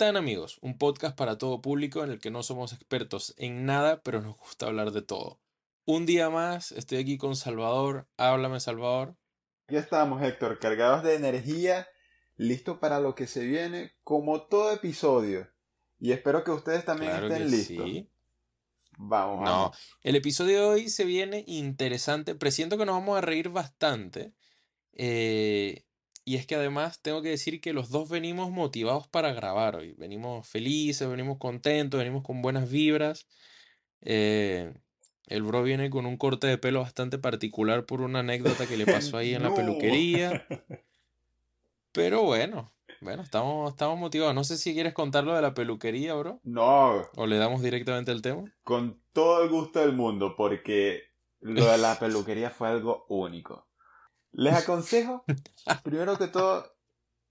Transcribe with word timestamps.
tan 0.00 0.16
amigos? 0.16 0.58
Un 0.62 0.78
podcast 0.78 1.14
para 1.14 1.36
todo 1.36 1.60
público 1.60 2.02
en 2.02 2.10
el 2.10 2.20
que 2.20 2.30
no 2.30 2.42
somos 2.42 2.72
expertos 2.72 3.34
en 3.36 3.66
nada, 3.66 4.02
pero 4.02 4.22
nos 4.22 4.34
gusta 4.38 4.64
hablar 4.66 4.92
de 4.92 5.02
todo. 5.02 5.40
Un 5.84 6.06
día 6.06 6.30
más, 6.30 6.72
estoy 6.72 6.96
aquí 6.98 7.18
con 7.18 7.36
Salvador. 7.36 8.08
Háblame, 8.16 8.60
Salvador. 8.60 9.16
Aquí 9.66 9.76
estamos, 9.76 10.22
Héctor, 10.22 10.58
cargados 10.58 11.02
de 11.02 11.14
energía, 11.16 11.86
listos 12.36 12.78
para 12.78 12.98
lo 12.98 13.14
que 13.14 13.26
se 13.26 13.44
viene, 13.44 13.92
como 14.02 14.42
todo 14.48 14.72
episodio. 14.72 15.48
Y 15.98 16.12
espero 16.12 16.44
que 16.44 16.50
ustedes 16.50 16.84
también 16.86 17.12
Claro 17.12 17.26
estén 17.28 17.44
que 17.44 17.44
listos. 17.50 17.84
sí. 17.90 18.10
Vamos, 18.96 19.40
No, 19.44 19.74
vamos. 19.74 19.98
el 20.02 20.16
episodio 20.16 20.60
de 20.60 20.66
hoy 20.66 20.88
se 20.88 21.04
viene 21.04 21.44
interesante. 21.46 22.34
Presiento 22.34 22.78
que 22.78 22.86
nos 22.86 22.94
vamos 22.96 23.18
a 23.18 23.20
reír 23.20 23.50
bastante. 23.50 24.32
eh, 24.94 25.84
y 26.30 26.36
es 26.36 26.46
que 26.46 26.54
además 26.54 27.00
tengo 27.02 27.22
que 27.22 27.30
decir 27.30 27.60
que 27.60 27.72
los 27.72 27.90
dos 27.90 28.08
venimos 28.08 28.50
motivados 28.50 29.08
para 29.08 29.32
grabar 29.32 29.76
hoy. 29.76 29.94
Venimos 29.98 30.46
felices, 30.48 31.08
venimos 31.08 31.38
contentos, 31.38 31.98
venimos 31.98 32.22
con 32.22 32.40
buenas 32.42 32.70
vibras. 32.70 33.26
eh, 34.02 34.72
el 35.26 35.42
bro 35.44 35.62
viene 35.62 35.90
con 35.90 36.06
un 36.06 36.16
corte 36.16 36.48
de 36.48 36.58
pelo 36.58 36.80
bastante 36.80 37.16
particular 37.18 37.86
por 37.86 38.00
una 38.00 38.18
anécdota 38.20 38.66
que 38.66 38.76
le 38.76 38.84
pasó 38.84 39.16
ahí 39.16 39.32
en 39.34 39.44
la 39.44 39.54
peluquería. 39.54 40.44
Pero 41.92 42.22
bueno, 42.22 42.72
bueno, 43.00 43.22
estamos, 43.22 43.70
estamos 43.70 43.98
motivados. 43.98 44.34
No 44.34 44.44
sé 44.44 44.56
si 44.56 44.74
quieres 44.74 44.92
contar 44.94 45.24
lo 45.24 45.34
de 45.34 45.42
la 45.42 45.54
peluquería, 45.54 46.14
bro. 46.14 46.40
No, 46.44 47.08
O 47.16 47.26
le 47.26 47.36
damos 47.38 47.62
directamente 47.62 48.10
al 48.10 48.22
tema. 48.22 48.44
con 48.64 49.00
todo 49.12 49.42
el 49.42 49.48
gusto 49.48 49.80
del 49.80 49.92
mundo, 49.92 50.34
porque 50.36 51.02
lo 51.40 51.64
de 51.64 51.78
la 51.78 51.98
peluquería 51.98 52.50
fue 52.50 52.68
algo 52.68 53.06
único. 53.08 53.66
Les 54.32 54.54
aconsejo, 54.54 55.24
primero 55.82 56.16
que 56.16 56.28
todo, 56.28 56.72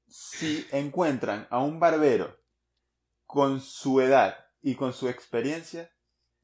si 0.07 0.65
encuentran 0.71 1.47
a 1.49 1.59
un 1.59 1.79
barbero 1.79 2.37
con 3.25 3.61
su 3.61 4.01
edad 4.01 4.37
y 4.61 4.75
con 4.75 4.93
su 4.93 5.07
experiencia, 5.07 5.91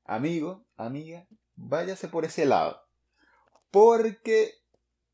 amigo, 0.06 0.66
amiga, 0.78 1.28
váyase 1.56 2.08
por 2.08 2.26
ese 2.26 2.46
lado. 2.46 2.82
Porque 3.72 4.54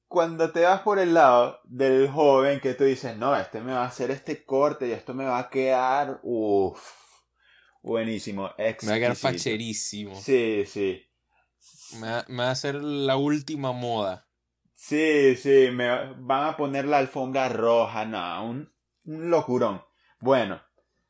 cuando 0.07 0.51
te 0.51 0.61
vas 0.61 0.81
por 0.81 0.99
el 0.99 1.13
lado 1.13 1.59
del 1.63 2.09
joven 2.09 2.59
que 2.59 2.73
tú 2.75 2.83
dices, 2.83 3.17
no, 3.17 3.35
este 3.35 3.61
me 3.61 3.71
va 3.71 3.83
a 3.83 3.87
hacer 3.87 4.11
este 4.11 4.43
corte 4.43 4.87
y 4.87 4.91
esto 4.91 5.13
me 5.13 5.25
va 5.25 5.39
a 5.39 5.49
quedar, 5.49 6.19
uff, 6.21 6.81
buenísimo, 7.81 8.43
Me 8.57 8.63
va 8.65 8.69
a 8.69 8.75
quedar 8.75 9.11
exquisito. 9.11 9.17
facherísimo. 9.17 10.21
Sí, 10.21 10.65
sí. 10.67 11.01
Me 11.99 12.11
va, 12.11 12.25
me 12.27 12.43
va 12.43 12.49
a 12.49 12.51
hacer 12.51 12.75
la 12.75 13.17
última 13.17 13.71
moda. 13.71 14.27
Sí, 14.81 15.35
sí, 15.35 15.69
me 15.71 16.11
van 16.15 16.43
a 16.43 16.57
poner 16.57 16.85
la 16.85 16.97
alfombra 16.97 17.47
roja, 17.49 18.03
no, 18.03 18.45
un, 18.45 18.73
un 19.05 19.29
locurón. 19.29 19.85
Bueno, 20.19 20.59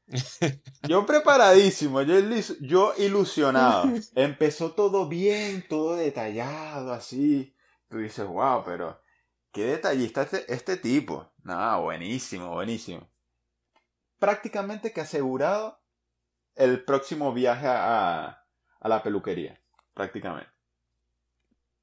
yo 0.89 1.05
preparadísimo, 1.05 2.01
yo, 2.01 2.19
yo 2.59 2.93
ilusionado. 2.97 3.85
Empezó 4.15 4.73
todo 4.73 5.07
bien, 5.07 5.65
todo 5.69 5.95
detallado, 5.95 6.91
así. 6.91 7.55
Tú 7.87 7.99
dices, 7.99 8.27
wow, 8.27 8.61
pero 8.65 9.01
qué 9.53 9.63
detallista 9.67 10.23
este, 10.23 10.53
este 10.53 10.75
tipo. 10.75 11.31
No, 11.41 11.83
buenísimo, 11.83 12.49
buenísimo. 12.49 13.09
Prácticamente 14.19 14.91
que 14.91 14.99
asegurado 14.99 15.79
el 16.55 16.83
próximo 16.83 17.33
viaje 17.33 17.67
a, 17.67 18.45
a 18.81 18.89
la 18.89 19.01
peluquería. 19.01 19.57
Prácticamente. 19.93 20.51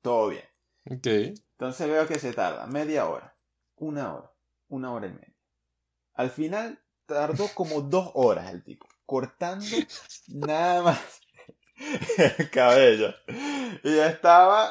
Todo 0.03 0.29
bien. 0.29 0.45
Ok. 0.91 1.48
Entonces 1.59 1.89
veo 1.89 2.07
que 2.07 2.21
se 2.21 2.33
tarda 2.33 2.69
media 2.69 3.09
hora, 3.09 3.35
una 3.75 4.15
hora, 4.15 4.33
una 4.69 4.93
hora 4.93 5.09
y 5.09 5.11
media. 5.11 5.35
Al 6.15 6.31
final 6.31 6.81
tardó 7.05 7.49
como 7.53 7.81
dos 7.81 8.13
horas 8.15 8.53
el 8.53 8.63
tipo, 8.63 8.87
cortando 9.05 9.67
nada 10.29 10.83
más 10.83 11.21
el 12.17 12.49
cabello. 12.51 13.13
Y 13.83 13.97
ya 13.97 14.07
estaba, 14.07 14.71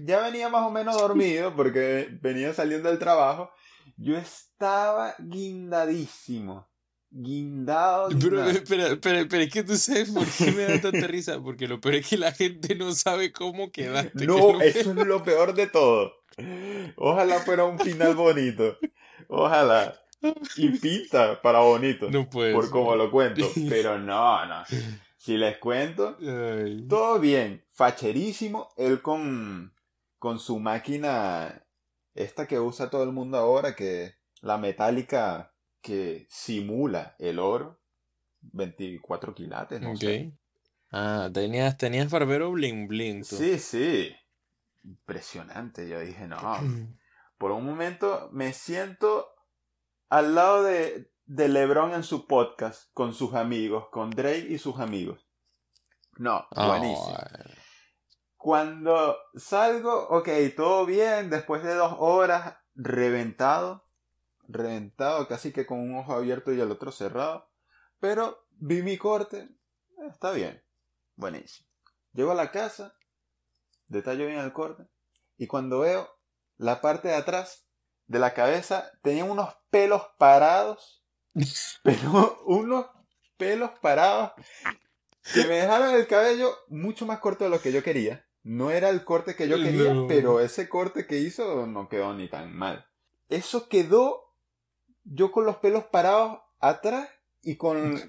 ya 0.00 0.20
venía 0.20 0.48
más 0.48 0.64
o 0.64 0.70
menos 0.70 0.96
dormido 0.96 1.56
porque 1.56 2.08
venía 2.22 2.54
saliendo 2.54 2.88
del 2.88 3.00
trabajo. 3.00 3.50
Yo 3.96 4.16
estaba 4.16 5.16
guindadísimo, 5.18 6.68
guindado. 7.16 8.08
Pero 8.20 8.44
espera, 8.44 8.88
espera, 8.88 9.42
es 9.42 9.52
que 9.52 9.62
tú 9.62 9.76
sabes 9.76 10.10
por 10.10 10.26
qué 10.26 10.52
me 10.52 10.62
da 10.64 10.80
tanta 10.80 11.06
risa. 11.06 11.40
Porque 11.40 11.66
lo 11.66 11.80
peor 11.80 11.96
es 11.96 12.08
que 12.08 12.16
la 12.16 12.32
gente 12.32 12.74
no 12.74 12.92
sabe 12.92 13.32
cómo 13.32 13.70
quedaste. 13.70 14.26
No, 14.26 14.60
eso 14.60 14.90
es 14.90 15.06
lo 15.06 15.22
peor 15.22 15.54
de 15.54 15.66
todo. 15.66 16.12
Ojalá 16.96 17.40
fuera 17.40 17.64
un 17.64 17.78
final 17.78 18.14
bonito. 18.14 18.76
Ojalá. 19.28 19.98
Y 20.56 20.68
pinta 20.70 21.40
para 21.40 21.60
bonito. 21.60 22.10
No 22.10 22.28
puede 22.28 22.52
por 22.52 22.70
como 22.70 22.94
lo 22.96 23.10
cuento. 23.10 23.48
Pero 23.68 23.98
no, 23.98 24.46
no. 24.46 24.64
Si 25.16 25.36
les 25.36 25.58
cuento, 25.58 26.16
Ay. 26.20 26.86
todo 26.88 27.18
bien. 27.18 27.64
Facherísimo. 27.70 28.72
Él 28.76 29.02
con, 29.02 29.74
con 30.18 30.38
su 30.38 30.58
máquina, 30.58 31.64
esta 32.14 32.46
que 32.46 32.60
usa 32.60 32.90
todo 32.90 33.02
el 33.02 33.12
mundo 33.12 33.38
ahora, 33.38 33.74
que 33.74 34.14
la 34.40 34.58
metálica 34.58 35.54
que 35.86 36.26
simula 36.28 37.14
el 37.20 37.38
oro. 37.38 37.78
24 38.40 39.34
quilates, 39.34 39.80
no 39.80 39.92
Ok. 39.92 39.98
sé. 40.00 40.32
Ah, 40.90 41.30
tenías, 41.32 41.78
tenías 41.78 42.10
barbero 42.10 42.50
bling 42.50 42.88
bling 42.88 43.24
tú. 43.24 43.36
Sí, 43.36 43.58
sí. 43.60 44.14
Impresionante. 44.82 45.88
Yo 45.88 46.00
dije, 46.00 46.26
no, 46.26 46.38
por 47.38 47.52
un 47.52 47.64
momento 47.64 48.28
me 48.32 48.52
siento 48.52 49.28
al 50.08 50.34
lado 50.34 50.64
de, 50.64 51.10
de 51.24 51.48
LeBron 51.48 51.92
en 51.92 52.02
su 52.02 52.26
podcast 52.26 52.90
con 52.92 53.14
sus 53.14 53.34
amigos, 53.34 53.86
con 53.90 54.10
Drake 54.10 54.46
y 54.50 54.58
sus 54.58 54.80
amigos. 54.80 55.24
No, 56.18 56.46
buenísimo. 56.50 57.16
Ay. 57.16 57.52
Cuando 58.36 59.16
salgo, 59.34 60.08
ok, 60.08 60.28
todo 60.56 60.86
bien, 60.86 61.30
después 61.30 61.62
de 61.62 61.74
dos 61.74 61.94
horas, 61.98 62.56
reventado, 62.74 63.85
reventado, 64.48 65.26
casi 65.28 65.52
que 65.52 65.66
con 65.66 65.78
un 65.80 65.96
ojo 65.98 66.12
abierto 66.14 66.52
y 66.52 66.60
el 66.60 66.70
otro 66.70 66.92
cerrado, 66.92 67.48
pero 68.00 68.46
vi 68.50 68.82
mi 68.82 68.96
corte, 68.98 69.48
está 70.08 70.30
bien, 70.32 70.62
buenísimo. 71.16 71.68
Llego 72.12 72.30
a 72.32 72.34
la 72.36 72.50
casa, 72.50 72.92
detallo 73.88 74.26
bien 74.26 74.38
el 74.38 74.52
corte, 74.52 74.84
y 75.36 75.46
cuando 75.46 75.80
veo 75.80 76.08
la 76.56 76.80
parte 76.80 77.08
de 77.08 77.14
atrás 77.14 77.66
de 78.06 78.18
la 78.18 78.34
cabeza, 78.34 78.90
tenía 79.02 79.24
unos 79.24 79.54
pelos 79.70 80.02
parados, 80.18 81.04
pero 81.82 82.38
unos 82.46 82.86
pelos 83.36 83.70
parados 83.80 84.32
que 85.34 85.42
me 85.44 85.56
dejaron 85.56 85.94
el 85.94 86.06
cabello 86.06 86.54
mucho 86.68 87.04
más 87.04 87.18
corto 87.18 87.44
de 87.44 87.50
lo 87.50 87.60
que 87.60 87.72
yo 87.72 87.82
quería. 87.82 88.24
No 88.42 88.70
era 88.70 88.90
el 88.90 89.04
corte 89.04 89.34
que 89.34 89.48
yo 89.48 89.56
quería, 89.56 89.92
No. 89.92 90.06
pero 90.06 90.38
ese 90.38 90.68
corte 90.68 91.04
que 91.08 91.18
hizo 91.18 91.66
no 91.66 91.88
quedó 91.88 92.14
ni 92.14 92.28
tan 92.28 92.54
mal. 92.54 92.86
Eso 93.28 93.68
quedó 93.68 94.25
yo 95.06 95.32
con 95.32 95.46
los 95.46 95.56
pelos 95.56 95.84
parados 95.84 96.40
atrás 96.60 97.08
y 97.42 97.56
con, 97.56 98.00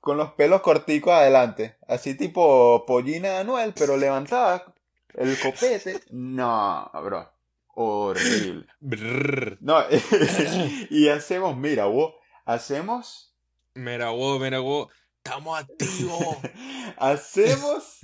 con 0.00 0.16
los 0.16 0.32
pelos 0.32 0.62
corticos 0.62 1.12
adelante. 1.12 1.76
Así 1.86 2.16
tipo 2.16 2.84
pollina 2.86 3.28
de 3.28 3.36
Anuel, 3.38 3.74
pero 3.76 3.96
levantada 3.96 4.74
el 5.14 5.38
copete. 5.38 6.00
No, 6.10 6.90
bro. 7.04 7.30
Horrible. 7.78 8.66
Brrr. 8.80 9.58
No, 9.60 9.84
y 10.90 11.08
hacemos, 11.08 11.56
mira, 11.56 11.84
vos, 11.84 12.14
hacemos 12.46 13.36
Mira 13.76 14.08
vos, 14.08 14.40
mira 14.40 14.60
vos. 14.60 14.88
Estamos 15.22 15.58
activos. 15.58 16.38
Hacemos 16.96 17.98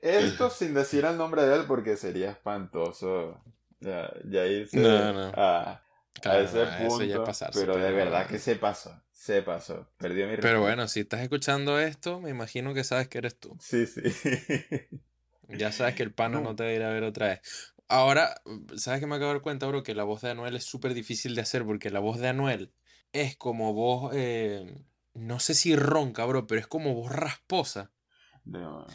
esto 0.00 0.50
sin 0.50 0.74
decir 0.74 1.06
el 1.06 1.16
nombre 1.16 1.46
de 1.46 1.56
él 1.56 1.64
porque 1.66 1.96
sería 1.96 2.30
espantoso. 2.30 3.40
Ya, 3.80 4.12
ya 4.28 4.44
irse 4.44 4.78
No, 4.78 5.12
no. 5.14 5.32
A, 6.24 6.38
ese 6.40 6.64
no, 6.64 6.70
punto. 6.78 6.94
eso 6.94 7.04
ya 7.04 7.14
es 7.16 7.20
pasarse, 7.20 7.60
pero 7.60 7.76
de 7.76 7.82
pero- 7.84 7.96
verdad 7.96 8.26
que 8.26 8.38
se 8.38 8.56
pasó. 8.56 9.00
Se 9.12 9.42
pasó. 9.42 9.88
Perdió 9.98 10.26
mi 10.28 10.36
Pero 10.36 10.60
bueno, 10.60 10.86
si 10.88 11.00
estás 11.00 11.20
escuchando 11.20 11.78
esto, 11.78 12.20
me 12.20 12.30
imagino 12.30 12.72
que 12.74 12.84
sabes 12.84 13.08
que 13.08 13.18
eres 13.18 13.38
tú. 13.38 13.56
Sí, 13.60 13.86
sí. 13.86 14.02
Ya 15.50 15.72
sabes 15.72 15.94
que 15.94 16.02
el 16.02 16.12
pana 16.12 16.38
No. 16.40 16.50
no 16.50 16.56
te 16.56 16.62
va 16.64 16.68
a 16.68 16.72
ir 16.74 16.82
a 16.82 16.90
ver 16.90 17.04
otra 17.04 17.28
vez. 17.28 17.40
Ahora, 17.88 18.34
¿sabes 18.76 19.00
que 19.00 19.06
me 19.06 19.16
acabo 19.16 19.28
de 19.30 19.34
dar 19.36 19.42
cuenta, 19.42 19.66
bro? 19.66 19.82
Que 19.82 19.94
la 19.94 20.04
voz 20.04 20.20
de 20.20 20.28
Anuel 20.30 20.54
es 20.56 20.64
súper 20.64 20.92
difícil 20.92 21.34
de 21.34 21.40
hacer 21.40 21.64
porque 21.64 21.88
la 21.90 22.00
voz 22.00 22.18
de 22.18 22.28
Anuel 22.28 22.74
es 23.12 23.34
como 23.36 23.72
voz, 23.72 24.12
eh, 24.14 24.84
no 25.14 25.40
sé 25.40 25.54
si 25.54 25.74
ronca, 25.74 26.26
bro, 26.26 26.46
pero 26.46 26.60
es 26.60 26.66
como 26.66 26.94
voz 26.94 27.10
rasposa. 27.10 27.90
No. 28.44 28.86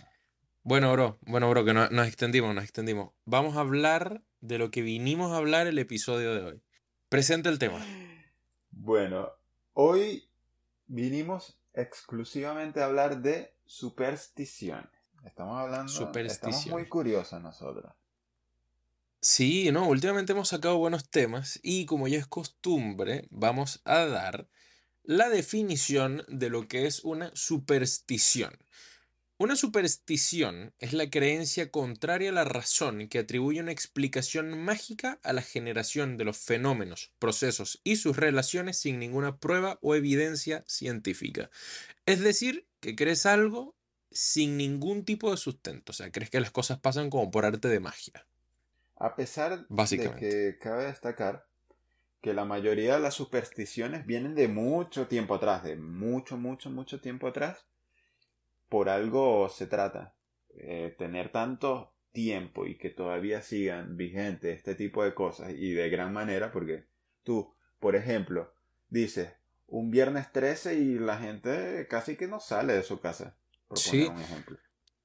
Bueno, 0.62 0.92
bro, 0.94 1.18
bueno, 1.22 1.50
bro, 1.50 1.66
que 1.66 1.74
no- 1.74 1.90
nos 1.90 2.08
extendimos, 2.08 2.54
nos 2.54 2.64
extendimos. 2.64 3.14
Vamos 3.26 3.58
a 3.58 3.62
hablar 3.62 4.22
de 4.40 4.60
lo 4.60 4.69
que 4.69 4.84
vinimos 4.84 5.31
a 5.31 5.38
hablar 5.38 5.66
el 5.66 5.80
episodio 5.80 6.36
de 6.36 6.42
hoy. 6.44 6.62
Presenta 7.13 7.50
el 7.50 7.60
tema. 7.60 7.80
Bueno, 8.71 9.30
hoy 9.74 10.27
vinimos 10.88 11.60
exclusivamente 11.71 12.81
a 12.81 12.86
hablar 12.86 13.21
de 13.21 13.54
supersticiones. 13.68 14.89
Estamos 15.24 15.60
hablando. 15.60 15.92
Estamos 15.92 16.07
Supersticiones. 16.07 16.71
muy 16.71 16.89
curiosos 16.89 17.39
nosotros. 17.39 17.94
Sí, 19.21 19.71
no, 19.71 19.88
últimamente 19.88 20.31
hemos 20.31 20.48
sacado 20.48 20.80
buenos 20.80 21.07
temas 21.07 21.60
y 21.62 21.86
como 21.86 22.07
ya 22.07 22.18
es 22.18 22.25
costumbre, 22.25 23.27
vamos 23.30 23.83
a 23.86 24.07
dar 24.07 24.50
la 25.04 25.30
definición 25.30 26.25
de 26.30 26.50
lo 26.50 26.68
que 26.68 26.88
es 26.88 27.04
una 27.04 27.30
superstición. 27.36 28.57
Una 29.38 29.56
superstición 29.56 30.74
es 30.77 30.94
la 30.94 31.09
creencia 31.09 31.71
contraria 31.71 32.30
a 32.30 32.33
la 32.33 32.44
razón 32.44 33.07
que 33.09 33.19
atribuye 33.19 33.59
una 33.59 33.71
explicación 33.71 34.63
mágica 34.63 35.19
a 35.24 35.33
la 35.33 35.41
generación 35.41 36.18
de 36.18 36.24
los 36.24 36.38
fenómenos, 36.38 37.12
procesos 37.18 37.81
y 37.83 37.95
sus 37.95 38.15
relaciones 38.15 38.77
sin 38.77 39.00
ninguna 39.00 39.38
prueba 39.38 39.80
o 39.81 39.95
evidencia 39.95 40.63
científica. 40.68 41.50
Es 42.06 42.19
decir, 42.19 42.68
que 42.80 42.95
crees 42.95 43.25
algo 43.25 43.75
sin 44.12 44.56
ningún 44.56 45.03
tipo 45.03 45.31
de 45.31 45.38
sustento, 45.38 45.91
o 45.91 45.95
sea, 45.95 46.12
crees 46.12 46.30
que 46.30 46.39
las 46.39 46.51
cosas 46.51 46.80
pasan 46.80 47.09
como 47.09 47.31
por 47.31 47.45
arte 47.45 47.68
de 47.68 47.80
magia. 47.80 48.27
A 48.95 49.15
pesar 49.15 49.65
Básicamente. 49.68 50.25
de 50.25 50.53
que 50.53 50.59
cabe 50.59 50.85
destacar 50.85 51.47
que 52.21 52.35
la 52.35 52.45
mayoría 52.45 52.94
de 52.94 53.01
las 53.01 53.15
supersticiones 53.15 54.06
vienen 54.06 54.35
de 54.35 54.47
mucho 54.47 55.07
tiempo 55.07 55.33
atrás, 55.33 55.63
de 55.63 55.75
mucho, 55.75 56.38
mucho, 56.38 56.69
mucho 56.69 57.01
tiempo 57.01 57.27
atrás, 57.27 57.65
por 58.74 58.90
algo 58.90 59.50
se 59.50 59.68
trata. 59.68 60.16
Eh, 60.56 60.96
tener 60.98 61.31
tanto 61.31 61.94
tiempo 62.12 62.66
y 62.66 62.78
que 62.80 62.90
todavía 62.90 63.44
sigan 63.44 63.98
vigentes 63.98 64.58
este 64.58 64.74
tipo 64.74 65.04
de 65.04 65.14
cosas 65.14 65.52
y 65.56 65.74
de 65.74 65.90
gran 65.92 66.12
manera, 66.14 66.52
porque 66.52 66.86
tú, 67.24 67.54
por 67.80 67.96
ejemplo, 67.96 68.52
dices 68.90 69.30
un 69.68 69.92
viernes 69.92 70.31
13 70.31 70.75
y 70.75 70.98
la 70.98 71.18
gente 71.20 71.88
casi 71.88 72.16
que 72.18 72.28
no 72.28 72.40
sale 72.40 72.74
de 72.74 72.84
su 72.84 73.00
casa, 73.00 73.38
por 73.68 73.84
poner 73.84 74.06
Sí, 74.06 74.08
un 74.08 74.22
ejemplo. 74.22 74.58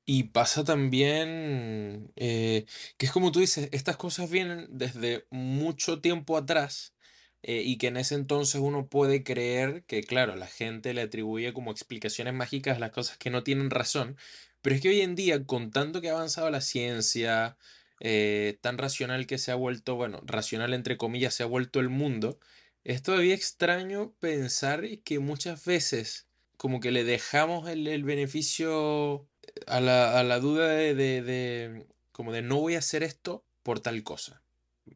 y 0.05 0.25
pasa 0.25 0.65
también 0.65 2.13
eh, 2.17 2.67
que 2.97 3.07
es 3.07 3.13
como 3.13 3.33
tú 3.33 3.41
dices, 3.41 3.69
estas 3.73 3.97
cosas 3.97 4.31
vienen 4.31 4.67
desde 4.71 5.27
mucho 5.31 6.01
tiempo 6.01 6.37
atrás 6.37 6.95
eh, 7.43 7.63
y 7.65 7.79
que 7.79 7.89
en 7.89 7.97
ese 7.97 8.15
entonces 8.15 8.61
uno 8.61 8.89
puede 8.89 9.23
creer 9.25 9.85
que, 9.87 10.03
claro, 10.03 10.37
la 10.37 10.47
gente 10.47 10.95
le 10.95 11.03
atribuye 11.03 11.53
como 11.53 11.71
explicaciones 11.71 12.35
mágicas 12.35 12.77
a 12.77 12.81
las 12.81 12.91
cosas 12.91 13.19
que 13.19 13.31
no 13.31 13.43
tienen 13.45 13.71
razón, 13.71 14.17
pero 14.63 14.75
es 14.77 14.83
que 14.83 14.89
hoy 14.91 15.01
en 15.03 15.15
día, 15.15 15.45
con 15.47 15.71
tanto 15.71 16.01
que 16.01 16.11
ha 16.11 16.13
avanzado 16.15 16.51
la 16.51 16.61
ciencia, 16.61 17.57
eh, 18.01 18.59
tan 18.61 18.79
racional 18.79 19.27
que 19.27 19.39
se 19.39 19.53
ha 19.53 19.55
vuelto, 19.55 19.97
bueno, 19.97 20.21
racional 20.25 20.75
entre 20.75 20.97
comillas, 20.97 21.35
se 21.35 21.43
ha 21.45 21.47
vuelto 21.47 21.81
el 21.81 21.89
mundo, 21.89 22.39
es 22.85 23.03
todavía 23.03 23.35
extraño 23.35 24.15
pensar 24.21 24.83
que 25.05 25.19
muchas 25.19 25.65
veces 25.65 26.29
como 26.57 26.81
que 26.81 26.91
le 26.91 27.05
dejamos 27.05 27.69
el, 27.69 27.87
el 27.87 28.03
beneficio 28.05 29.29
a 29.67 29.81
la, 29.81 30.19
a 30.19 30.25
la 30.25 30.41
duda 30.41 30.69
de, 30.69 30.95
de, 30.95 31.23
de- 31.23 31.87
como 32.13 32.33
de 32.33 32.43
no 32.43 32.57
voy 32.61 32.75
a 32.75 32.79
hacer 32.81 33.03
esto 33.05 33.47
por 33.63 33.81
tal 33.81 34.03
cosa 34.03 34.43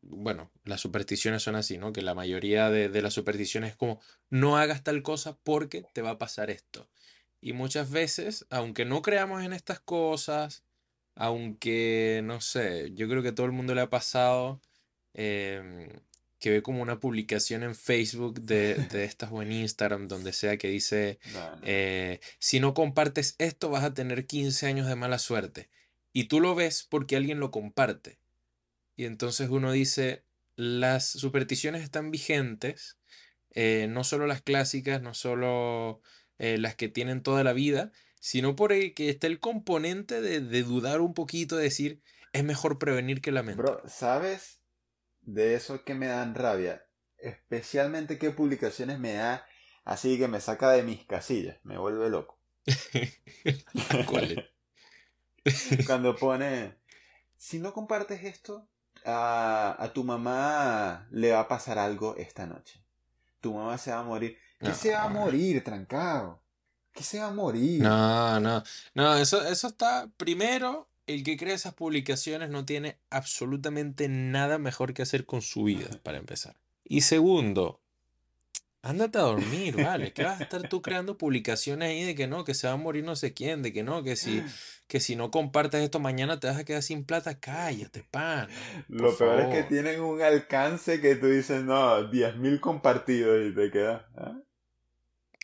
bueno, 0.03 0.51
las 0.65 0.81
supersticiones 0.81 1.43
son 1.43 1.57
así, 1.57 1.79
¿no? 1.79 1.93
Que 1.93 2.03
la 2.03 2.15
mayoría 2.15 2.71
de, 2.71 2.89
de 2.89 3.03
las 3.03 3.15
supersticiones 3.15 3.71
es 3.71 3.77
como, 3.77 4.01
no 4.31 4.57
hagas 4.57 4.83
tal 4.83 5.03
cosa 5.03 5.39
porque 5.43 5.85
te 5.93 6.03
va 6.03 6.11
a 6.11 6.19
pasar 6.19 6.51
esto. 6.51 6.89
Y 7.41 7.53
muchas 7.53 7.91
veces, 7.91 8.47
aunque 8.51 8.85
no 8.85 9.03
creamos 9.03 9.43
en 9.43 9.53
estas 9.53 9.81
cosas, 9.81 10.65
aunque, 11.15 12.21
no 12.25 12.41
sé, 12.41 12.93
yo 12.95 13.09
creo 13.09 13.23
que 13.23 13.31
a 13.31 13.35
todo 13.35 13.47
el 13.47 13.53
mundo 13.53 13.75
le 13.75 13.81
ha 13.83 13.91
pasado 13.91 14.61
em, 15.15 15.89
que 16.39 16.51
ve 16.51 16.63
como 16.63 16.83
una 16.83 17.01
publicación 17.01 17.63
en 17.63 17.75
Facebook 17.75 18.41
de, 18.41 18.75
de 18.75 19.05
estas 19.05 19.31
o 19.33 19.43
en 19.43 19.53
Instagram, 19.53 20.09
donde 20.09 20.33
sea, 20.33 20.57
que 20.57 20.69
dice, 20.69 21.19
eh, 21.63 22.21
si 22.39 22.61
no 22.61 22.75
compartes 22.75 23.35
esto 23.39 23.71
vas 23.71 23.85
a 23.85 23.95
tener 23.95 24.27
15 24.27 24.67
años 24.67 24.87
de 24.87 24.97
mala 24.97 25.19
suerte. 25.19 25.69
Y 26.13 26.25
tú 26.25 26.41
lo 26.41 26.55
ves 26.55 26.87
porque 26.89 27.17
alguien 27.17 27.41
lo 27.41 27.51
comparte. 27.51 28.19
Y 29.03 29.05
entonces 29.05 29.51
uno 29.51 29.73
dice, 29.73 30.23
las 30.55 31.05
supersticiones 31.09 31.83
están 31.83 32.13
vigentes, 32.13 33.01
eh, 33.51 33.89
no 33.91 34.05
solo 34.05 34.29
las 34.29 34.43
clásicas, 34.43 35.03
no 35.03 35.13
solo 35.13 36.03
eh, 36.39 36.57
las 36.57 36.77
que 36.77 36.89
tienen 36.89 37.21
toda 37.21 37.43
la 37.43 37.53
vida, 37.53 37.91
sino 38.21 38.55
por 38.55 38.73
el 38.73 38.95
que 38.95 39.09
está 39.09 39.27
el 39.27 39.41
componente 39.41 40.21
de, 40.21 40.41
de 40.41 40.63
dudar 40.63 41.01
un 41.01 41.15
poquito, 41.15 41.57
de 41.57 41.65
decir, 41.65 42.01
es 42.33 42.45
mejor 42.45 42.79
prevenir 42.79 43.21
que 43.21 43.33
bro, 43.33 43.41
lamentar. 43.41 43.91
¿sabes 43.91 44.61
de 45.23 45.57
eso 45.57 45.83
que 45.83 45.97
me 45.97 46.07
dan 46.07 46.37
rabia? 46.37 46.87
Especialmente 47.19 48.19
qué 48.19 48.31
publicaciones 48.31 49.01
me 49.01 49.15
da 49.15 49.45
así 49.85 50.17
que 50.17 50.29
me 50.29 50.41
saca 50.41 50.71
de 50.71 50.85
mis 50.85 51.05
casillas, 51.07 51.59
me 51.65 51.77
vuelve 51.77 52.09
loco. 52.09 52.39
¿Cuál 54.07 54.49
Cuando 55.89 56.15
pone, 56.15 56.77
si 57.37 57.59
no 57.59 57.73
compartes 57.73 58.23
esto, 58.23 58.69
a, 59.05 59.77
a 59.79 59.93
tu 59.93 60.05
mamá 60.05 61.07
le 61.11 61.33
va 61.33 61.41
a 61.41 61.49
pasar 61.49 61.79
algo 61.79 62.17
esta 62.17 62.47
noche. 62.47 62.85
Tu 63.41 63.53
mamá 63.53 63.77
se 63.79 63.91
va 63.91 64.01
a 64.01 64.05
morir. 64.05 64.39
¿Qué 64.59 64.69
No, 64.69 64.75
se 64.75 64.93
va 64.93 65.05
a 65.05 65.09
morir, 65.09 65.65
trancado? 65.65 66.43
¿Qué 66.93 67.03
se 67.03 67.19
va 67.19 67.27
a 67.27 67.33
morir? 67.33 67.83
no, 67.83 68.39
no, 68.41 68.63
no, 68.95 69.17
eso, 69.17 69.43
eso 69.47 69.67
está, 69.69 70.09
primero, 70.17 70.91
el 71.07 71.25
que 71.25 71.37
crea 71.37 71.55
esas 71.55 71.75
publicaciones 71.75 72.51
no 72.51 72.65
tiene 72.65 72.99
absolutamente 73.11 74.09
nada 74.09 74.59
mejor 74.59 74.95
que 74.95 75.03
hacer 75.03 75.27
con 75.27 75.43
su 75.43 75.65
vida, 75.65 75.89
para 76.03 76.19
empezar. 76.19 76.57
Y 76.85 77.03
segundo, 77.03 77.82
Ándate 78.85 79.19
a 79.19 79.23
dormir, 79.23 79.77
vale. 79.77 80.13
¿Qué 80.13 80.25
vas 80.25 80.41
a 80.41 80.43
estar 80.43 80.69
tú 80.69 80.83
creando 80.83 81.17
publicaciones 81.17 81.89
ahí 81.89 82.03
de 82.05 82.17
que 82.17 82.27
no, 82.27 82.45
que 82.45 82.53
se 82.55 82.67
va 82.67 82.73
a 82.73 82.77
morir 82.77 83.05
no 83.05 83.15
sé 83.15 83.33
quién, 83.33 83.63
de 83.63 83.73
que 83.73 83.85
no, 83.85 84.03
que 84.03 84.17
si, 84.17 84.43
que 84.89 84.99
si 84.99 85.15
no 85.15 85.31
compartes 85.31 85.83
esto 85.83 86.01
mañana 86.01 86.41
te 86.41 86.49
vas 86.49 86.57
a 86.57 86.65
quedar 86.65 86.83
sin 86.83 87.05
plata? 87.05 87.39
Cállate. 87.39 88.05
Por 88.11 88.49
Lo 88.89 89.17
peor 89.17 89.41
es 89.41 89.47
que 89.55 89.63
tienen 89.63 90.01
un 90.01 90.21
alcance 90.21 91.01
que 91.01 91.15
tú 91.15 91.29
dices, 91.29 91.63
no, 91.63 92.11
10.000 92.11 92.59
compartidos 92.59 93.47
y 93.49 93.55
te 93.55 93.71
quedas. 93.71 94.03
¿ah? 94.17 94.37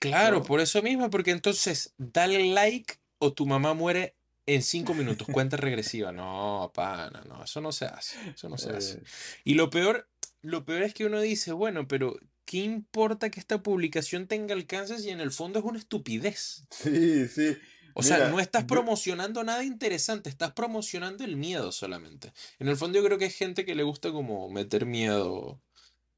Claro, 0.01 0.39
No. 0.39 0.43
por 0.45 0.59
eso 0.61 0.83
mismo, 0.83 1.09
porque 1.09 1.31
entonces 1.31 1.95
dale 1.97 2.45
like 2.53 2.95
o 3.19 3.33
tu 3.33 3.47
mamá 3.47 3.73
muere 3.73 4.17
en 4.47 4.63
cinco 4.63 4.95
minutos, 4.95 5.29
cuenta 5.31 5.57
regresiva. 5.57 6.11
No, 6.11 6.73
pana, 6.75 7.23
no, 7.29 7.45
eso 7.45 7.61
no 7.61 7.71
se 7.71 7.85
hace, 7.85 8.17
eso 8.31 8.49
no 8.49 8.59
se 8.59 8.71
hace. 8.71 8.99
Eh, 8.99 9.03
Y 9.45 9.55
lo 9.55 9.71
peor, 9.71 10.09
lo 10.43 10.65
peor 10.65 10.83
es 10.83 10.95
que 10.95 11.05
uno 11.07 11.21
dice, 11.21 11.53
bueno, 11.53 11.87
pero 11.87 12.17
¿qué 12.49 12.59
importa 12.59 13.31
que 13.31 13.41
esta 13.41 13.63
publicación 13.63 14.27
tenga 14.29 14.55
alcance 14.55 14.99
si 14.99 15.11
en 15.11 15.21
el 15.21 15.31
fondo 15.33 15.59
es 15.61 15.65
una 15.67 15.79
estupidez? 15.79 16.69
sí, 16.71 17.29
sí. 17.29 17.57
O 17.95 18.03
sea, 18.03 18.21
no 18.21 18.39
estás 18.39 18.65
yo, 18.67 18.67
promocionando 18.67 19.43
nada 19.43 19.65
interesante, 19.65 20.31
estás 20.31 20.53
promocionando 20.53 21.25
el 21.25 21.37
miedo 21.37 21.73
solamente. 21.73 22.33
En 22.61 22.69
el 22.69 22.77
fondo 22.77 22.99
yo 22.99 23.05
creo 23.05 23.19
que 23.19 23.25
hay 23.25 23.31
gente 23.33 23.65
que 23.65 23.75
le 23.75 23.83
gusta 23.83 24.13
como 24.13 24.49
meter 24.51 24.87
miedo. 24.87 25.61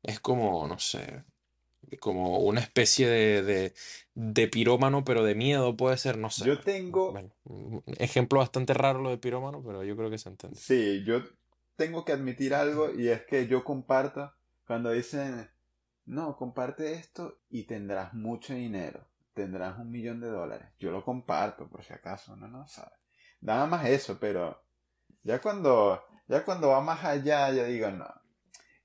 Es 0.03 0.21
como, 0.21 0.69
no 0.69 0.79
sé, 0.79 1.25
como 2.01 2.41
una 2.41 2.61
especie 2.61 3.09
de, 3.09 3.43
de, 3.43 3.75
de 4.15 4.49
pirómano, 4.49 5.05
pero 5.05 5.25
de 5.25 5.35
miedo 5.37 5.77
puede 5.77 5.99
ser, 5.99 6.19
no 6.19 6.31
sé. 6.31 6.47
yo 6.47 6.61
tengo, 6.63 7.07
Bueno, 7.09 7.33
un 7.45 7.83
ejemplo 7.99 8.41
bastante 8.41 8.75
raro 8.75 9.01
lo 9.03 9.11
de 9.11 9.19
pirómano, 9.19 9.63
pero 9.65 9.85
yo 9.85 9.97
creo 9.97 10.11
que 10.11 10.19
se 10.19 10.31
entiende. 10.31 10.61
sí, 10.61 11.05
yo 11.05 11.23
tengo 11.77 12.05
que 12.05 12.13
admitir 12.13 12.55
algo 12.55 12.93
y 12.95 13.09
es 13.09 13.25
que 13.25 13.47
yo 13.47 13.65
comparto 13.65 14.33
cuando 14.67 14.91
dicen, 14.93 15.51
no, 16.11 16.37
comparte 16.37 16.93
esto 16.95 17.41
y 17.49 17.65
tendrás 17.65 18.13
mucho 18.15 18.53
dinero, 18.55 19.07
tendrás 19.35 19.79
un 19.79 19.91
millón 19.91 20.21
de 20.21 20.29
dólares. 20.29 20.69
Yo 20.79 20.91
lo 20.91 21.05
comparto 21.05 21.69
por 21.69 21.85
si 21.85 21.93
acaso, 21.93 22.37
no, 22.37 22.49
no 22.49 22.67
sabe. 22.69 22.93
Nada 23.41 23.67
más 23.67 23.87
eso, 23.87 24.19
pero 24.19 24.63
ya 25.23 25.41
cuando, 25.41 26.03
ya 26.29 26.45
cuando 26.45 26.69
va 26.69 26.81
más 26.81 27.05
allá, 27.05 27.51
yo 27.53 27.65
digo, 27.65 27.91
no, 27.91 28.07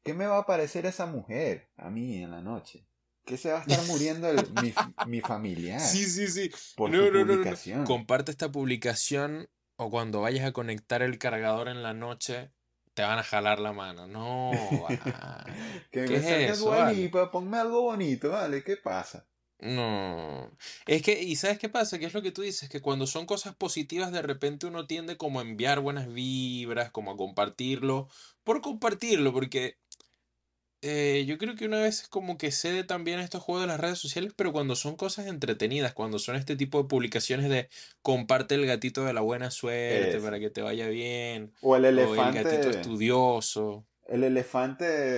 ¿qué 0.04 0.14
me 0.14 0.28
va 0.28 0.38
a 0.40 0.46
parecer 0.46 0.86
esa 0.86 1.06
mujer 1.06 1.72
a 1.78 1.90
mí 1.90 2.22
en 2.24 2.32
la 2.32 2.42
noche? 2.42 2.88
¿Qué 3.26 3.38
se 3.38 3.52
va 3.52 3.58
a 3.58 3.62
estar 3.62 3.84
muriendo 3.88 4.30
el- 4.30 4.52
mi, 4.52 4.74
mi 5.06 5.20
familiar 5.22 5.80
Sí, 5.82 6.06
sí, 6.06 6.28
sí. 6.28 6.52
por 6.78 6.92
No, 6.92 6.98
tu 6.98 7.06
no, 7.06 7.12
no, 7.12 7.20
no, 7.26 7.26
no. 7.26 7.28
publicación? 7.38 7.86
Comparte 7.86 8.32
esta 8.32 8.52
publicación 8.52 9.50
o 9.78 9.90
cuando 9.90 10.22
vayas 10.22 10.46
a 10.46 10.52
conectar 10.54 11.02
el 11.02 11.18
cargador 11.18 11.68
en 11.70 11.82
la 11.84 11.94
noche, 11.94 12.52
te 12.96 13.04
van 13.04 13.20
a 13.20 13.24
jalar 13.24 13.60
la 13.60 13.74
mano. 13.74 14.08
No. 14.08 14.52
Que 15.92 16.06
¿Qué 16.06 16.20
me 16.20 16.46
es 16.46 16.58
eso, 16.58 16.72
vale? 16.72 17.10
Ponme 17.32 17.58
algo 17.58 17.84
bonito, 17.84 18.30
¿vale? 18.30 18.64
¿Qué 18.64 18.76
pasa? 18.76 19.26
No. 19.60 20.52
Es 20.86 21.02
que, 21.02 21.22
¿y 21.24 21.36
sabes 21.36 21.58
qué 21.58 21.70
pasa? 21.70 21.98
Que 22.00 22.06
es 22.06 22.14
lo 22.14 22.22
que 22.22 22.32
tú 22.32 22.42
dices, 22.42 22.70
que 22.70 22.82
cuando 22.82 23.08
son 23.08 23.26
cosas 23.26 23.56
positivas, 23.56 24.12
de 24.12 24.22
repente 24.22 24.66
uno 24.66 24.88
tiende 24.88 25.18
como 25.18 25.40
a 25.40 25.44
enviar 25.44 25.80
buenas 25.80 26.12
vibras, 26.12 26.92
como 26.92 27.12
a 27.12 27.18
compartirlo, 27.18 28.10
por 28.44 28.62
compartirlo, 28.62 29.32
porque 29.32 29.78
eh, 30.86 31.26
yo 31.26 31.38
creo 31.38 31.56
que 31.56 31.66
una 31.66 31.80
vez 31.82 32.08
como 32.08 32.38
que 32.38 32.52
cede 32.52 32.84
también 32.84 33.20
a 33.20 33.24
estos 33.24 33.44
juegos 33.44 33.64
de 33.64 33.68
las 33.68 33.80
redes 33.80 34.00
sociales, 34.00 34.34
pero 34.36 34.54
cuando 34.54 34.76
son 34.76 34.96
cosas 34.96 35.28
entretenidas, 35.28 35.94
cuando 35.94 36.20
son 36.20 36.36
este 36.36 36.56
tipo 36.56 36.82
de 36.82 36.88
publicaciones 36.88 37.50
de 37.50 37.70
comparte 38.02 38.56
el 38.56 38.66
gatito 38.66 39.04
de 39.06 39.14
la 39.14 39.22
buena 39.22 39.52
suerte 39.52 40.20
para 40.22 40.40
que 40.40 40.50
te 40.50 40.62
vaya 40.62 40.88
bien, 40.88 41.54
O 41.60 41.76
el 41.76 41.84
o 41.92 42.16
el 42.16 42.32
gatito 42.32 42.70
elefante. 42.70 42.70
estudioso. 42.70 43.88
El 44.08 44.24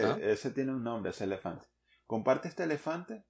¿Ah? 0.02 0.24
elefante, 0.26 0.32
ese 0.32 0.52
tiene 0.52 0.72
un 0.74 0.84
nombre, 0.84 1.12
ese 1.12 1.26
elefante. 1.26 1.68
Comparte 2.08 2.48
este 2.48 2.64
elefante, 2.64 3.24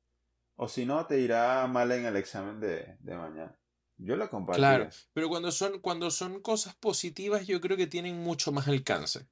o 0.55 0.67
si 0.69 0.85
no, 0.85 1.07
te 1.07 1.19
irá 1.21 1.67
mal 1.67 1.91
en 1.93 2.05
el 2.05 2.17
examen 2.17 2.59
de, 2.59 2.97
de 2.99 3.17
mañana. 3.17 3.59
Yo 3.97 4.17
lo 4.17 4.29
Claro, 4.49 4.89
compartiría. 4.89 4.95
pero 5.13 5.29
cuando 5.29 5.51
son, 5.51 5.79
cuando 5.81 6.09
son 6.09 6.41
cosas 6.41 6.75
positivas, 6.75 7.45
yo 7.47 7.59
creo 7.61 7.77
que 7.77 7.87
tienen 7.87 8.17
mucho 8.23 8.51
más 8.51 8.67
alcance. 8.67 9.27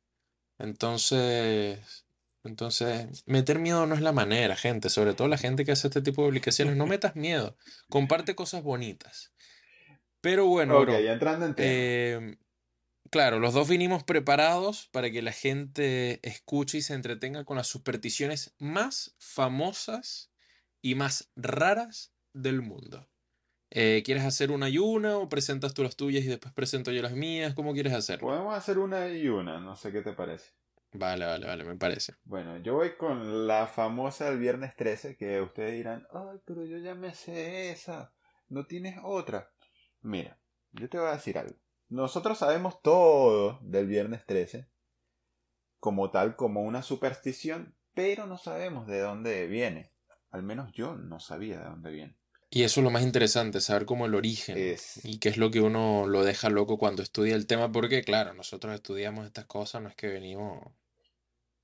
Entonces, 0.60 2.05
Entonces, 2.48 3.24
meter 3.26 3.60
miedo 3.60 3.86
no 3.86 3.96
es 3.96 4.02
la 4.02 4.12
manera, 4.12 4.56
gente. 4.56 4.90
Sobre 4.90 5.14
todo 5.14 5.28
la 5.28 5.38
gente 5.38 5.66
que 5.66 5.72
hace 5.72 5.88
este 5.88 6.02
tipo 6.02 6.22
de 6.24 6.28
publicaciones. 6.30 6.76
No 6.76 6.86
metas 6.88 7.16
miedo. 7.16 7.58
Comparte 7.90 8.36
cosas 8.36 8.64
bonitas. 8.64 9.34
Pero 10.22 10.48
bueno, 10.48 10.78
Ok, 10.78 10.84
bro. 10.86 11.00
ya 11.00 11.14
entrando 11.14 11.46
en 11.46 11.56
tema. 11.56 11.68
em, 11.70 12.38
claro, 13.12 13.40
los 13.40 13.54
dos 13.54 13.68
vinimos 13.70 14.04
preparados 14.04 14.88
para 14.92 15.12
que 15.12 15.22
la 15.22 15.32
gente 15.32 16.20
escuche 16.28 16.80
y 16.80 16.82
se 16.82 16.94
entretenga 16.96 17.46
con 17.46 17.58
las 17.58 17.68
supersticiones 17.68 18.56
más 18.58 19.16
famosas 19.20 20.32
y 20.82 20.96
más 20.96 21.32
raras 21.36 22.14
del 22.34 22.62
mundo. 22.62 23.08
Eh, 23.72 24.04
¿quieres 24.06 24.24
hacer 24.24 24.52
una 24.52 24.70
y 24.70 24.78
una 24.78 25.18
o 25.18 25.28
presentas 25.28 25.74
tú 25.74 25.84
las 25.84 25.96
tuyas 25.96 26.24
y 26.24 26.28
después 26.28 26.54
presento 26.54 26.92
yo 26.92 27.02
las 27.02 27.14
mías? 27.14 27.54
¿Cómo 27.54 27.74
quieres 27.74 27.94
hacerlo? 27.94 28.28
Podemos 28.28 28.56
hacer 28.56 28.78
una 28.80 29.10
y 29.10 29.28
una, 29.28 29.60
no 29.60 29.76
sé 29.76 29.92
qué 29.92 30.02
te 30.02 30.14
parece. 30.14 30.52
Vale, 30.98 31.26
vale, 31.26 31.48
vale, 31.48 31.64
me 31.64 31.76
parece. 31.76 32.16
Bueno, 32.24 32.58
yo 32.58 32.76
voy 32.76 32.96
con 32.98 33.48
la 33.48 33.68
famosa 33.68 34.26
del 34.26 34.40
viernes 34.40 34.76
13, 34.76 35.18
que 35.18 35.42
ustedes 35.42 35.74
dirán, 35.74 36.08
ay, 36.14 36.40
pero 36.46 36.66
yo 36.66 36.78
ya 36.78 36.96
me 36.96 37.14
sé 37.14 37.72
esa, 37.72 38.14
no 38.50 38.66
tienes 38.66 38.98
otra. 39.04 39.52
Mira, 40.02 40.40
yo 40.72 40.90
te 40.90 40.98
voy 40.98 41.08
a 41.08 41.14
decir 41.14 41.38
algo. 41.38 41.56
Nosotros 41.90 42.38
sabemos 42.40 42.82
todo 42.82 43.60
del 43.62 43.88
viernes 43.88 44.26
13, 44.26 44.68
como 45.80 46.10
tal, 46.12 46.36
como 46.36 46.62
una 46.62 46.82
superstición, 46.82 47.76
pero 47.94 48.26
no 48.26 48.38
sabemos 48.38 48.88
de 48.88 49.00
dónde 49.00 49.48
viene. 49.48 49.92
Al 50.32 50.44
menos 50.44 50.72
yo 50.74 50.96
no 50.96 51.20
sabía 51.20 51.60
de 51.60 51.66
dónde 51.66 51.92
viene. 51.92 52.18
Y 52.50 52.64
eso 52.64 52.80
es 52.80 52.84
lo 52.84 52.90
más 52.90 53.04
interesante, 53.04 53.60
saber 53.60 53.86
cómo 53.86 54.06
el 54.06 54.16
origen 54.16 54.58
Es, 54.58 55.04
y 55.04 55.20
qué 55.20 55.30
es 55.30 55.38
lo 55.38 55.52
que 55.52 55.62
uno 55.62 56.08
lo 56.08 56.24
deja 56.24 56.50
loco 56.50 56.78
cuando 56.78 57.04
estudia 57.04 57.36
el 57.36 57.48
tema, 57.48 57.72
porque 57.72 58.02
claro, 58.04 58.34
nosotros 58.34 58.74
estudiamos 58.74 59.26
estas 59.26 59.46
cosas, 59.46 59.82
no 59.82 59.90
es 59.90 59.96
que 59.96 60.08
venimos 60.08 60.62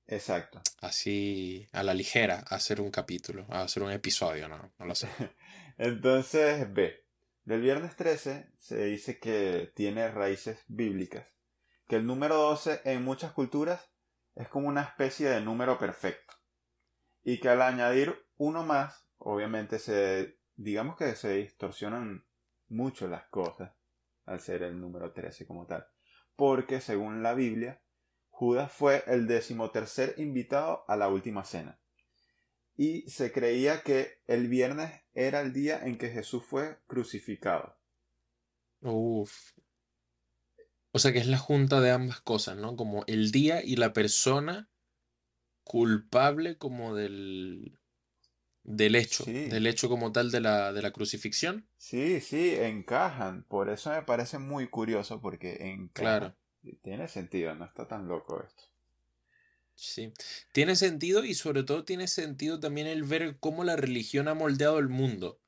exacto. 0.08 0.62
así 0.81 1.67
a 1.72 1.84
la 1.84 1.93
ligera 1.93 2.39
hacer 2.48 2.81
un 2.81 2.91
capítulo, 2.91 3.46
hacer 3.50 3.84
un 3.84 3.91
episodio, 3.91 4.48
no, 4.48 4.74
no 4.77 4.86
lo 4.86 4.96
sé. 4.96 5.08
Entonces, 5.77 6.72
ve, 6.74 7.05
del 7.43 7.62
viernes 7.62 7.96
13 7.96 8.51
se 8.58 8.86
dice 8.86 9.20
que 9.20 9.72
tiene 9.75 10.10
raíces 10.12 10.63
bíblicas, 10.67 11.25
que 11.88 11.96
el 11.98 12.05
número 12.05 12.36
12 12.36 12.81
en 12.86 13.03
muchas 13.03 13.31
culturas 13.31 13.89
es 14.36 14.48
como 14.48 14.67
una 14.67 14.84
especie 14.84 15.29
de 15.29 15.41
número 15.41 15.77
perfecto, 15.79 16.34
y 17.24 17.39
que 17.39 17.50
al 17.50 17.62
añadir 17.62 18.15
uno 18.38 18.63
más, 18.63 19.05
obviamente 19.17 19.79
se, 19.79 20.38
digamos 20.55 20.98
que 20.98 21.15
se 21.15 21.34
distorsionan 21.34 22.25
mucho 22.70 23.08
las 23.08 23.25
cosas 23.27 23.72
al 24.25 24.39
ser 24.39 24.63
el 24.63 24.79
número 24.79 25.12
13 25.12 25.46
como 25.46 25.65
tal, 25.65 25.86
porque 26.36 26.79
según 26.79 27.24
la 27.24 27.34
Biblia, 27.34 27.80
Judas 28.41 28.71
fue 28.74 29.03
el 29.07 29.27
decimotercer 29.27 30.15
invitado 30.17 30.83
a 30.88 30.98
la 30.98 31.07
última 31.07 31.45
cena 31.45 31.79
y 32.75 33.10
se 33.10 33.31
creía 33.31 33.81
que 33.83 34.19
el 34.27 34.50
viernes 34.50 34.91
era 35.13 35.39
el 35.41 35.53
día 35.53 35.79
en 35.86 35.98
que 35.98 36.10
Jesús 36.10 36.43
fue 36.45 36.79
crucificado. 36.88 37.77
Uf. 38.83 39.53
O 40.93 41.00
sea 41.00 41.12
que 41.13 41.19
es 41.19 41.27
la 41.27 41.38
junta 41.38 41.81
de 41.81 41.91
ambas 41.91 42.21
cosas, 42.21 42.57
¿no? 42.57 42.75
Como 42.77 43.03
el 43.07 43.31
día 43.31 43.63
y 43.63 43.75
la 43.75 43.93
persona 43.93 44.69
culpable 45.63 46.57
como 46.57 46.95
del, 46.95 47.79
del 48.63 48.95
hecho, 48.95 49.25
Sí, 49.25 49.33
del 49.45 49.67
hecho 49.67 49.89
como 49.89 50.12
tal 50.12 50.31
de 50.31 50.41
la, 50.41 50.74
de 50.74 50.81
la 50.83 50.91
crucifixión. 50.91 51.67
sí, 51.77 52.21
sí, 52.21 52.55
encajan. 52.55 53.43
Por 53.43 53.69
eso 53.69 53.89
me 53.91 54.03
parece 54.03 54.39
muy 54.39 54.69
curioso 54.69 55.21
porque 55.21 55.57
Claro. 55.93 56.36
Tiene 56.82 57.08
sentido, 57.08 57.56
no 57.56 57.65
está 57.65 57.88
tan 57.88 58.08
loco 58.08 58.44
esto. 58.44 58.63
Sí, 59.75 60.13
tiene 60.51 60.75
sentido 60.75 61.24
y 61.25 61.34
sobre 61.34 61.63
todo 61.63 61.86
tiene 61.86 62.08
sentido 62.08 62.60
también 62.60 62.88
el 62.88 63.03
ver 63.03 63.38
cómo 63.39 63.63
la 63.63 63.75
religión 63.75 64.27
ha 64.27 64.36
moldeado 64.36 64.77
el 64.77 64.89
mundo, 64.89 65.39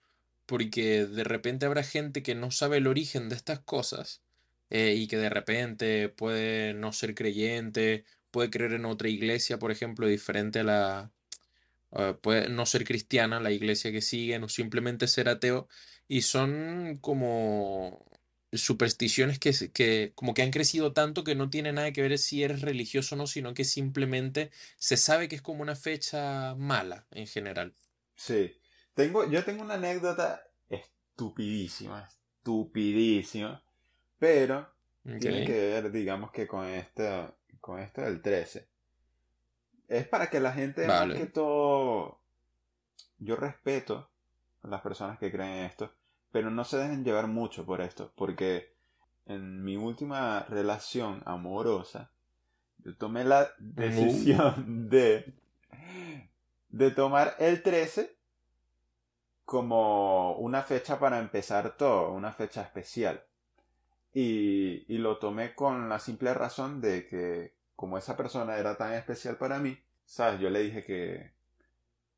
porque 0.46 1.05
de 1.05 1.24
repente 1.24 1.65
habrá 1.67 1.84
gente 1.84 2.24
que 2.24 2.36
no 2.36 2.50
sabe 2.51 2.77
el 2.77 2.88
origen 2.88 3.29
de 3.29 3.36
estas 3.36 3.60
cosas 3.60 4.24
eh, 4.72 4.96
y 4.98 5.08
que 5.08 5.17
de 5.17 5.29
repente 5.29 6.10
puede 6.10 6.74
no 6.74 6.93
ser 6.93 7.13
creyente, 7.15 8.05
puede 8.32 8.50
creer 8.50 8.74
en 8.74 8.86
otra 8.86 9.10
iglesia, 9.10 9.60
por 9.60 9.72
ejemplo, 9.72 10.08
diferente 10.08 10.62
a 10.62 10.63
la, 10.63 11.12
eh, 11.91 12.15
puede 12.22 12.50
no 12.50 12.65
ser 12.65 12.86
cristiana, 12.86 13.39
la 13.39 13.51
iglesia 13.51 13.91
que 13.91 14.01
siguen, 14.01 14.43
o 14.43 14.50
simplemente 14.50 15.08
ser 15.08 15.29
ateo, 15.29 15.67
y 16.08 16.24
son 16.24 16.98
como 17.01 18.05
supersticiones 18.53 19.39
que, 19.39 19.53
que 19.74 20.12
como 20.15 20.33
que 20.33 20.41
han 20.41 20.51
crecido 20.51 20.93
tanto 20.93 21.24
que 21.24 21.36
no 21.36 21.50
tiene 21.50 21.74
nada 21.74 21.91
que 21.91 22.01
ver 22.01 22.17
si 22.17 22.43
eres 22.43 22.62
religioso 22.62 23.15
o 23.15 23.17
no, 23.17 23.27
sino 23.27 23.53
que 23.53 23.65
simplemente 23.65 24.51
se 24.77 24.98
sabe 24.98 25.27
que 25.27 25.36
es 25.36 25.41
como 25.41 25.62
una 25.62 25.75
fecha 25.75 26.55
mala 26.55 27.05
en 27.12 27.27
general. 27.27 27.74
Sí. 28.15 28.55
Tengo, 28.93 29.29
yo 29.29 29.43
tengo 29.43 29.63
una 29.63 29.74
anécdota 29.75 30.43
estupidísima, 30.69 32.07
estupidísima, 32.07 33.63
pero 34.19 34.72
tiene 35.19 35.45
que 35.45 35.53
ver, 35.53 35.91
digamos 35.91 36.31
que 36.31 36.48
con 36.48 36.65
esto, 36.65 37.36
con 37.60 37.79
esto 37.79 38.01
del 38.01 38.22
13. 38.22 38.67
Es 39.88 40.07
para 40.07 40.29
que 40.29 40.39
la 40.39 40.53
gente, 40.53 40.88
más 40.88 41.01
que 41.07 41.13
vale. 41.13 41.25
todo, 41.27 42.22
yo 43.17 43.36
respeto 43.36 44.10
a 44.62 44.67
las 44.67 44.81
personas 44.81 45.19
que 45.19 45.31
creen 45.31 45.51
en 45.51 45.65
esto, 45.65 45.93
pero 46.33 46.49
no 46.49 46.65
se 46.65 46.77
dejen 46.77 47.05
llevar 47.05 47.27
mucho 47.27 47.63
por 47.63 47.79
esto, 47.79 48.11
porque 48.15 48.73
en 49.27 49.63
mi 49.63 49.77
última 49.77 50.41
relación 50.49 51.21
amorosa, 51.25 52.09
yo 52.79 52.97
tomé 52.97 53.23
la 53.23 53.43
Uh, 53.43 53.47
decisión 53.59 54.89
de, 54.89 55.31
de 56.69 56.89
tomar 56.89 57.35
el 57.37 57.61
13 57.61 58.17
como 59.45 60.35
una 60.37 60.63
fecha 60.63 60.99
para 60.99 61.19
empezar 61.19 61.77
todo, 61.77 62.11
una 62.11 62.33
fecha 62.33 62.63
especial. 62.63 63.23
Y, 64.11 64.91
y 64.91 64.97
lo 64.97 65.19
tomé 65.19 65.53
con 65.53 65.87
la 65.87 65.99
simple 65.99 66.33
razón 66.33 66.81
de 66.81 67.07
que 67.07 67.53
como 67.75 67.99
esa 67.99 68.17
persona 68.17 68.57
era 68.57 68.75
tan 68.75 68.93
especial 68.93 69.37
para 69.37 69.59
mí, 69.59 69.77
¿sabes? 70.05 70.39
Yo 70.39 70.49
le 70.49 70.63
dije 70.63 70.83
que 70.83 71.31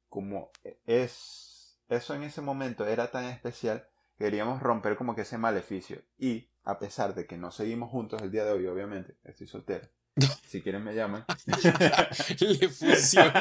como 0.07 0.51
es 0.85 1.77
eso 1.89 2.13
en 2.15 2.23
ese 2.23 2.41
momento 2.41 2.85
era 2.87 3.11
tan 3.11 3.25
especial, 3.25 3.85
queríamos 4.17 4.61
romper 4.61 4.95
como 4.95 5.15
que 5.15 5.21
ese 5.21 5.37
maleficio. 5.37 6.01
Y 6.17 6.49
a 6.63 6.79
pesar 6.79 7.13
de 7.15 7.25
que 7.27 7.37
no 7.37 7.51
seguimos 7.51 7.89
juntos 7.91 8.21
el 8.21 8.31
día 8.31 8.45
de 8.45 8.51
hoy, 8.51 8.65
obviamente, 8.67 9.15
estoy 9.23 9.47
soltero. 9.47 9.87
Si 10.47 10.61
quieren 10.61 10.83
me 10.83 10.95
llaman. 10.95 11.25
Le 12.39 12.69
funcionó. 12.69 13.31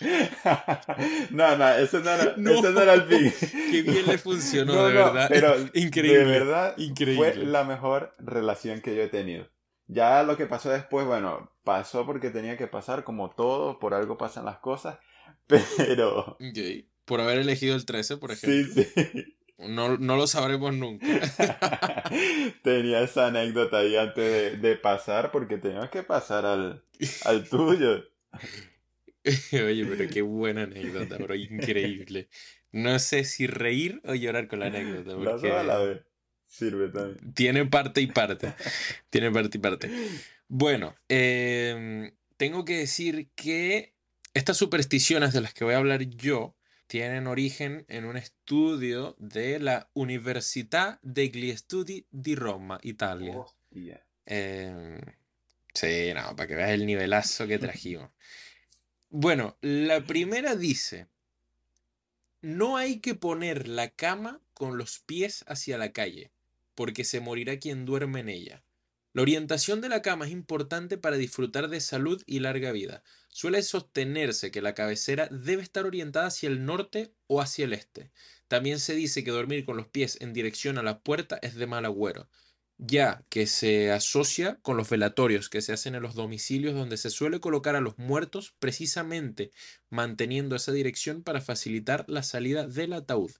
no, 1.30 1.56
no, 1.56 1.68
eso 1.74 2.00
no 2.00 2.10
era, 2.10 2.34
No, 2.36 2.50
eso 2.52 2.70
no 2.70 2.80
era 2.82 2.94
el 2.94 3.02
fin. 3.02 3.32
qué 3.70 3.82
bien 3.82 4.06
le 4.06 4.18
funcionó, 4.18 4.74
No, 4.74 4.86
de 4.86 4.92
verdad. 4.94 5.26
pero 5.28 5.58
de 5.58 5.70
Increíble, 5.80 6.24
verdad 6.24 6.74
fue 6.76 6.84
increíble. 6.84 7.46
la 7.46 7.64
mejor 7.64 8.14
relación 8.18 8.80
que 8.80 8.94
yo 8.94 9.02
he 9.02 9.08
tenido. 9.08 9.48
Ya 9.86 10.22
lo 10.22 10.36
que 10.36 10.46
pasó 10.46 10.70
después, 10.70 11.06
bueno, 11.06 11.50
pasó 11.64 12.06
porque 12.06 12.30
tenía 12.30 12.56
que 12.56 12.66
pasar, 12.66 13.04
como 13.04 13.30
todo, 13.30 13.78
por 13.78 13.94
algo 13.94 14.16
pasan 14.16 14.44
las 14.44 14.58
cosas, 14.58 14.98
pero 15.46 16.20
Ok, 16.40 16.58
Por 17.04 17.20
haber 17.20 17.38
elegido 17.38 17.74
el 17.76 17.84
13, 17.84 18.16
por 18.16 18.34
sí, 18.34 18.46
ejemplo. 18.46 18.82
sí. 18.94 19.36
No, 19.58 19.96
no 19.96 20.16
lo 20.16 20.26
sabremos 20.26 20.74
nunca. 20.74 21.06
Tenía 22.62 23.02
esa 23.02 23.28
anécdota 23.28 23.78
ahí 23.78 23.96
antes 23.96 24.60
de, 24.60 24.68
de 24.68 24.76
pasar, 24.76 25.30
porque 25.30 25.58
teníamos 25.58 25.90
que 25.90 26.02
pasar 26.02 26.44
al, 26.44 26.84
al 27.24 27.48
tuyo. 27.48 28.04
Oye, 29.52 29.86
pero 29.86 30.10
qué 30.10 30.22
buena 30.22 30.64
anécdota, 30.64 31.16
bro, 31.18 31.34
increíble. 31.34 32.28
No 32.72 32.98
sé 32.98 33.24
si 33.24 33.46
reír 33.46 34.00
o 34.04 34.14
llorar 34.14 34.48
con 34.48 34.60
la 34.60 34.66
anécdota, 34.66 35.12
a 35.12 35.62
la 35.62 35.78
porque 35.78 35.88
vez. 35.88 36.02
Sirve 36.46 36.88
también. 36.88 37.32
tiene 37.34 37.66
parte 37.66 38.00
y 38.00 38.06
parte. 38.06 38.54
Tiene 39.10 39.30
parte 39.30 39.58
y 39.58 39.60
parte. 39.60 39.90
Bueno, 40.48 40.94
em, 41.08 42.12
tengo 42.36 42.64
que 42.64 42.78
decir 42.78 43.30
que 43.34 43.94
estas 44.34 44.56
supersticiones 44.56 45.32
de 45.32 45.40
las 45.40 45.54
que 45.54 45.64
voy 45.64 45.74
a 45.74 45.78
hablar 45.78 46.02
yo 46.02 46.54
tienen 46.94 47.26
origen 47.26 47.84
en 47.88 48.04
un 48.04 48.16
estudio 48.16 49.16
de 49.18 49.58
la 49.58 49.90
Università 49.94 51.00
degli 51.02 51.52
Studi 51.56 52.06
di 52.08 52.36
Roma, 52.36 52.78
Italia. 52.82 53.36
Hostia. 53.36 54.06
Em, 54.24 55.00
sí, 55.72 56.12
no, 56.14 56.36
para 56.36 56.46
que 56.46 56.54
veas 56.54 56.70
el 56.70 56.86
nivelazo 56.86 57.48
que 57.48 57.58
trajimos. 57.58 58.12
Bueno, 59.08 59.58
la 59.60 60.06
primera 60.06 60.54
dice, 60.54 61.08
no 62.42 62.76
hay 62.76 63.00
que 63.00 63.16
poner 63.16 63.66
la 63.66 63.90
cama 63.90 64.40
con 64.52 64.78
los 64.78 65.00
pies 65.00 65.44
hacia 65.48 65.78
la 65.78 65.90
calle, 65.90 66.30
porque 66.76 67.02
se 67.02 67.18
morirá 67.18 67.58
quien 67.58 67.86
duerme 67.86 68.20
en 68.20 68.28
ella. 68.28 68.62
La 69.14 69.22
orientación 69.22 69.80
de 69.80 69.88
la 69.88 70.00
cama 70.00 70.26
es 70.26 70.30
importante 70.30 70.96
para 70.96 71.16
disfrutar 71.16 71.68
de 71.68 71.80
salud 71.80 72.22
y 72.24 72.38
larga 72.38 72.70
vida. 72.70 73.02
Suele 73.36 73.62
sostenerse 73.62 74.52
que 74.52 74.62
la 74.62 74.74
cabecera 74.74 75.26
debe 75.28 75.62
estar 75.62 75.86
orientada 75.86 76.26
hacia 76.26 76.48
el 76.48 76.64
norte 76.64 77.12
o 77.26 77.40
hacia 77.40 77.64
el 77.64 77.72
este. 77.72 78.12
También 78.46 78.78
se 78.78 78.94
dice 78.94 79.24
que 79.24 79.32
dormir 79.32 79.64
con 79.64 79.76
los 79.76 79.88
pies 79.88 80.18
en 80.20 80.32
dirección 80.32 80.78
a 80.78 80.84
la 80.84 81.00
puerta 81.02 81.40
es 81.42 81.56
de 81.56 81.66
mal 81.66 81.84
agüero. 81.84 82.28
ya 82.78 83.24
que 83.30 83.46
se 83.46 83.92
asocia 83.92 84.58
con 84.62 84.76
los 84.76 84.90
velatorios 84.90 85.48
que 85.48 85.62
se 85.62 85.72
hacen 85.72 85.94
en 85.96 86.02
los 86.02 86.14
domicilios 86.14 86.74
donde 86.74 86.96
se 86.98 87.10
suele 87.10 87.40
colocar 87.40 87.76
a 87.76 87.80
los 87.80 87.98
muertos 87.98 88.54
precisamente 88.60 89.52
manteniendo 89.90 90.56
esa 90.56 90.72
dirección 90.72 91.22
para 91.24 91.40
facilitar 91.40 92.04
la 92.08 92.22
salida 92.24 92.66
del 92.68 92.92
ataúd. 92.94 93.32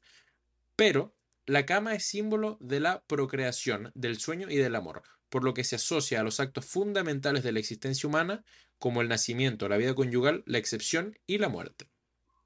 Pero 0.76 1.16
la 1.46 1.66
cama 1.66 1.94
es 1.94 2.04
símbolo 2.04 2.58
de 2.60 2.80
la 2.80 3.04
procreación, 3.06 3.90
del 3.94 4.18
sueño 4.18 4.48
y 4.50 4.56
del 4.56 4.74
amor, 4.76 5.02
por 5.28 5.44
lo 5.44 5.52
que 5.54 5.64
se 5.64 5.76
asocia 5.76 6.20
a 6.20 6.22
los 6.22 6.40
actos 6.40 6.64
fundamentales 6.64 7.42
de 7.42 7.52
la 7.52 7.60
existencia 7.60 8.08
humana 8.08 8.44
como 8.78 9.00
el 9.02 9.08
nacimiento, 9.08 9.68
la 9.68 9.76
vida 9.76 9.94
conyugal, 9.94 10.42
la 10.46 10.58
excepción 10.58 11.18
y 11.26 11.38
la 11.38 11.48
muerte. 11.48 11.88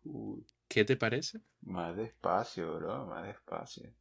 Uy, 0.05 0.45
¿Qué 0.69 0.85
te 0.85 0.97
parece? 0.97 1.41
más 1.63 1.97
despacio, 1.97 2.75
bro, 2.77 3.07
más 3.07 3.27
despacio. 3.27 3.93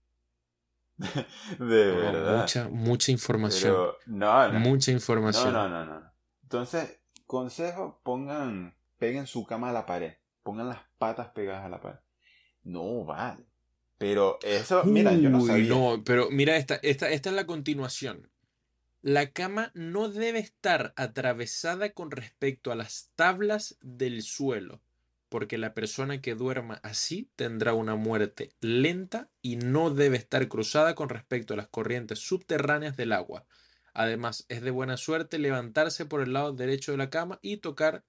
De 1.59 1.93
No, 1.93 1.95
verdad. 1.95 2.41
mucha, 2.41 2.69
mucha 2.69 3.11
información. 3.11 3.71
Pero, 3.73 3.97
no, 4.07 4.51
no. 4.51 4.59
Mucha 4.59 4.91
No, 4.91 4.97
información. 4.97 5.53
no, 5.53 5.69
no, 5.69 5.85
no. 5.85 6.11
Entonces, 6.43 6.99
consejo, 7.25 7.99
pongan, 8.03 8.75
peguen 8.97 9.27
su 9.27 9.45
cama 9.45 9.69
a 9.69 9.73
la 9.73 9.85
pared. 9.85 10.13
Pongan 10.43 10.69
las 10.69 10.79
patas 10.97 11.29
pegadas 11.29 11.65
a 11.65 11.69
la 11.69 11.81
pared. 11.81 11.99
No, 12.63 13.05
vale. 13.05 13.45
Pero 13.97 14.39
eso, 14.43 14.83
mira, 14.85 15.13
yo 15.13 15.29
no 15.29 15.41
sabía. 15.41 15.69
no, 15.69 16.03
pero 16.03 16.29
mira 16.29 16.55
esta, 16.57 16.75
esta, 16.83 17.09
esta 17.09 17.29
es 17.29 17.35
la 17.35 17.45
continuación. 17.45 18.29
La 19.01 19.31
cama 19.31 19.71
no 19.75 20.09
debe 20.09 20.39
estar 20.39 20.93
atravesada 20.95 21.93
con 21.93 22.09
respecto 22.09 22.71
a 22.71 22.75
las 22.75 23.11
tablas 23.15 23.77
del 23.81 24.23
suelo, 24.23 24.81
porque 25.29 25.59
la 25.59 25.75
persona 25.75 26.19
que 26.19 26.33
duerma 26.33 26.79
así 26.81 27.29
tendrá 27.35 27.73
una 27.73 27.95
muerte 27.95 28.53
lenta 28.59 29.29
y 29.41 29.57
no 29.57 29.91
debe 29.91 30.17
estar 30.17 30.47
cruzada 30.47 30.95
con 30.95 31.09
respecto 31.09 31.53
a 31.53 31.57
las 31.57 31.67
corrientes 31.67 32.19
subterráneas 32.19 32.97
del 32.97 33.11
agua. 33.11 33.45
Además, 33.93 34.45
es 34.49 34.61
de 34.61 34.71
buena 34.71 34.97
suerte 34.97 35.37
levantarse 35.37 36.05
por 36.05 36.21
el 36.21 36.33
lado 36.33 36.53
derecho 36.53 36.91
de 36.91 36.97
la 36.97 37.09
cama 37.11 37.39
y 37.41 37.57
tocar 37.57 38.03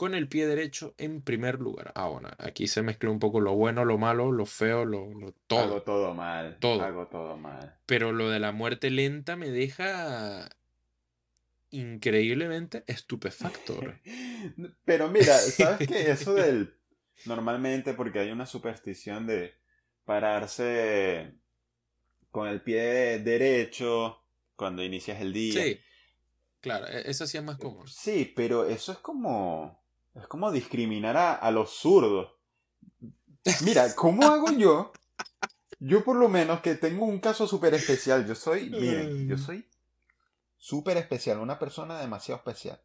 con 0.00 0.14
el 0.14 0.28
pie 0.28 0.46
derecho 0.46 0.94
en 0.96 1.20
primer 1.20 1.60
lugar. 1.60 1.92
Ah, 1.94 2.08
bueno, 2.08 2.30
aquí 2.38 2.66
se 2.68 2.80
mezcla 2.80 3.10
un 3.10 3.18
poco 3.18 3.38
lo 3.38 3.52
bueno, 3.52 3.84
lo 3.84 3.98
malo, 3.98 4.32
lo 4.32 4.46
feo, 4.46 4.86
lo, 4.86 5.12
lo- 5.12 5.34
todo. 5.46 5.60
Hago 5.60 5.82
todo 5.82 6.14
mal. 6.14 6.56
Todo. 6.58 6.80
Hago 6.82 7.06
todo 7.08 7.36
mal. 7.36 7.76
Pero 7.84 8.10
lo 8.10 8.30
de 8.30 8.40
la 8.40 8.50
muerte 8.50 8.88
lenta 8.88 9.36
me 9.36 9.50
deja 9.50 10.48
increíblemente 11.70 12.82
estupefacto. 12.86 13.78
Pero 14.86 15.08
mira, 15.08 15.36
¿sabes 15.36 15.86
qué? 15.86 16.10
Eso 16.12 16.32
del... 16.32 16.74
Normalmente 17.26 17.92
porque 17.92 18.20
hay 18.20 18.30
una 18.30 18.46
superstición 18.46 19.26
de 19.26 19.52
pararse 20.06 21.34
con 22.30 22.48
el 22.48 22.62
pie 22.62 23.18
derecho 23.18 24.24
cuando 24.56 24.82
inicias 24.82 25.20
el 25.20 25.34
día. 25.34 25.62
Sí, 25.62 25.78
claro, 26.62 26.86
e- 26.86 27.10
esa 27.10 27.26
sí 27.26 27.36
es 27.36 27.44
más 27.44 27.58
común. 27.58 27.86
Sí, 27.86 28.32
pero 28.34 28.66
eso 28.66 28.92
es 28.92 28.98
como... 28.98 29.78
Es 30.14 30.26
como 30.26 30.50
discriminar 30.50 31.16
a, 31.16 31.34
a 31.34 31.50
los 31.50 31.70
zurdos. 31.70 32.32
Mira, 33.64 33.94
¿cómo 33.94 34.26
hago 34.26 34.50
yo? 34.52 34.92
Yo 35.78 36.04
por 36.04 36.16
lo 36.16 36.28
menos 36.28 36.60
que 36.60 36.74
tengo 36.74 37.06
un 37.06 37.20
caso 37.20 37.46
súper 37.46 37.74
especial. 37.74 38.26
Yo 38.26 38.34
soy, 38.34 38.68
miren, 38.70 39.28
yo 39.28 39.38
soy 39.38 39.66
súper 40.58 40.98
especial, 40.98 41.38
una 41.38 41.58
persona 41.58 41.98
demasiado 41.98 42.38
especial. 42.38 42.80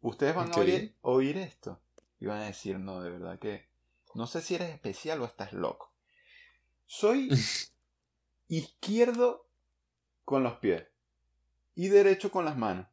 Ustedes 0.00 0.34
van 0.34 0.52
a 0.52 0.56
oír, 0.56 0.94
oír 1.02 1.38
esto 1.38 1.80
y 2.20 2.26
van 2.26 2.38
a 2.38 2.46
decir, 2.46 2.78
no, 2.78 3.00
de 3.00 3.10
verdad 3.10 3.38
que... 3.38 3.66
No 4.14 4.26
sé 4.26 4.42
si 4.42 4.54
eres 4.54 4.70
especial 4.70 5.20
o 5.22 5.24
estás 5.24 5.52
loco. 5.52 5.92
Soy 6.86 7.30
izquierdo 8.48 9.46
con 10.24 10.42
los 10.42 10.54
pies 10.58 10.84
y 11.74 11.88
derecho 11.88 12.30
con 12.30 12.44
las 12.44 12.56
manos. 12.56 12.86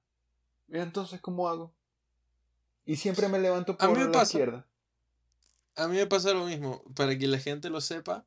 ¿Y 0.68 0.78
entonces 0.78 1.22
cómo 1.22 1.50
hago? 1.50 1.74
Y 2.86 2.96
siempre 2.96 3.28
me 3.28 3.40
levanto 3.40 3.74
A 3.74 3.78
por 3.88 3.92
mí 3.92 4.00
me 4.00 4.06
la 4.06 4.12
pasa. 4.12 4.38
izquierda. 4.38 4.68
A 5.76 5.88
mí 5.88 5.96
me 5.98 6.08
pasa 6.08 6.34
lo 6.34 6.46
mismo, 6.46 6.84
para 6.96 7.18
que 7.18 7.28
la 7.28 7.40
gente 7.40 7.70
lo 7.70 7.82
sepa. 7.82 8.26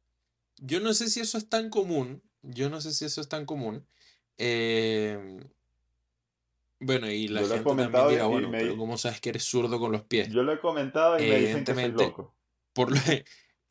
Yo 0.59 0.81
no 0.81 0.95
sé 0.95 1.11
si 1.11 1.21
eso 1.21 1.37
es 1.39 1.49
tan 1.49 1.69
común. 1.71 2.23
Yo 2.43 2.71
no 2.71 2.81
sé 2.81 2.93
si 2.93 3.05
eso 3.05 3.21
es 3.21 3.29
tan 3.29 3.47
común. 3.47 3.87
Eh, 4.39 5.41
bueno, 6.81 7.11
y 7.11 7.29
la 7.29 7.41
Yo 7.43 7.49
gente 7.49 7.65
también 7.65 7.93
dirá, 8.11 8.27
bueno, 8.27 8.51
me- 8.51 8.59
pero 8.61 8.77
¿cómo 8.77 8.99
sabes 8.99 9.21
que 9.21 9.31
eres 9.31 9.45
zurdo 9.45 9.79
con 9.79 9.93
los 9.93 10.03
pies? 10.03 10.31
Yo 10.31 10.43
lo 10.43 10.53
he 10.53 10.61
comentado 10.61 11.19
y 11.19 11.27
me 11.27 11.39
dicen 11.39 11.65
que 11.65 11.75
soy 11.75 11.93
loco. 11.93 12.35
Por, 12.73 12.91
lo- 12.91 12.97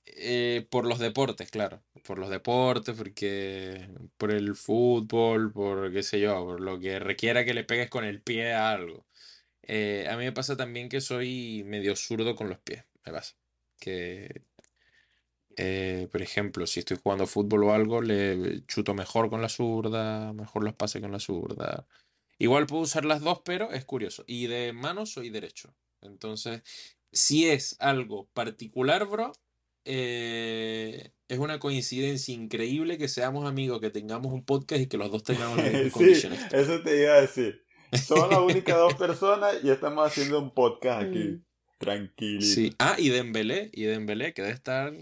eh, 0.06 0.66
por 0.70 0.86
los 0.86 1.00
deportes, 1.00 1.52
claro. 1.52 1.84
Por 2.04 2.18
los 2.18 2.30
deportes, 2.30 2.96
porque 2.98 3.88
por 4.18 4.32
el 4.32 4.56
fútbol, 4.56 5.52
por 5.52 5.92
qué 5.92 6.02
sé 6.04 6.20
yo, 6.20 6.44
por 6.44 6.60
lo 6.62 6.80
que 6.80 7.00
requiera 7.00 7.46
que 7.46 7.54
le 7.54 7.64
pegues 7.64 7.90
con 7.90 8.04
el 8.04 8.22
pie 8.22 8.54
a 8.54 8.72
algo. 8.72 9.06
Eh, 9.64 10.08
a 10.10 10.18
mí 10.18 10.26
me 10.26 10.32
pasa 10.32 10.58
también 10.58 10.90
que 10.90 11.02
soy 11.02 11.64
medio 11.66 11.96
zurdo 11.96 12.36
con 12.36 12.50
los 12.50 12.60
pies, 12.60 12.86
me 13.06 13.12
pasa. 13.12 13.36
Que, 13.80 14.44
eh, 15.56 16.08
por 16.12 16.22
ejemplo, 16.22 16.68
si 16.68 16.80
estoy 16.80 16.98
jugando 17.02 17.28
fútbol 17.28 17.64
o 17.64 17.74
algo, 17.74 18.02
le 18.02 18.66
chuto 18.66 18.94
mejor 18.94 19.30
con 19.30 19.42
la 19.42 19.50
zurda, 19.50 20.34
mejor 20.34 20.64
los 20.64 20.76
pases 20.76 21.02
con 21.02 21.12
la 21.12 21.20
zurda. 21.20 21.88
Igual 22.40 22.66
puedo 22.66 22.84
usar 22.84 23.06
las 23.06 23.22
dos, 23.22 23.42
pero 23.46 23.72
es 23.72 23.86
curioso. 23.86 24.24
Y 24.28 24.48
de 24.48 24.74
mano 24.74 25.06
soy 25.06 25.30
derecho. 25.30 25.76
Entonces, 26.02 26.62
si 27.12 27.48
es 27.50 27.78
algo 27.80 28.28
particular, 28.34 29.06
bro, 29.06 29.32
eh, 29.86 31.12
es 31.28 31.40
una 31.40 31.60
coincidencia 31.60 32.34
increíble 32.34 32.98
que 32.98 33.08
seamos 33.08 33.46
amigos, 33.46 33.80
que 33.80 33.90
tengamos 33.90 34.34
un 34.34 34.46
podcast 34.46 34.82
y 34.82 34.88
que 34.88 34.98
los 34.98 35.12
dos 35.12 35.24
tengamos 35.24 35.60
las 35.60 35.70
mismas 35.70 35.94
sí, 35.94 35.94
condiciones. 35.94 36.48
eso 36.52 36.82
te 36.82 37.02
iba 37.02 37.14
a 37.14 37.22
decir. 37.22 37.63
Somos 37.98 38.30
las 38.30 38.40
únicas 38.42 38.78
dos 38.78 38.96
personas 38.96 39.56
y 39.64 39.70
estamos 39.70 40.06
haciendo 40.08 40.40
un 40.40 40.54
podcast 40.54 41.04
aquí. 41.04 41.42
Tranquilito. 41.78 42.46
Sí. 42.46 42.74
Ah, 42.80 42.96
y 42.98 43.10
Dembélé, 43.10 43.70
y 43.74 43.84
Dembélé 43.84 44.34
que 44.34 44.42
debe 44.42 44.54
estar, 44.54 44.94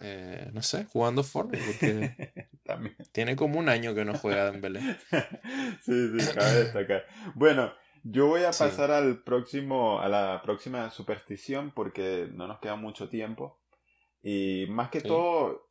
eh, 0.00 0.50
no 0.52 0.62
sé, 0.62 0.84
jugando 0.84 1.22
Fortnite, 1.22 1.64
porque 1.64 2.48
También. 2.64 2.96
tiene 3.12 3.34
como 3.36 3.58
un 3.58 3.68
año 3.68 3.94
que 3.94 4.04
no 4.04 4.14
juega 4.14 4.50
Dembélé. 4.50 4.80
sí, 5.82 6.18
sí, 6.18 6.34
cabe 6.34 6.64
destacar. 6.64 7.04
Bueno, 7.34 7.72
yo 8.04 8.26
voy 8.26 8.42
a 8.42 8.52
Sí. 8.52 8.64
pasar 8.64 8.90
al 8.90 9.22
próximo, 9.22 10.00
a 10.00 10.08
la 10.08 10.42
próxima 10.44 10.90
superstición 10.90 11.72
porque 11.74 12.28
no 12.32 12.46
nos 12.46 12.58
queda 12.60 12.76
mucho 12.76 13.08
tiempo. 13.08 13.60
Y 14.22 14.66
más 14.68 14.90
que 14.90 15.00
Sí. 15.00 15.08
todo, 15.08 15.70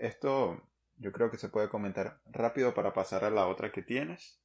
esto 0.00 0.62
yo 0.96 1.12
creo 1.12 1.30
que 1.30 1.38
se 1.38 1.48
puede 1.48 1.70
comentar 1.70 2.20
rápido 2.26 2.74
para 2.74 2.92
pasar 2.92 3.24
a 3.24 3.30
la 3.30 3.46
otra 3.46 3.72
que 3.72 3.82
tienes. 3.82 4.38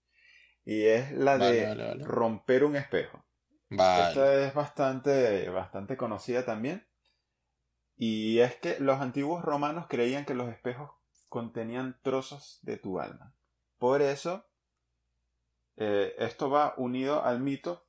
Y 0.65 0.85
es 0.87 1.11
la 1.13 1.37
Vale, 1.37 1.53
de 1.53 1.65
vale, 1.67 1.83
vale. 1.85 2.03
romper 2.03 2.63
un 2.65 2.75
espejo. 2.75 3.23
Esta 3.69 4.33
es 4.45 4.53
bastante, 4.53 5.49
bastante 5.49 5.97
conocida 5.97 6.45
también. 6.45 6.87
Y 7.97 8.39
es 8.39 8.55
que 8.55 8.79
los 8.79 8.99
antiguos 8.99 9.43
romanos 9.43 9.85
creían 9.87 10.25
que 10.25 10.33
los 10.33 10.49
espejos 10.49 10.91
contenían 11.29 11.99
trozos 12.01 12.59
de 12.63 12.77
tu 12.77 12.99
alma. 12.99 13.35
Por 13.77 14.01
eso, 14.01 14.45
eh, 15.77 16.13
esto 16.17 16.49
va 16.49 16.73
unido 16.77 17.23
al 17.23 17.39
mito 17.39 17.85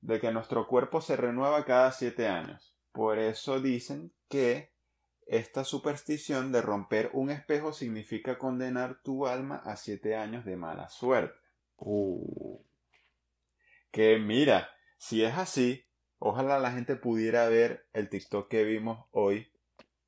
de 0.00 0.20
que 0.20 0.32
nuestro 0.32 0.66
cuerpo 0.66 1.00
se 1.00 1.16
renueva 1.16 1.64
cada 1.64 1.92
siete 1.92 2.28
años. 2.28 2.76
Por 2.92 3.18
eso 3.18 3.60
dicen 3.60 4.12
que 4.28 4.72
esta 5.26 5.64
superstición 5.64 6.50
de 6.52 6.62
romper 6.62 7.10
un 7.12 7.30
espejo 7.30 7.72
significa 7.72 8.38
condenar 8.38 9.00
tu 9.02 9.26
alma 9.26 9.56
a 9.64 9.76
siete 9.76 10.16
años 10.16 10.44
de 10.44 10.56
mala 10.56 10.88
suerte. 10.88 11.39
Uh, 11.80 12.62
Que 13.92 14.18
mira, 14.18 14.70
si 14.98 15.24
es 15.24 15.34
así, 15.36 15.84
ojalá 16.18 16.58
la 16.58 16.72
gente 16.72 16.96
pudiera 16.96 17.48
ver 17.48 17.86
el 17.92 18.08
TikTok 18.08 18.48
que 18.48 18.64
vimos 18.64 19.06
hoy. 19.10 19.52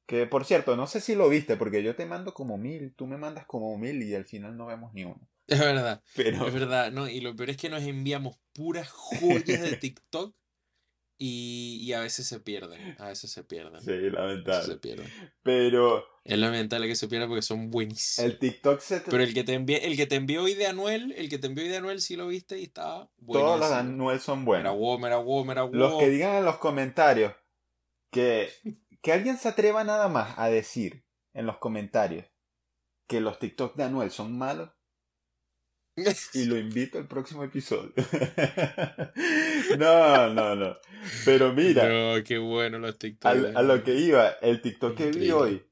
Que 0.07 0.27
por 0.27 0.45
cierto, 0.45 0.77
no 0.77 0.87
sé 0.87 1.01
si 1.01 1.15
lo 1.15 1.29
viste, 1.29 1.57
porque 1.57 1.83
yo 1.83 1.97
te 1.97 2.07
mando 2.07 2.35
como 2.35 2.59
mil, 2.59 2.95
tú 2.95 3.07
me 3.07 3.17
mandas 3.17 3.47
como 3.47 3.77
mil 3.79 4.03
y 4.03 4.15
al 4.15 4.25
final 4.27 4.57
no 4.57 4.67
vemos 4.67 4.93
ni 4.95 5.05
uno. 5.05 5.29
es 5.47 5.59
verdad, 5.61 6.03
Pero 6.15 6.47
es 6.47 6.55
verdad, 6.55 6.93
no, 6.93 7.09
y 7.09 7.21
lo 7.21 7.35
peor 7.37 7.51
es 7.51 7.57
que 7.57 7.69
nos 7.69 7.83
enviamos 7.83 8.39
puras 8.53 8.89
joyas 8.91 9.61
de 9.63 9.73
TikTok 9.77 10.35
y, 11.25 11.77
y 11.81 11.93
a 11.93 12.01
veces 12.01 12.27
se 12.27 12.41
pierden, 12.41 12.97
a 12.99 13.07
veces 13.07 13.31
se 13.31 13.45
pierden, 13.45 13.81
sí, 13.81 13.93
veces 13.93 14.07
se 14.07 14.11
lamentable. 14.11 14.77
pierden. 14.79 15.09
Pero 15.45 16.05
Es 16.25 16.37
lamentable 16.37 16.89
que 16.89 16.97
se 16.97 17.07
pierda 17.07 17.29
porque 17.29 17.43
son 17.43 17.71
buenísimos. 17.71 18.29
el 18.29 18.39
TikTok 18.41 18.81
se 18.81 19.01
Pero 19.03 19.23
el 19.23 19.33
que 19.33 19.45
te 19.45 19.55
envié, 19.55 19.87
el 19.87 19.97
que 19.97 20.07
te 20.07 20.17
envió 20.17 20.43
hoy 20.43 20.55
de 20.55 20.67
Anuel, 20.67 21.13
el 21.17 21.29
que 21.29 21.39
te 21.39 21.47
envió 21.47 21.63
hoy 21.63 21.71
de 21.71 21.77
Anuel 21.77 22.01
sí 22.01 22.17
lo 22.17 22.27
viste 22.27 22.59
y 22.59 22.65
estaba 22.65 23.09
todos 23.31 23.61
los 23.61 23.69
de. 23.71 23.77
Anuel 23.77 24.19
son 24.21 24.41
Mira, 24.41 24.73
buenos. 24.73 24.77
wow, 24.77 24.99
mira, 24.99 25.17
wow, 25.19 25.45
mira, 25.45 25.69
Los 25.71 25.93
wow. 25.93 26.01
que 26.01 26.09
digan 26.09 26.35
en 26.35 26.45
los 26.45 26.59
comentarios 26.59 27.35
que, 28.11 28.51
que 29.01 29.13
alguien 29.13 29.37
se 29.39 29.49
atreva 29.49 29.85
nada 29.85 30.09
más 30.09 30.37
a 30.39 30.49
decir 30.49 31.05
en 31.35 31.47
los 31.47 31.59
comentarios 31.59 32.27
que 33.07 33.21
los 33.21 33.39
TikTok 33.39 33.77
de 33.77 33.85
Anuel 33.85 34.11
son 34.11 34.37
malos, 34.37 34.71
y 36.35 36.45
lo 36.47 36.57
invito 36.57 36.99
al 36.99 37.07
próximo 37.07 37.45
episodio. 37.45 37.93
no, 39.79 40.29
no, 40.33 40.55
no. 40.55 40.77
Pero 41.25 41.53
mira, 41.53 41.89
No, 41.89 42.23
qué 42.25 42.39
bueno 42.39 42.79
los 42.79 42.99
TikTok. 42.99 43.31
al- 43.31 43.57
a, 43.57 43.63
lo 43.63 43.83
que 43.83 43.95
iba, 43.95 44.29
el 44.41 44.61
TikTok 44.63 44.97
que 44.97 45.11
vi 45.11 45.31
hoy 45.31 45.67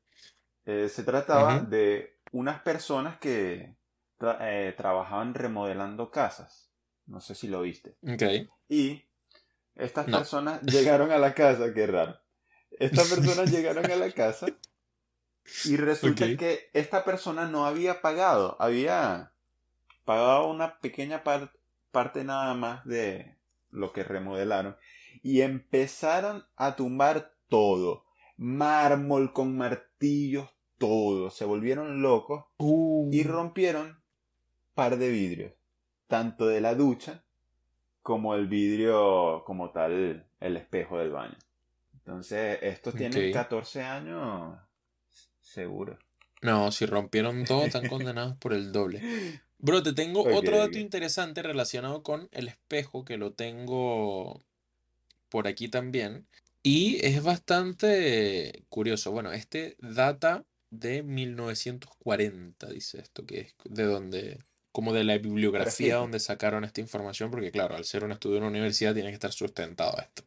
eh, 0.66 0.88
se 0.88 1.02
trataba 1.04 1.60
de 1.60 2.18
unas 2.32 2.60
personas 2.62 3.18
que 3.18 3.76
tra- 4.18 4.38
eh, 4.40 4.72
trabajaban 4.76 5.34
remodelando 5.34 6.10
casas. 6.10 6.70
No 7.06 7.20
sé 7.20 7.34
si 7.34 7.48
lo 7.48 7.62
viste. 7.62 7.96
Ok. 8.02 8.22
Y 8.68 9.04
estas 9.76 10.06
No. 10.08 10.18
personas 10.18 10.62
llegaron 10.62 11.10
a 11.12 11.18
la 11.18 11.34
casa, 11.34 11.72
qué 11.74 11.86
raro. 11.86 12.18
Estas 12.78 13.08
personas 13.08 13.50
llegaron 13.50 13.90
a 13.90 13.96
la 13.96 14.10
casa 14.12 14.46
y 15.64 15.76
resulta 15.76 16.26
que 16.36 16.70
esta 16.72 17.04
persona 17.04 17.46
no 17.48 17.66
había 17.66 18.00
pagado, 18.00 18.56
había 18.60 19.32
pagado 20.04 20.48
una 20.48 20.78
pequeña 20.78 21.24
par- 21.24 21.52
parte 21.90 22.22
nada 22.24 22.54
más 22.54 22.84
de 22.84 23.36
lo 23.70 23.92
que 23.92 24.04
remodelaron 24.04 24.76
y 25.22 25.40
empezaron 25.42 26.44
a 26.56 26.76
tumbar 26.76 27.32
todo, 27.48 28.04
mármol 28.36 29.32
con 29.32 29.56
martillos, 29.56 30.48
todo, 30.78 31.30
se 31.30 31.44
volvieron 31.44 32.02
locos 32.02 32.44
Uh, 32.58 33.10
y 33.12 33.22
rompieron 33.22 34.02
par 34.74 34.96
de 34.96 35.10
vidrios, 35.10 35.52
tanto 36.06 36.46
de 36.46 36.60
la 36.60 36.74
ducha 36.74 37.24
como 38.02 38.34
el 38.34 38.46
vidrio 38.48 39.44
como 39.44 39.70
tal, 39.70 40.26
el 40.40 40.56
espejo 40.56 40.98
del 40.98 41.10
baño. 41.10 41.36
Entonces, 41.94 42.58
estos 42.62 42.94
tienen 42.94 43.28
Ok. 43.28 43.34
14 43.34 43.82
años 43.82 44.58
seguro. 45.40 45.98
No, 46.42 46.72
si 46.72 46.86
rompieron 46.86 47.44
todo, 47.44 47.64
están 47.64 47.86
condenados 47.88 48.36
por 48.38 48.54
el 48.54 48.72
doble. 48.72 49.02
Bro, 49.62 49.82
te 49.82 49.92
tengo 49.92 50.22
otro 50.22 50.58
dato 50.58 50.78
interesante 50.78 51.42
relacionado 51.42 52.02
con 52.02 52.28
el 52.32 52.48
espejo, 52.48 53.04
que 53.04 53.18
lo 53.18 53.32
tengo 53.32 54.42
por 55.28 55.46
aquí 55.46 55.68
también. 55.68 56.26
Y 56.62 57.04
es 57.04 57.22
bastante 57.22 58.64
curioso. 58.68 59.12
Bueno, 59.12 59.32
este 59.32 59.76
data 59.80 60.44
de 60.70 61.02
1940, 61.02 62.66
dice 62.68 63.00
esto, 63.00 63.24
que 63.26 63.40
es 63.40 63.54
de 63.64 63.84
donde, 63.84 64.38
como 64.72 64.92
de 64.92 65.04
la 65.04 65.18
bibliografía 65.18 65.96
donde 65.96 66.20
sacaron 66.20 66.64
esta 66.64 66.80
información, 66.80 67.30
porque 67.30 67.50
claro, 67.50 67.76
al 67.76 67.84
ser 67.84 68.04
un 68.04 68.12
estudio 68.12 68.36
en 68.36 68.42
una 68.44 68.50
universidad 68.50 68.94
tiene 68.94 69.08
que 69.10 69.14
estar 69.14 69.32
sustentado 69.32 69.98
esto. 69.98 70.22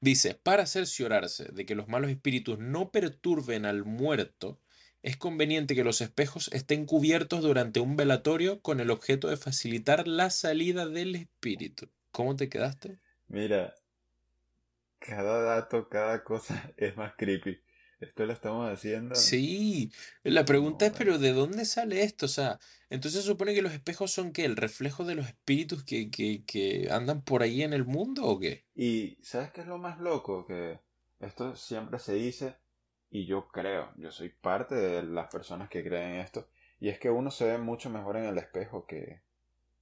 Dice, 0.00 0.34
para 0.34 0.66
cerciorarse 0.66 1.44
de 1.52 1.64
que 1.64 1.74
los 1.74 1.88
malos 1.88 2.10
espíritus 2.10 2.58
no 2.58 2.90
perturben 2.90 3.64
al 3.64 3.84
muerto, 3.84 4.60
es 5.04 5.18
conveniente 5.18 5.74
que 5.74 5.84
los 5.84 6.00
espejos 6.00 6.48
estén 6.54 6.86
cubiertos 6.86 7.42
durante 7.42 7.78
un 7.78 7.94
velatorio 7.94 8.62
con 8.62 8.80
el 8.80 8.90
objeto 8.90 9.28
de 9.28 9.36
facilitar 9.36 10.08
la 10.08 10.30
salida 10.30 10.86
del 10.86 11.14
espíritu. 11.14 11.90
¿Cómo 12.10 12.36
te 12.36 12.48
quedaste? 12.48 13.00
Mira, 13.28 13.74
cada 14.98 15.42
dato, 15.42 15.90
cada 15.90 16.24
cosa 16.24 16.72
es 16.78 16.96
más 16.96 17.12
creepy. 17.18 17.60
Esto 18.00 18.24
lo 18.24 18.32
estamos 18.32 18.72
haciendo. 18.72 19.14
Sí, 19.14 19.92
la 20.22 20.46
pregunta 20.46 20.86
es, 20.86 20.92
pero 20.96 21.18
¿de 21.18 21.34
dónde 21.34 21.66
sale 21.66 22.02
esto? 22.02 22.24
O 22.24 22.30
sea, 22.30 22.58
entonces 22.88 23.20
se 23.20 23.26
supone 23.26 23.54
que 23.54 23.62
los 23.62 23.74
espejos 23.74 24.10
son 24.10 24.32
¿qué? 24.32 24.46
¿El 24.46 24.56
reflejo 24.56 25.04
de 25.04 25.16
los 25.16 25.26
espíritus 25.26 25.84
que, 25.84 26.10
que, 26.10 26.44
que 26.46 26.88
andan 26.90 27.20
por 27.20 27.42
ahí 27.42 27.62
en 27.62 27.74
el 27.74 27.84
mundo 27.84 28.24
o 28.24 28.38
qué? 28.40 28.64
Y 28.74 29.18
¿sabes 29.22 29.52
qué 29.52 29.60
es 29.60 29.66
lo 29.66 29.76
más 29.76 30.00
loco? 30.00 30.46
Que 30.46 30.80
esto 31.20 31.56
siempre 31.56 31.98
se 31.98 32.14
dice, 32.14 32.56
y 33.10 33.26
yo 33.26 33.48
creo, 33.48 33.92
yo 33.96 34.10
soy 34.10 34.28
parte 34.28 34.74
de 34.74 35.02
las 35.02 35.30
personas 35.30 35.68
que 35.68 35.84
creen 35.84 36.20
esto, 36.20 36.48
y 36.80 36.88
es 36.88 36.98
que 36.98 37.10
uno 37.10 37.30
se 37.30 37.46
ve 37.46 37.58
mucho 37.58 37.90
mejor 37.90 38.16
en 38.16 38.24
el 38.24 38.38
espejo 38.38 38.86
que, 38.86 39.22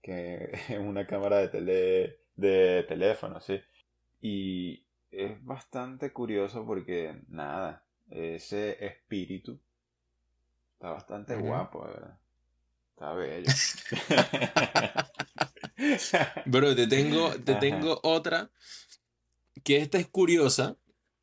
que 0.03 0.51
en 0.69 0.87
una 0.87 1.07
cámara 1.07 1.39
de, 1.39 1.49
tele, 1.49 2.21
de 2.37 2.85
teléfono, 2.89 3.41
¿sí? 3.41 3.61
Y 4.21 4.85
es 5.11 5.43
bastante 5.45 6.13
curioso 6.13 6.65
porque, 6.65 7.23
nada, 7.29 7.85
ese 8.11 8.85
espíritu 8.85 9.59
está 10.75 10.91
bastante 10.91 11.37
guapo, 11.37 11.87
de 11.87 11.95
¿verdad? 11.95 12.19
Está 12.91 13.13
bello. 13.15 13.51
Bro, 16.47 16.77
te 16.77 16.87
tengo, 16.87 17.31
te 17.41 17.53
Ajá. 17.57 17.61
tengo 17.61 18.01
otra 18.03 18.51
que 19.65 19.79
esta 19.79 19.99
es 19.99 20.09
curiosa. 20.09 20.77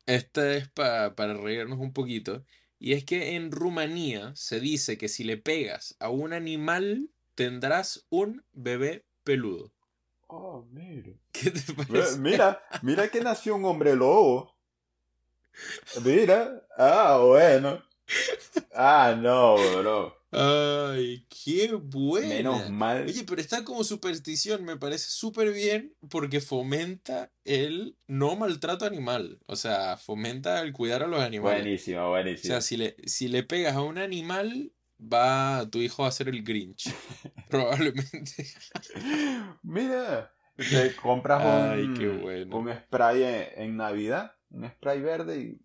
Esta 0.06 0.52
es 0.54 0.68
pa- 0.68 1.14
para 1.14 1.34
reírnos 1.34 1.78
un 1.78 1.92
poquito. 1.92 2.44
Y 2.78 2.94
es 2.94 3.04
que 3.04 3.36
en 3.36 3.50
Rumanía 3.52 4.32
se 4.34 4.58
dice 4.60 4.96
que 4.98 5.08
si 5.08 5.24
le 5.24 5.36
pegas 5.36 5.96
a 6.00 6.08
un 6.08 6.32
animal 6.32 7.10
tendrás 7.34 8.06
un 8.08 8.44
bebé 8.52 9.04
peludo. 9.24 9.72
Oh, 10.28 10.64
mira. 10.70 11.12
¿Qué 11.32 11.50
te 11.50 11.72
parece? 11.74 12.18
Mira, 12.18 12.62
mira 12.82 13.08
que 13.08 13.20
nació 13.20 13.56
un 13.56 13.64
hombre 13.64 13.94
lobo. 13.96 14.56
Mira. 16.04 16.66
Ah, 16.76 17.20
bueno. 17.24 17.82
Ah, 18.74 19.16
no, 19.20 19.56
bro. 19.78 20.16
Ay, 20.32 21.26
qué 21.44 21.72
buena. 21.74 22.28
Menos 22.28 22.70
mal. 22.70 23.04
Oye, 23.06 23.24
pero 23.24 23.40
está 23.40 23.64
como 23.64 23.82
superstición, 23.82 24.64
me 24.64 24.76
parece 24.76 25.08
súper 25.10 25.52
bien 25.52 25.94
porque 26.08 26.40
fomenta 26.40 27.32
el 27.44 27.96
no 28.06 28.36
maltrato 28.36 28.84
animal. 28.84 29.40
O 29.46 29.56
sea, 29.56 29.96
fomenta 29.96 30.60
el 30.62 30.72
cuidar 30.72 31.02
a 31.02 31.08
los 31.08 31.20
animales. 31.20 31.62
Buenísimo, 31.62 32.02
O 32.06 32.08
buenísimo. 32.10 32.52
sea, 32.52 32.60
si 32.60 32.76
le, 32.76 32.96
si 33.06 33.28
le 33.28 33.42
pegas 33.42 33.74
a 33.74 33.82
un 33.82 33.98
animal, 33.98 34.72
va 35.00 35.68
tu 35.70 35.78
hijo 35.78 36.04
a 36.06 36.12
ser 36.12 36.28
el 36.28 36.44
Grinch. 36.44 36.84
Probablemente. 37.50 38.46
Mira, 39.62 40.32
te 40.56 40.94
compras 40.96 41.42
Ay, 41.44 41.82
un, 41.84 41.94
qué 41.98 42.08
bueno. 42.08 42.56
un 42.56 42.72
spray 42.72 43.22
en, 43.24 43.46
en 43.64 43.76
Navidad, 43.76 44.32
un 44.50 44.68
spray 44.68 45.00
verde 45.00 45.40
y 45.40 45.60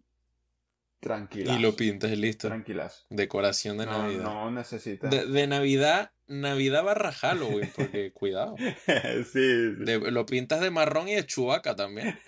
tranquilazo. 0.99 1.59
Y 1.59 1.61
lo 1.61 1.75
pintas 1.75 2.11
y 2.11 2.15
listo. 2.15 2.47
Tranquilazo. 2.47 3.05
Decoración 3.09 3.77
de 3.77 3.85
No, 3.85 4.03
Navidad. 4.03 4.23
no 4.23 4.51
necesitas. 4.51 5.09
De, 5.11 5.25
de 5.27 5.47
Navidad, 5.47 6.11
Navidad 6.27 6.83
barra 6.83 7.11
Halloween, 7.11 7.71
porque 7.75 8.11
cuidado. 8.13 8.55
sí, 8.57 9.23
sí. 9.31 9.39
De- 9.85 10.11
lo 10.11 10.25
pintas 10.25 10.61
de 10.61 10.71
marrón 10.71 11.07
y 11.07 11.15
de 11.15 11.25
chubaca 11.25 11.75
también. 11.75 12.17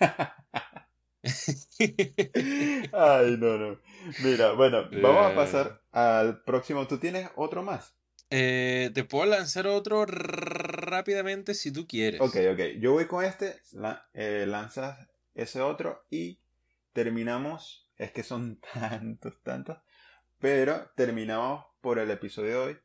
Ay, 2.92 3.36
no, 3.38 3.58
no. 3.58 3.78
Mira, 4.22 4.52
bueno, 4.52 4.88
vamos 5.02 5.32
a 5.32 5.34
pasar 5.34 5.82
al 5.92 6.42
próximo. 6.44 6.86
¿Tú 6.86 6.98
tienes 6.98 7.28
otro 7.36 7.62
más? 7.62 7.94
Eh, 8.30 8.90
te 8.94 9.04
puedo 9.04 9.26
lanzar 9.26 9.66
otro 9.66 10.04
rápidamente 10.06 11.54
si 11.54 11.72
tú 11.72 11.86
quieres. 11.86 12.20
Ok, 12.20 12.36
ok. 12.52 12.60
Yo 12.78 12.92
voy 12.92 13.06
con 13.06 13.24
este, 13.24 13.60
la- 13.72 14.06
eh, 14.14 14.44
lanzas 14.46 15.08
ese 15.34 15.60
otro 15.60 16.04
y 16.10 16.38
terminamos. 16.92 17.87
Es 17.98 18.12
que 18.12 18.22
son 18.22 18.60
tantos, 18.74 19.42
tantos. 19.42 19.78
Pero 20.38 20.90
terminamos 20.96 21.64
por 21.80 21.98
el 21.98 22.10
episodio 22.10 22.50
de 22.50 22.56
hoy 22.56 22.78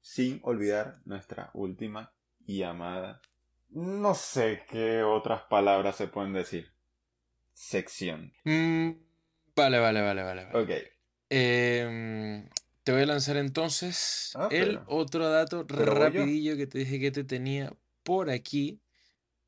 sin 0.00 0.40
olvidar 0.44 1.00
nuestra 1.04 1.50
última 1.52 2.12
y 2.46 2.62
amada. 2.62 3.20
No 3.70 4.14
sé 4.14 4.62
qué 4.68 5.02
otras 5.02 5.42
palabras 5.42 5.96
se 5.96 6.06
pueden 6.08 6.32
decir. 6.32 6.72
Sección. 7.52 8.32
Mm, 8.44 8.90
vale, 9.54 9.78
vale, 9.78 10.00
vale, 10.00 10.22
vale. 10.22 10.48
Ok. 10.54 10.70
Em, 11.28 12.48
te 12.82 12.92
voy 12.92 13.02
a 13.02 13.06
lanzar 13.06 13.36
entonces 13.36 14.32
Ah, 14.34 14.48
el 14.50 14.68
pero- 14.78 14.84
otro 14.88 15.28
dato 15.28 15.64
rapidillo 15.68 16.56
que 16.56 16.66
te 16.66 16.78
dije 16.78 16.98
que 16.98 17.10
te 17.10 17.24
tenía 17.24 17.72
por 18.02 18.30
aquí. 18.30 18.80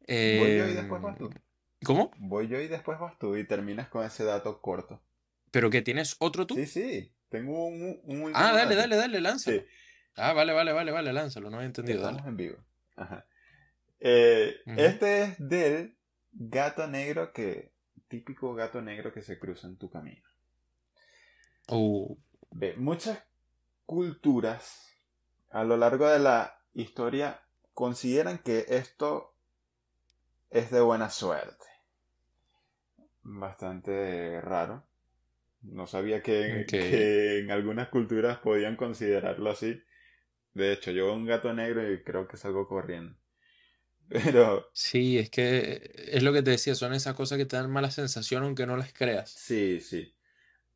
Voy 0.07 0.57
yo 0.59 0.67
y 0.67 0.71
Em, 0.71 0.77
después 0.77 1.03
vas 1.03 1.17
tú. 1.19 1.31
¿Cómo? 1.85 2.11
Voy 2.19 2.49
yo 2.49 2.61
y 2.61 2.69
después 2.69 2.99
vas 2.99 3.19
tú 3.19 3.37
y 3.37 3.47
terminas 3.47 3.89
con 3.89 4.05
ese 4.05 4.25
dato 4.25 4.61
corto. 4.61 5.03
¿Pero 5.51 5.71
que 5.71 5.83
tienes 5.83 6.17
otro 6.19 6.47
tú? 6.47 6.55
Sí, 6.55 6.67
sí. 6.67 7.13
Tengo 7.29 7.67
un, 7.67 8.01
un 8.05 8.23
último 8.23 8.33
Ah, 8.35 8.53
dale, 8.53 8.75
dato. 8.75 8.77
dale, 8.77 8.97
dale, 8.97 9.21
lánzalo. 9.21 9.61
Sí. 9.61 9.67
Ah, 10.17 10.33
vale, 10.33 10.53
vale, 10.53 10.73
vale, 10.73 10.93
vale, 10.93 11.13
lánzalo, 11.13 11.51
no 11.51 11.61
he 11.61 11.65
entendido, 11.65 11.99
Estamos 11.99 12.19
dale. 12.23 12.31
en 12.31 12.37
vivo. 12.37 12.57
Ajá. 12.97 13.27
Eh. 14.01 14.57
Este 14.67 15.23
es 15.23 15.37
del 15.39 15.97
gato 16.33 16.87
negro 16.87 17.33
que. 17.33 17.73
Típico 18.09 18.55
gato 18.55 18.83
negro 18.83 19.11
que 19.13 19.23
se 19.23 19.39
cruza 19.39 19.67
en 19.67 19.79
tu 19.79 19.89
camino. 19.91 20.23
Uh, 21.69 22.15
Ve, 22.51 22.75
muchas 22.77 23.19
culturas 23.87 24.87
a 25.51 25.65
lo 25.65 25.79
largo 25.79 26.07
de 26.11 26.19
la 26.19 26.61
historia 26.75 27.41
consideran 27.73 28.37
que 28.39 28.67
esto 28.69 29.35
es 30.51 30.71
de 30.71 30.83
buena 30.83 31.09
suerte. 31.09 31.65
Bastante 33.23 34.41
raro. 34.41 34.85
No 35.63 35.87
sabía 35.87 36.23
que, 36.23 37.39
en 37.39 37.51
algunas 37.51 37.89
culturas 37.89 38.39
podían 38.39 38.77
considerarlo 38.77 39.51
así. 39.51 39.83
De 40.55 40.73
hecho, 40.73 40.91
yo 40.91 41.07
veo 41.07 41.15
un 41.15 41.27
gato 41.27 41.53
negro 41.55 41.91
y 41.91 42.03
creo 42.03 42.27
que 42.27 42.37
salgo 42.37 42.67
corriendo. 42.67 43.17
Pero 44.09 44.69
sí, 44.73 45.19
es 45.19 45.31
que 45.31 46.09
es 46.11 46.23
lo 46.23 46.33
que 46.33 46.43
te 46.43 46.51
decía, 46.51 46.75
son 46.75 46.93
esas 46.93 47.15
cosas 47.15 47.39
que 47.39 47.47
te 47.47 47.57
dan 47.57 47.71
mala 47.71 47.91
sensación 47.91 48.43
aunque 48.43 48.67
no 48.67 48.77
las 48.77 48.93
creas. 48.93 49.31
Sí, 49.31 49.81
sí. 49.81 50.15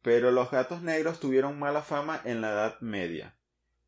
Pero 0.03 0.31
los 0.31 0.51
gatos 0.51 0.83
negros 0.83 1.19
tuvieron 1.19 1.59
mala 1.59 1.83
fama 1.83 2.21
en 2.25 2.41
la 2.41 2.53
Edad 2.53 2.81
Media, 2.81 3.37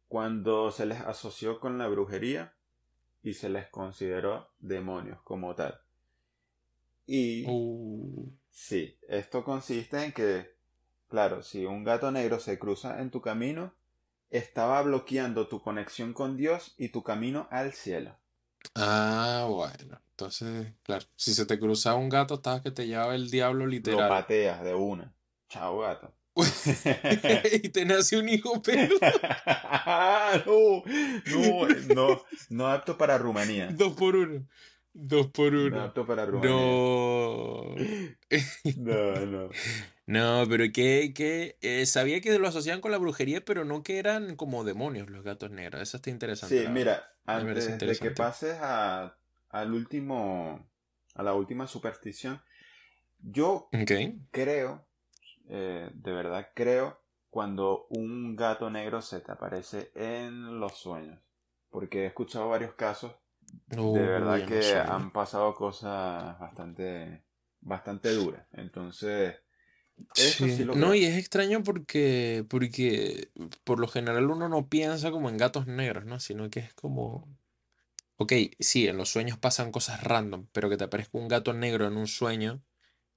cuando 0.08 0.72
se 0.72 0.84
les 0.84 1.00
asoció 1.00 1.60
con 1.60 1.78
la 1.78 1.86
brujería 1.86 2.54
y 3.22 3.34
se 3.34 3.48
les 3.48 3.68
consideró 3.68 4.50
demonios 4.58 5.22
como 5.22 5.54
tal. 5.54 5.80
Y 7.10 7.44
Uh, 7.46 8.30
sí, 8.50 8.98
esto 9.08 9.42
consiste 9.42 10.04
en 10.04 10.12
que, 10.12 10.54
claro, 11.08 11.42
si 11.42 11.64
un 11.64 11.82
gato 11.82 12.10
negro 12.12 12.38
se 12.38 12.58
cruza 12.58 13.00
en 13.00 13.10
tu 13.10 13.22
camino, 13.22 13.72
estaba 14.30 14.82
bloqueando 14.82 15.48
tu 15.48 15.62
conexión 15.62 16.12
con 16.12 16.36
Dios 16.36 16.74
y 16.76 16.90
tu 16.90 17.02
camino 17.02 17.48
al 17.50 17.72
cielo. 17.72 18.14
Ah, 18.74 19.46
bueno. 19.48 19.98
Entonces, 20.10 20.74
claro, 20.82 21.06
si 21.16 21.32
se 21.32 21.46
te 21.46 21.58
cruzaba 21.58 21.96
un 21.96 22.10
gato, 22.10 22.34
estabas 22.34 22.60
que 22.60 22.70
te 22.70 22.86
llevaba 22.86 23.14
el 23.14 23.30
diablo 23.30 23.64
Lo 23.64 23.70
literal. 23.70 24.08
pateas 24.10 24.62
de 24.62 24.74
una. 24.74 25.14
Chao, 25.48 25.78
gato. 25.78 26.12
y 27.62 27.68
te 27.70 27.84
nace 27.86 28.18
un 28.18 28.28
hijo 28.28 28.60
peludo. 28.60 28.98
no, 30.46 30.82
no, 31.26 31.94
no, 31.94 32.22
no 32.50 32.66
apto 32.68 32.98
para 32.98 33.16
Rumanía. 33.16 33.68
Dos 33.72 33.94
por 33.94 34.14
uno. 34.14 34.46
Dos 34.94 35.28
por 35.28 35.52
No 35.52 35.66
uno. 35.66 35.80
apto 35.82 36.06
para 36.06 36.26
Rumanía. 36.26 36.50
No. 36.50 37.74
No, 38.76 39.26
no. 39.26 39.48
No, 40.06 40.44
pero 40.48 40.64
que, 40.72 41.12
que 41.14 41.56
eh, 41.60 41.84
sabía 41.86 42.20
que 42.20 42.38
lo 42.38 42.48
asociaban 42.48 42.80
con 42.80 42.90
la 42.90 42.98
brujería, 42.98 43.44
pero 43.44 43.64
no 43.64 43.82
que 43.82 43.98
eran 43.98 44.36
como 44.36 44.64
demonios 44.64 45.10
los 45.10 45.22
gatos 45.22 45.50
negros. 45.50 45.82
Eso 45.82 45.98
está 45.98 46.10
interesante. 46.10 46.58
Sí, 46.58 46.64
la 46.64 46.70
mira, 46.70 47.12
antes 47.26 47.78
de 47.78 47.98
que 47.98 48.10
pases 48.12 48.56
a, 48.60 49.18
al 49.50 49.72
último, 49.72 50.66
a 51.14 51.22
la 51.22 51.34
última 51.34 51.66
superstición, 51.66 52.40
yo 53.20 53.68
creo, 54.30 54.86
eh, 55.48 55.90
de 55.92 56.12
verdad 56.12 56.48
creo, 56.54 57.02
cuando 57.30 57.86
un 57.90 58.34
gato 58.36 58.70
negro 58.70 59.02
se 59.02 59.20
te 59.20 59.32
aparece 59.32 59.90
en 59.94 60.58
los 60.58 60.78
sueños. 60.78 61.20
Porque 61.70 62.04
he 62.04 62.06
escuchado 62.06 62.48
varios 62.48 62.72
casos 62.74 63.12
de 63.66 64.00
verdad 64.00 64.46
que 64.46 64.74
han 64.74 65.12
pasado 65.12 65.54
cosas 65.54 66.38
bastante, 66.38 67.22
bastante 67.60 68.12
duras. 68.12 68.46
Entonces, 68.52 69.36
eso 70.16 70.44
sí, 70.46 70.56
Sí. 70.56 70.64
lo 70.64 70.74
No, 70.74 70.94
y 70.94 71.04
es 71.04 71.16
extraño 71.16 71.62
porque, 71.62 72.44
porque 72.48 73.30
por 73.64 73.78
lo 73.80 73.88
general 73.88 74.30
uno 74.30 74.48
no 74.48 74.68
piensa 74.68 75.10
como 75.10 75.28
en 75.28 75.36
gatos 75.36 75.66
negros, 75.66 76.04
¿no? 76.04 76.20
Sino 76.20 76.50
que 76.50 76.60
es 76.60 76.74
como... 76.74 77.28
Ok, 78.16 78.32
sí, 78.58 78.88
en 78.88 78.96
los 78.96 79.10
sueños 79.10 79.38
pasan 79.38 79.70
cosas 79.70 80.02
random, 80.02 80.48
pero 80.52 80.68
que 80.68 80.76
te 80.76 80.84
aparezca 80.84 81.18
un 81.18 81.28
gato 81.28 81.52
negro 81.52 81.86
en 81.86 81.96
un 81.96 82.08
sueño 82.08 82.62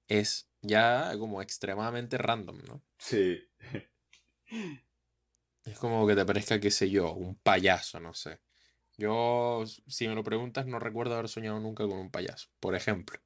es 0.08 0.48
ya 0.60 1.12
como 1.18 1.42
extremadamente 1.42 2.18
random, 2.18 2.58
¿no? 2.66 2.82
Sí. 2.98 3.40
Es 5.64 5.78
como 5.78 6.06
que 6.06 6.16
te 6.16 6.24
parezca, 6.26 6.58
qué 6.60 6.70
sé 6.70 6.90
yo, 6.90 7.12
un 7.12 7.36
payaso, 7.36 8.00
no 8.00 8.14
sé. 8.14 8.40
Yo, 9.02 9.64
si 9.88 10.08
me 10.08 10.14
lo 10.14 10.22
preguntas, 10.24 10.66
no 10.66 10.78
recuerdo 10.78 11.14
haber 11.14 11.28
soñado 11.28 11.58
nunca 11.60 11.84
con 11.88 11.98
un 11.98 12.10
payaso, 12.10 12.48
por 12.60 12.74
ejemplo. 12.76 13.20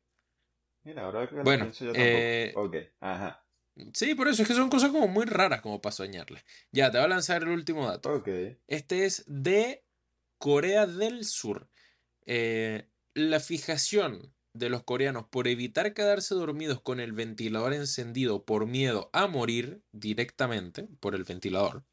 Mira, 0.84 1.02
ahora 1.04 1.28
que 1.28 1.34
lo 1.36 1.44
Bueno, 1.44 1.56
pienso 1.58 1.84
yo 1.84 1.94
tampoco. 1.94 2.32
eh, 2.32 2.54
Ok, 2.54 2.76
ajá. 3.00 3.46
sí, 3.94 4.14
por 4.14 4.28
eso 4.28 4.42
es 4.42 4.48
que 4.48 4.54
son 4.54 4.70
cosas 4.70 4.90
como 4.90 5.08
muy 5.08 5.24
raras 5.26 5.60
como 5.60 5.80
para 5.80 5.92
soñarlas. 5.94 6.44
Ya, 6.72 6.90
te 6.90 6.98
voy 6.98 7.04
a 7.06 7.08
lanzar 7.08 7.42
el 7.42 7.48
último 7.50 7.86
dato. 7.86 8.12
Ok. 8.12 8.28
Este 8.66 9.04
es 9.06 9.24
de 9.26 9.86
Corea 10.38 10.86
del 10.86 11.24
Sur. 11.24 11.70
Eh, 12.26 12.90
la 13.14 13.40
fijación 13.40 14.34
de 14.54 14.70
los 14.70 14.84
coreanos 14.84 15.26
por 15.30 15.48
evitar 15.48 15.94
quedarse 15.94 16.34
dormidos 16.34 16.82
con 16.82 17.00
el 17.00 17.12
ventilador 17.12 17.74
encendido 17.74 18.44
por 18.46 18.66
miedo 18.66 19.10
a 19.14 19.28
morir 19.28 19.84
directamente 19.92 20.88
por 21.00 21.14
el 21.14 21.24
ventilador, 21.24 21.86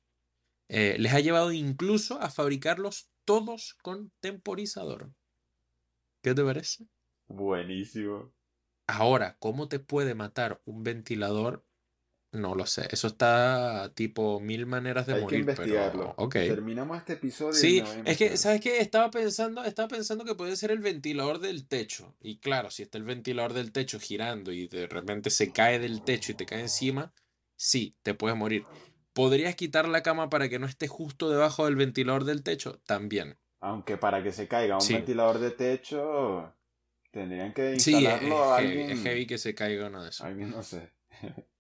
eh, 0.70 0.98
les 1.00 1.14
ha 1.14 1.20
llevado 1.22 1.52
incluso 1.54 2.22
a 2.22 2.30
fabricarlos 2.30 3.13
todos 3.26 3.76
con 3.82 4.12
temporizador. 4.20 5.12
¿Qué 6.22 6.34
te 6.34 6.44
parece? 6.44 6.88
Buenísimo. 7.28 8.34
Ahora, 8.88 9.38
¿cómo 9.40 9.68
te 9.68 9.80
puede 9.80 10.14
matar 10.16 10.62
un 10.66 10.84
ventilador? 10.84 11.66
No 12.32 12.56
lo 12.56 12.66
sé. 12.66 12.88
Eso 12.90 13.08
está 13.08 13.92
tipo 13.96 14.40
mil 14.40 14.66
maneras 14.66 15.06
de 15.06 15.14
Hay 15.14 15.20
que 15.20 15.24
morir, 15.24 15.46
pero 15.46 15.62
investigarlo. 15.62 16.16
ok. 16.18 16.34
Terminamos 16.34 16.98
este 16.98 17.14
episodio 17.14 17.52
y 17.52 17.56
Sí, 17.62 17.80
a 17.80 18.02
es 18.10 18.18
que. 18.18 18.38
¿sabes 18.38 18.60
qué? 18.62 18.80
Estaba 18.80 19.12
pensando, 19.12 19.64
estaba 19.64 19.88
pensando 19.88 20.26
que 20.26 20.36
puede 20.36 20.56
ser 20.56 20.72
el 20.72 20.80
ventilador 20.80 21.40
del 21.40 21.68
techo. 21.68 22.16
Y 22.22 22.38
claro, 22.40 22.72
si 22.72 22.84
está 22.84 22.98
el 22.98 23.04
ventilador 23.04 23.54
del 23.54 23.72
techo 23.72 24.00
girando 24.00 24.52
y 24.52 24.68
de 24.68 24.88
repente 24.88 25.30
se 25.30 25.52
cae 25.52 25.78
del 25.80 26.04
techo 26.04 26.32
y 26.32 26.36
te 26.36 26.46
cae 26.46 26.62
encima, 26.62 27.14
sí, 27.56 27.96
te 28.02 28.16
puedes 28.16 28.36
morir. 28.38 28.66
¿Podrías 29.14 29.56
quitar 29.56 29.88
la 29.88 30.04
cama 30.04 30.30
para 30.30 30.50
que 30.50 30.60
no 30.60 30.66
esté 30.68 30.88
justo 30.88 31.30
debajo 31.30 31.66
del 31.66 31.76
ventilador 31.76 32.24
del 32.26 32.44
techo? 32.44 32.80
También. 32.86 33.38
Aunque 33.62 33.98
para 33.98 34.22
que 34.24 34.32
se 34.32 34.48
caiga 34.48 34.78
un 34.78 34.84
Sí. 34.86 34.94
ventilador 34.94 35.40
de 35.40 35.52
techo, 35.52 36.54
tendrían 37.12 37.54
que 37.54 37.76
Sí, 37.76 38.06
es, 38.06 38.22
instalarlo 38.22 38.44
a 38.44 38.46
es 38.46 38.56
heavy, 38.56 38.82
es 38.82 39.00
alguien. 39.00 39.04
heavy 39.04 39.28
que 39.28 39.38
se 39.38 39.56
caiga 39.56 39.88
uno 39.88 40.04
de 40.04 40.10
esos. 40.10 40.26
Alguien, 40.26 40.52
no 40.52 40.64
sé. 40.64 40.92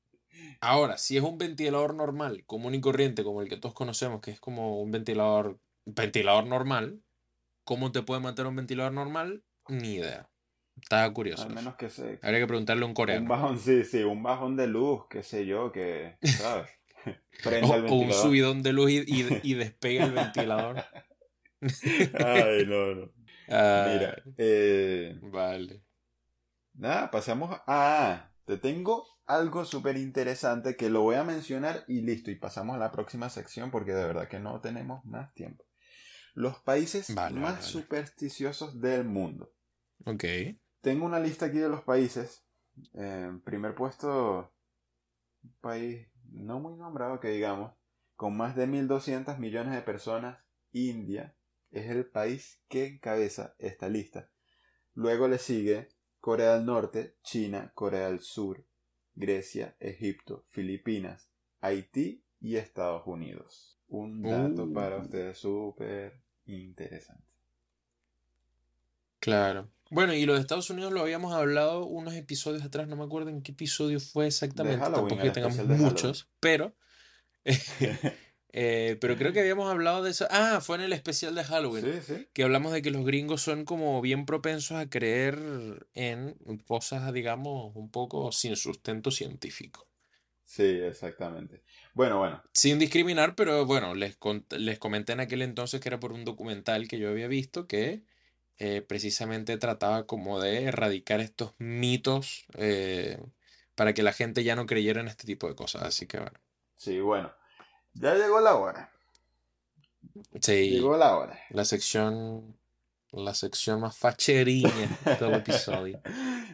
Ahora, 0.61 0.97
si 0.97 1.17
es 1.17 1.23
un 1.23 1.37
ventilador 1.37 1.93
normal, 1.95 2.43
común 2.45 2.73
y 2.75 2.81
corriente, 2.81 3.23
como 3.23 3.41
el 3.41 3.49
que 3.49 3.57
todos 3.57 3.75
conocemos, 3.75 4.21
que 4.21 4.31
es 4.31 4.39
como 4.39 4.81
un 4.81 4.91
ventilador, 4.91 5.59
ventilador 5.85 6.45
normal, 6.47 7.03
¿cómo 7.65 7.91
te 7.91 8.03
puede 8.03 8.21
matar 8.21 8.47
un 8.47 8.55
ventilador 8.55 8.93
normal? 8.93 9.43
Ni 9.69 9.95
idea. 9.95 10.29
Estaba 10.81 11.11
curioso. 11.13 11.43
Al 11.43 11.53
menos 11.55 11.75
que 11.75 11.89
se. 11.89 12.19
Habría 12.21 12.39
que 12.41 12.47
preguntarle 12.47 12.83
a 12.83 12.85
un 12.87 12.91
Un 12.91 12.95
coreano. 12.95 13.27
bajón, 13.27 13.59
sí, 13.59 13.83
sí, 13.83 14.03
un 14.03 14.23
bajón 14.23 14.55
de 14.55 14.67
luz, 14.67 15.05
qué 15.09 15.23
sé 15.23 15.45
yo, 15.45 15.71
que. 15.71 16.17
¿Sabes? 16.23 16.69
O, 17.89 17.95
un 17.95 18.13
subidón 18.13 18.63
de 18.63 18.73
luz 18.73 18.91
y, 18.91 18.99
y- 19.07 19.39
y 19.43 19.53
despega 19.55 20.05
el 20.05 20.11
ventilador. 20.13 20.83
Ay, 22.13 22.65
no, 22.65 22.95
no. 22.95 23.11
Mira, 23.47 24.15
Ah, 24.15 24.23
eh, 24.37 25.17
vale. 25.21 25.81
nada, 26.73 27.11
pasamos 27.11 27.51
a... 27.51 27.63
Ah, 27.67 28.31
te 28.45 28.57
tengo 28.57 29.05
algo 29.25 29.65
súper 29.65 29.97
interesante 29.97 30.75
que 30.75 30.89
lo 30.89 31.01
voy 31.01 31.15
a 31.15 31.23
mencionar 31.23 31.83
y 31.87 32.01
listo, 32.01 32.31
y 32.31 32.35
pasamos 32.35 32.75
a 32.75 32.79
la 32.79 32.91
próxima 32.91 33.29
sección 33.29 33.71
porque 33.71 33.93
de 33.93 34.05
verdad 34.05 34.27
que 34.27 34.39
no 34.39 34.59
tenemos 34.61 35.03
más 35.05 35.33
tiempo. 35.33 35.65
Los 36.33 36.57
países 36.59 37.09
Vale, 37.11 37.39
más 37.39 37.55
vale, 37.55 37.65
supersticiosos 37.67 38.81
del 38.81 39.05
mundo. 39.05 39.53
Ok. 40.05 40.23
Tengo 40.81 41.05
una 41.05 41.19
lista 41.19 41.45
aquí 41.47 41.59
de 41.59 41.69
los 41.69 41.81
países. 41.83 42.43
En 42.93 43.39
primer 43.41 43.75
puesto, 43.75 44.51
un 45.43 45.53
país 45.61 46.07
no 46.33 46.59
muy 46.59 46.75
nombrado 46.75 47.19
que 47.19 47.29
digamos, 47.29 47.71
con 48.15 48.35
más 48.37 48.55
de 48.55 48.67
1.200 48.67 49.37
millones 49.39 49.73
de 49.73 49.81
personas, 49.81 50.39
India 50.71 51.35
es 51.71 51.89
el 51.89 52.05
país 52.05 52.59
que 52.69 52.87
encabeza 52.87 53.55
esta 53.59 53.89
lista. 53.89 54.29
Luego 54.95 55.27
le 55.27 55.39
sigue 55.39 55.89
Corea 56.19 56.55
del 56.55 56.65
Norte, 56.65 57.15
China, 57.23 57.71
Corea 57.75 58.07
del 58.07 58.19
Sur, 58.21 58.65
Grecia, 59.15 59.75
Egipto, 59.79 60.45
Filipinas, 60.49 61.29
Haití 61.61 62.23
y 62.41 62.57
Estados 62.57 63.03
Unidos. 63.07 63.79
Un 63.89 64.21
dato 64.21 64.65
Uh. 64.65 64.73
para 64.73 64.97
ustedes 64.97 65.37
súper 65.37 66.19
interesante. 66.45 67.23
Claro. 69.19 69.69
Bueno, 69.93 70.13
y 70.13 70.25
los 70.25 70.37
de 70.37 70.41
Estados 70.41 70.69
Unidos 70.69 70.91
lo 70.91 71.01
habíamos 71.01 71.33
hablado 71.33 71.85
unos 71.85 72.15
episodios 72.15 72.63
atrás, 72.63 72.87
no 72.87 72.95
me 72.95 73.03
acuerdo 73.03 73.29
en 73.29 73.41
qué 73.43 73.51
episodio 73.51 73.99
fue 73.99 74.27
exactamente, 74.27 74.79
tampoco 74.79 75.17
que 75.17 75.29
tengamos 75.29 75.65
muchos, 75.67 76.29
pero, 76.39 76.75
eh, 78.53 78.97
pero 78.99 79.15
creo 79.17 79.33
que 79.33 79.39
habíamos 79.39 79.69
hablado 79.69 80.03
de 80.03 80.11
eso. 80.11 80.27
Ah, 80.31 80.61
fue 80.61 80.77
en 80.77 80.83
el 80.83 80.93
especial 80.93 81.35
de 81.35 81.43
Halloween, 81.43 81.85
sí, 81.85 82.15
sí. 82.15 82.27
que 82.33 82.43
hablamos 82.43 82.73
de 82.73 82.81
que 82.81 82.89
los 82.89 83.05
gringos 83.05 83.41
son 83.41 83.65
como 83.65 84.01
bien 84.01 84.25
propensos 84.25 84.77
a 84.77 84.89
creer 84.89 85.85
en 85.93 86.35
cosas, 86.65 87.13
digamos, 87.13 87.75
un 87.75 87.91
poco 87.91 88.31
sin 88.31 88.55
sustento 88.55 89.11
científico. 89.11 89.87
Sí, 90.43 90.63
exactamente. 90.63 91.63
Bueno, 91.93 92.19
bueno. 92.19 92.43
Sin 92.53 92.79
discriminar, 92.79 93.35
pero 93.35 93.65
bueno, 93.65 93.95
les, 93.95 94.17
les 94.57 94.79
comenté 94.79 95.13
en 95.13 95.19
aquel 95.19 95.41
entonces 95.41 95.79
que 95.79 95.89
era 95.89 95.99
por 95.99 96.11
un 96.11 96.25
documental 96.25 96.87
que 96.87 96.99
yo 96.99 97.09
había 97.09 97.27
visto 97.27 97.67
que 97.67 98.03
eh, 98.57 98.81
precisamente 98.81 99.57
trataba 99.57 100.05
como 100.05 100.39
de 100.39 100.63
erradicar 100.65 101.19
estos 101.21 101.53
mitos 101.57 102.45
eh, 102.55 103.19
para 103.75 103.93
que 103.93 104.03
la 104.03 104.13
gente 104.13 104.43
ya 104.43 104.55
no 104.55 104.65
creyera 104.65 105.01
en 105.01 105.07
este 105.07 105.25
tipo 105.25 105.47
de 105.47 105.55
cosas. 105.55 105.83
Así 105.83 106.07
que 106.07 106.19
bueno, 106.19 106.39
Sí, 106.77 106.99
bueno. 106.99 107.33
Ya 107.93 108.15
llegó 108.15 108.39
la 108.41 108.55
hora. 108.55 108.91
sí, 110.41 110.69
Llegó 110.71 110.97
la 110.97 111.15
hora. 111.17 111.39
la 111.49 111.63
sección, 111.65 112.57
la 113.11 113.33
sección 113.33 113.81
más 113.81 113.95
facheriña 113.97 114.69
del 115.19 115.33
episodio. 115.35 116.01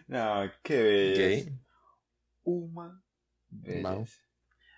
No, 0.08 0.52
qué 0.64 0.82
belleza. 0.84 1.50
Ok, 1.52 1.60
Uma 2.44 3.04
belleza. 3.50 4.22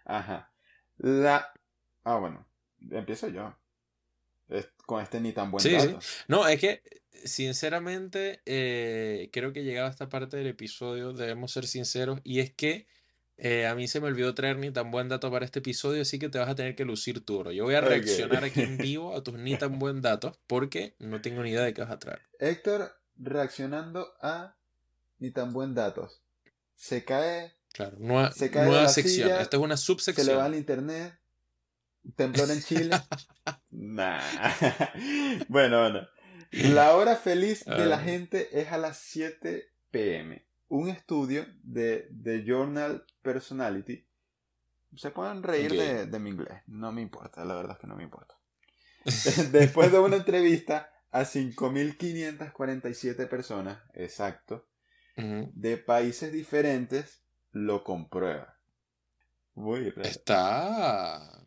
Ajá. 0.06 0.52
La. 0.98 1.52
Ah, 2.04 2.16
bueno. 2.18 2.46
Empiezo 2.90 3.28
yo. 3.30 3.56
Con 4.86 5.02
este 5.02 5.20
ni 5.22 5.32
tan 5.34 5.52
buen 5.52 5.62
Sí, 5.64 5.70
sí. 5.80 5.88
dato. 5.88 6.00
No, 6.28 6.48
es 6.48 6.60
que 6.60 6.84
sinceramente 7.24 8.42
eh, 8.46 9.30
creo 9.32 9.54
que 9.54 9.64
llegado 9.64 9.88
a 9.88 9.92
esta 9.92 10.10
parte 10.10 10.38
del 10.38 10.48
episodio 10.48 11.14
debemos 11.14 11.52
ser 11.52 11.68
sinceros 11.68 12.20
y 12.24 12.40
es 12.40 12.54
que 12.54 12.88
eh, 13.38 13.66
a 13.66 13.74
mí 13.76 13.88
se 13.88 14.00
me 14.00 14.08
olvidó 14.08 14.36
traer 14.36 14.58
ni 14.58 14.70
tan 14.72 14.92
buen 14.92 15.10
dato 15.10 15.32
para 15.32 15.46
este 15.46 15.60
episodio, 15.60 16.04
así 16.04 16.20
que 16.20 16.30
te 16.30 16.38
vas 16.38 16.50
a 16.50 16.56
tener 16.56 16.76
que 16.76 16.86
lucir 16.86 17.26
tú, 17.26 17.40
bro. 17.40 17.52
Yo 17.52 17.64
voy 17.64 17.74
a 17.74 17.82
reaccionar 17.82 18.44
aquí 18.44 18.62
en 18.62 18.78
vivo 18.78 19.16
a 19.16 19.24
tus 19.24 19.34
ni 19.36 19.56
tan 19.58 19.80
buen 19.80 20.02
datos 20.02 20.38
porque 20.46 20.96
no 21.00 21.22
tengo 21.22 21.42
ni 21.42 21.50
idea 21.52 21.64
de 21.64 21.74
qué 21.74 21.82
vas 21.82 21.92
a 21.92 21.98
traer. 22.00 22.22
Héctor 22.40 22.92
reaccionando 23.16 24.14
a 24.22 24.56
ni 25.20 25.32
tan 25.32 25.54
buen 25.54 25.74
datos. 25.74 26.22
Se 26.76 27.04
cae, 27.06 27.54
Claro, 27.74 27.98
nueva, 28.00 28.32
Se 28.32 28.52
cae 28.52 28.66
nueva 28.68 28.88
sección. 28.90 29.30
silla, 29.30 29.42
Esta 29.42 29.58
es 29.58 29.64
una 29.64 29.78
se 29.78 29.82
le 29.84 29.94
va 29.94 30.04
subsección. 30.04 30.40
al 30.42 30.56
internet 30.56 31.20
temblor 32.16 32.52
en 32.52 32.62
Chile. 32.62 32.96
nah. 33.72 34.22
bueno, 35.48 35.82
bueno. 35.82 36.08
La 36.52 36.96
hora 36.96 37.16
feliz 37.16 37.66
de 37.66 37.86
la 37.86 38.00
gente 38.00 38.60
es 38.60 38.72
a 38.72 38.78
las 38.78 38.98
7 38.98 39.72
pm. 39.90 40.46
Un 40.68 40.90
estudio 40.90 41.46
de 41.64 42.10
The 42.24 42.44
Journal 42.46 43.06
Personality. 43.22 44.06
Se 44.96 45.12
pueden 45.12 45.44
reír 45.44 45.72
de, 45.72 46.08
de 46.08 46.20
mi 46.20 46.32
inglés. 46.32 46.62
No 46.68 46.92
me 46.92 47.02
importa, 47.02 47.46
la 47.46 47.56
verdad 47.56 47.78
es 47.78 47.80
que 47.80 47.88
no 47.88 47.96
me 47.96 48.04
importa. 48.04 48.36
Después 49.52 49.92
de 49.92 50.00
una 50.00 50.18
entrevista 50.18 50.92
a 51.12 51.22
5.547 51.22 53.28
personas, 53.28 53.80
exacto, 53.94 54.68
de 55.16 55.78
países 55.78 56.32
diferentes, 56.32 57.22
lo 57.52 57.84
comprueba. 57.84 58.58
Muy 59.54 59.92
raro. 59.92 60.10
Está. 60.10 61.41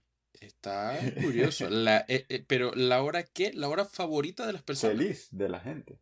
Está 0.47 0.99
curioso. 1.23 1.69
La, 1.69 2.05
eh, 2.09 2.27
eh, 2.29 2.45
pero 2.47 2.73
la 2.75 3.03
hora 3.03 3.23
qué? 3.25 3.53
La 3.53 3.69
hora 3.69 3.85
favorita 3.85 4.47
de 4.47 4.53
las 4.53 4.63
personas. 4.63 4.97
Feliz 4.97 5.29
de 5.31 5.49
la 5.49 5.61
gente. 5.61 5.99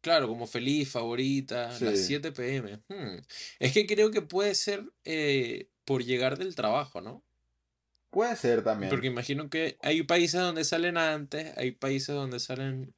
Claro, 0.00 0.28
como 0.28 0.46
feliz, 0.46 0.90
favorita, 0.90 1.68
las 1.80 1.98
Sí, 1.98 2.04
7 2.06 2.32
pm. 2.32 2.80
Hmm. 2.88 3.18
Es 3.58 3.72
que 3.72 3.86
creo 3.86 4.10
que 4.10 4.22
puede 4.22 4.54
ser 4.54 4.84
eh, 5.04 5.68
por 5.84 6.04
llegar 6.04 6.38
del 6.38 6.54
trabajo, 6.54 7.00
¿no? 7.00 7.22
puede 8.10 8.34
ser 8.36 8.62
también. 8.64 8.90
Porque 8.90 9.06
imagino 9.06 9.48
que 9.48 9.78
hay 9.82 10.02
países 10.02 10.40
donde 10.40 10.64
salen 10.64 10.96
antes, 10.96 11.56
hay 11.56 11.70
países 11.70 12.14
donde 12.14 12.40
salen 12.40 12.92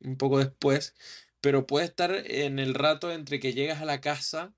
un 0.00 0.16
poco 0.16 0.38
después, 0.38 0.94
pero 1.40 1.66
puede 1.66 1.86
estar 1.86 2.12
en 2.12 2.58
el 2.58 2.74
rato 2.74 3.10
entre 3.12 3.40
que 3.40 3.54
llegas 3.54 3.80
a 3.80 3.86
la 3.86 4.00
casa, 4.00 4.52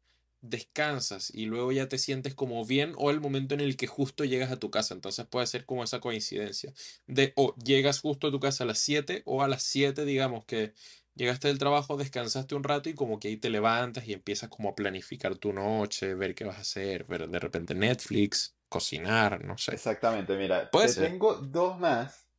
descansas 0.44 1.30
y 1.34 1.46
luego 1.46 1.72
ya 1.72 1.88
te 1.88 1.98
sientes 1.98 2.34
como 2.34 2.64
bien 2.66 2.92
o 2.96 3.10
el 3.10 3.20
momento 3.20 3.54
en 3.54 3.60
el 3.60 3.76
que 3.76 3.86
justo 3.86 4.24
llegas 4.24 4.50
a 4.52 4.58
tu 4.58 4.70
casa. 4.70 4.94
Entonces 4.94 5.26
puede 5.26 5.46
ser 5.46 5.64
como 5.66 5.84
esa 5.84 6.00
coincidencia 6.00 6.72
de 7.06 7.32
o 7.36 7.54
llegas 7.56 8.00
justo 8.00 8.28
a 8.28 8.30
tu 8.30 8.40
casa 8.40 8.64
a 8.64 8.66
las 8.66 8.78
7 8.78 9.22
o 9.26 9.42
a 9.42 9.48
las 9.48 9.62
7 9.62 10.04
digamos 10.04 10.44
que 10.44 10.74
llegaste 11.14 11.48
del 11.48 11.58
trabajo, 11.58 11.96
descansaste 11.96 12.54
un 12.54 12.64
rato 12.64 12.88
y 12.88 12.94
como 12.94 13.18
que 13.20 13.28
ahí 13.28 13.36
te 13.36 13.50
levantas 13.50 14.06
y 14.08 14.12
empiezas 14.12 14.48
como 14.50 14.70
a 14.70 14.74
planificar 14.74 15.36
tu 15.36 15.52
noche, 15.52 16.14
ver 16.14 16.34
qué 16.34 16.44
vas 16.44 16.58
a 16.58 16.62
hacer, 16.62 17.04
ver 17.04 17.28
de 17.28 17.38
repente 17.38 17.74
Netflix, 17.74 18.56
cocinar, 18.68 19.44
no 19.44 19.56
sé. 19.58 19.72
Exactamente, 19.72 20.36
mira, 20.38 20.70
Puede 20.70 20.86
te 20.86 20.94
ser. 20.94 21.10
tengo 21.10 21.34
dos 21.34 21.78
más. 21.78 22.30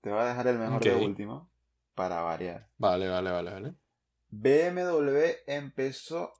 Te 0.00 0.10
voy 0.10 0.20
a 0.20 0.26
dejar 0.26 0.48
el 0.48 0.58
mejor 0.58 0.84
de 0.84 0.94
último 0.94 1.52
para 1.94 2.20
variar. 2.22 2.70
Vale, 2.76 3.08
vale, 3.08 3.30
vale, 3.30 3.50
vale. 3.52 3.74
BMW 4.30 5.36
empezó, 5.46 6.32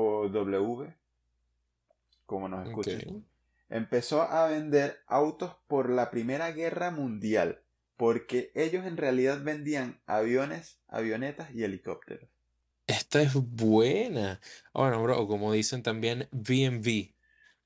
o 0.00 0.28
W, 0.28 0.94
como 2.26 2.48
nos 2.48 2.62
Ok. 2.64 2.66
escuchen, 2.66 3.26
empezó 3.68 4.22
a 4.22 4.46
vender 4.48 4.98
autos 5.06 5.56
por 5.66 5.90
la 5.90 6.10
Primera 6.10 6.52
Guerra 6.52 6.90
Mundial, 6.90 7.62
porque 7.96 8.52
ellos 8.54 8.84
en 8.86 8.96
realidad 8.96 9.42
vendían 9.42 10.00
aviones, 10.06 10.80
avionetas 10.88 11.52
y 11.54 11.64
helicópteros. 11.64 12.28
Esta 12.86 13.22
es 13.22 13.34
buena. 13.34 14.40
Ah, 14.72 14.80
Bueno, 14.82 15.02
bro, 15.02 15.26
como 15.26 15.52
dicen 15.52 15.82
también 15.82 16.28
B&B. 16.32 17.14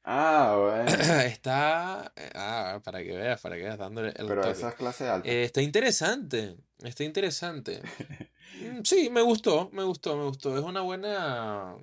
Ah, 0.04 0.56
bueno, 0.58 1.06
Está, 1.24 2.12
ah, 2.34 2.80
para 2.84 3.02
que 3.02 3.12
veas, 3.16 3.40
para 3.40 3.56
que 3.56 3.62
veas, 3.62 3.78
dándole 3.78 4.12
el 4.16 4.26
pero 4.26 4.40
toque. 4.40 4.50
esa 4.50 4.70
es 4.70 4.74
clase 4.76 5.08
alta. 5.08 5.28
Eh, 5.28 5.44
está 5.44 5.62
interesante, 5.62 6.56
está 6.78 7.04
interesante. 7.04 7.82
Mm, 8.52 8.82
Sí, 8.84 9.10
me 9.10 9.22
gustó, 9.22 9.70
me 9.72 9.82
gustó, 9.84 10.16
me 10.16 10.24
gustó. 10.24 10.56
Es 10.58 10.62
una 10.64 10.80
buena, 10.82 11.76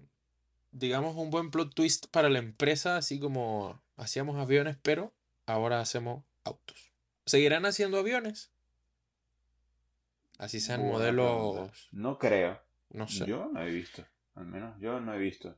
digamos, 0.77 1.15
un 1.15 1.29
buen 1.29 1.49
plot 1.51 1.73
twist 1.73 2.07
para 2.11 2.29
la 2.29 2.39
empresa, 2.39 2.97
así 2.97 3.19
como 3.19 3.81
hacíamos 3.95 4.37
aviones, 4.37 4.77
pero 4.81 5.13
ahora 5.45 5.79
hacemos 5.79 6.23
autos. 6.43 6.91
¿Seguirán 7.25 7.65
haciendo 7.65 7.97
aviones? 7.97 8.51
Así 10.37 10.59
sean 10.59 10.81
Buena 10.81 10.97
pregunta. 10.99 11.61
modelos, 11.61 11.89
No 11.91 12.17
creo. 12.19 12.61
no 12.91 13.07
sé. 13.07 13.25
Yo 13.25 13.49
no 13.51 13.61
he 13.61 13.71
visto. 13.71 14.05
Al 14.35 14.45
menos 14.45 14.79
yo 14.79 14.99
no 14.99 15.13
he 15.13 15.17
visto. 15.17 15.55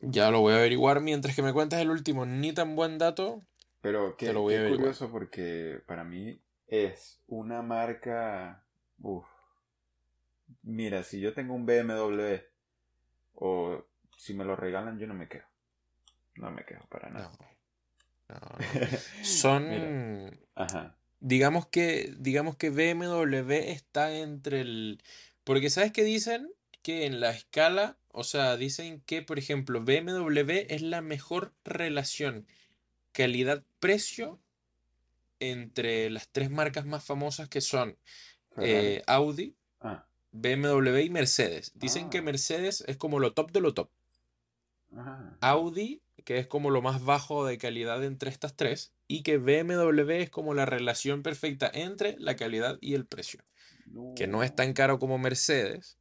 Ya 0.00 0.30
lo 0.30 0.40
voy 0.40 0.54
a 0.54 0.56
averiguar 0.56 1.00
mientras 1.00 1.36
que 1.36 1.42
me 1.42 1.52
cuentas 1.52 1.80
el 1.80 1.90
último, 1.90 2.24
ni 2.24 2.52
tan 2.52 2.74
buen 2.74 2.98
dato, 2.98 3.42
Pero 3.82 4.16
qué, 4.16 4.32
lo 4.32 4.40
voy 4.42 4.54
qué 4.54 4.68
curioso 4.70 5.10
porque 5.10 5.80
para 5.86 6.04
mí 6.04 6.40
es 6.66 7.20
una 7.26 7.60
marca... 7.62 8.64
Uf. 9.00 9.26
Mira, 10.62 11.02
si 11.04 11.20
yo 11.20 11.34
tengo 11.34 11.54
un 11.54 11.66
BMW 11.66 12.36
o 13.34 13.84
si 14.16 14.34
me 14.34 14.44
lo 14.44 14.56
regalan, 14.56 14.98
yo 14.98 15.06
no 15.06 15.14
me 15.14 15.28
quejo. 15.28 15.48
No 16.36 16.50
me 16.50 16.64
quejo 16.64 16.86
para 16.88 17.10
nada. 17.10 17.30
no, 17.30 17.46
no. 18.28 18.38
Mira, 18.58 19.00
Son, 19.22 20.40
ajá. 20.54 20.96
digamos 21.20 21.66
que, 21.66 22.14
digamos 22.18 22.56
que 22.56 22.70
BMW 22.70 23.70
está 23.70 24.16
entre 24.16 24.60
el, 24.62 25.02
porque 25.44 25.70
¿sabes 25.70 25.92
qué 25.92 26.04
dicen? 26.04 26.50
Que 26.82 27.06
en 27.06 27.20
la 27.20 27.30
escala, 27.30 27.96
o 28.08 28.24
sea, 28.24 28.56
dicen 28.56 29.00
que, 29.06 29.22
por 29.22 29.38
ejemplo, 29.38 29.80
BMW 29.80 30.66
es 30.68 30.82
la 30.82 31.00
mejor 31.02 31.52
relación 31.64 32.46
calidad-precio 33.12 34.40
entre 35.40 36.10
las 36.10 36.28
tres 36.28 36.50
marcas 36.50 36.86
más 36.86 37.04
famosas 37.04 37.48
que 37.48 37.60
son 37.60 37.96
eh, 38.58 39.02
Audi, 39.06 39.56
Ah, 39.80 40.06
BMW 40.34 41.00
y 41.04 41.10
Mercedes. 41.10 41.72
Dicen 41.74 42.10
que 42.10 42.18
ah, 42.18 42.22
Mercedes 42.22 42.84
es 42.86 42.96
como 42.96 43.18
lo 43.20 43.32
top 43.34 43.52
de 43.52 43.60
lo 43.60 43.72
top. 43.74 43.90
ajá. 44.96 45.36
Audi, 45.40 46.02
que 46.24 46.38
es 46.38 46.46
como 46.46 46.70
lo 46.70 46.82
más 46.82 47.04
bajo 47.04 47.44
de 47.46 47.58
calidad 47.58 48.02
entre 48.04 48.30
estas 48.30 48.56
tres, 48.56 48.92
y 49.06 49.22
que 49.22 49.38
BMW 49.38 50.10
es 50.22 50.30
como 50.30 50.54
la 50.54 50.64
relación 50.66 51.22
perfecta 51.22 51.70
entre 51.72 52.16
la 52.18 52.36
calidad 52.36 52.78
y 52.80 52.94
el 52.94 53.06
precio, 53.06 53.40
que 54.16 54.26
no 54.26 54.42
es 54.42 54.54
tan 54.54 54.72
caro 54.72 54.98
como 54.98 55.18
Mercedes 55.18 55.98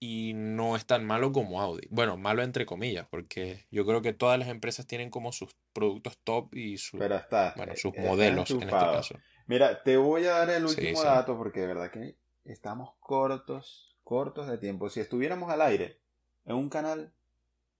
y 0.00 0.32
no 0.34 0.76
es 0.76 0.86
tan 0.86 1.04
malo 1.04 1.32
como 1.32 1.60
Audi. 1.60 1.86
Bueno, 1.90 2.16
malo 2.16 2.42
entre 2.42 2.66
comillas, 2.66 3.06
porque 3.10 3.66
yo 3.70 3.84
creo 3.84 4.00
que 4.00 4.12
todas 4.14 4.38
las 4.38 4.48
empresas 4.48 4.86
tienen 4.86 5.10
como 5.10 5.32
sus 5.32 5.56
productos 5.72 6.18
top 6.24 6.54
y 6.54 6.78
sus, 6.78 7.00
Pero 7.00 7.16
está, 7.16 7.52
bueno, 7.56 7.72
eh, 7.72 7.76
sus 7.76 7.90
estás 7.90 8.04
modelos 8.06 8.50
en 8.50 8.62
este 8.62 8.70
caso. 8.70 9.14
Mira, 9.46 9.82
te 9.82 9.96
voy 9.96 10.24
a 10.26 10.30
dar 10.38 10.50
el 10.50 10.68
Sí, 10.68 10.80
último 10.80 11.00
sí. 11.00 11.06
dato 11.06 11.36
porque 11.36 11.60
de 11.60 11.66
verdad 11.66 11.90
que 11.90 12.16
estamos 12.48 12.94
cortos, 13.00 13.96
cortos 14.04 14.48
de 14.48 14.58
tiempo. 14.58 14.88
Si 14.88 15.00
estuviéramos 15.00 15.50
al 15.50 15.62
aire 15.62 16.00
en 16.46 16.56
un 16.56 16.68
canal, 16.68 17.12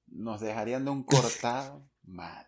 nos 0.06 0.40
dejarían 0.40 0.84
de 0.84 0.90
un 0.90 1.02
cortado 1.02 1.88
mal, 2.04 2.46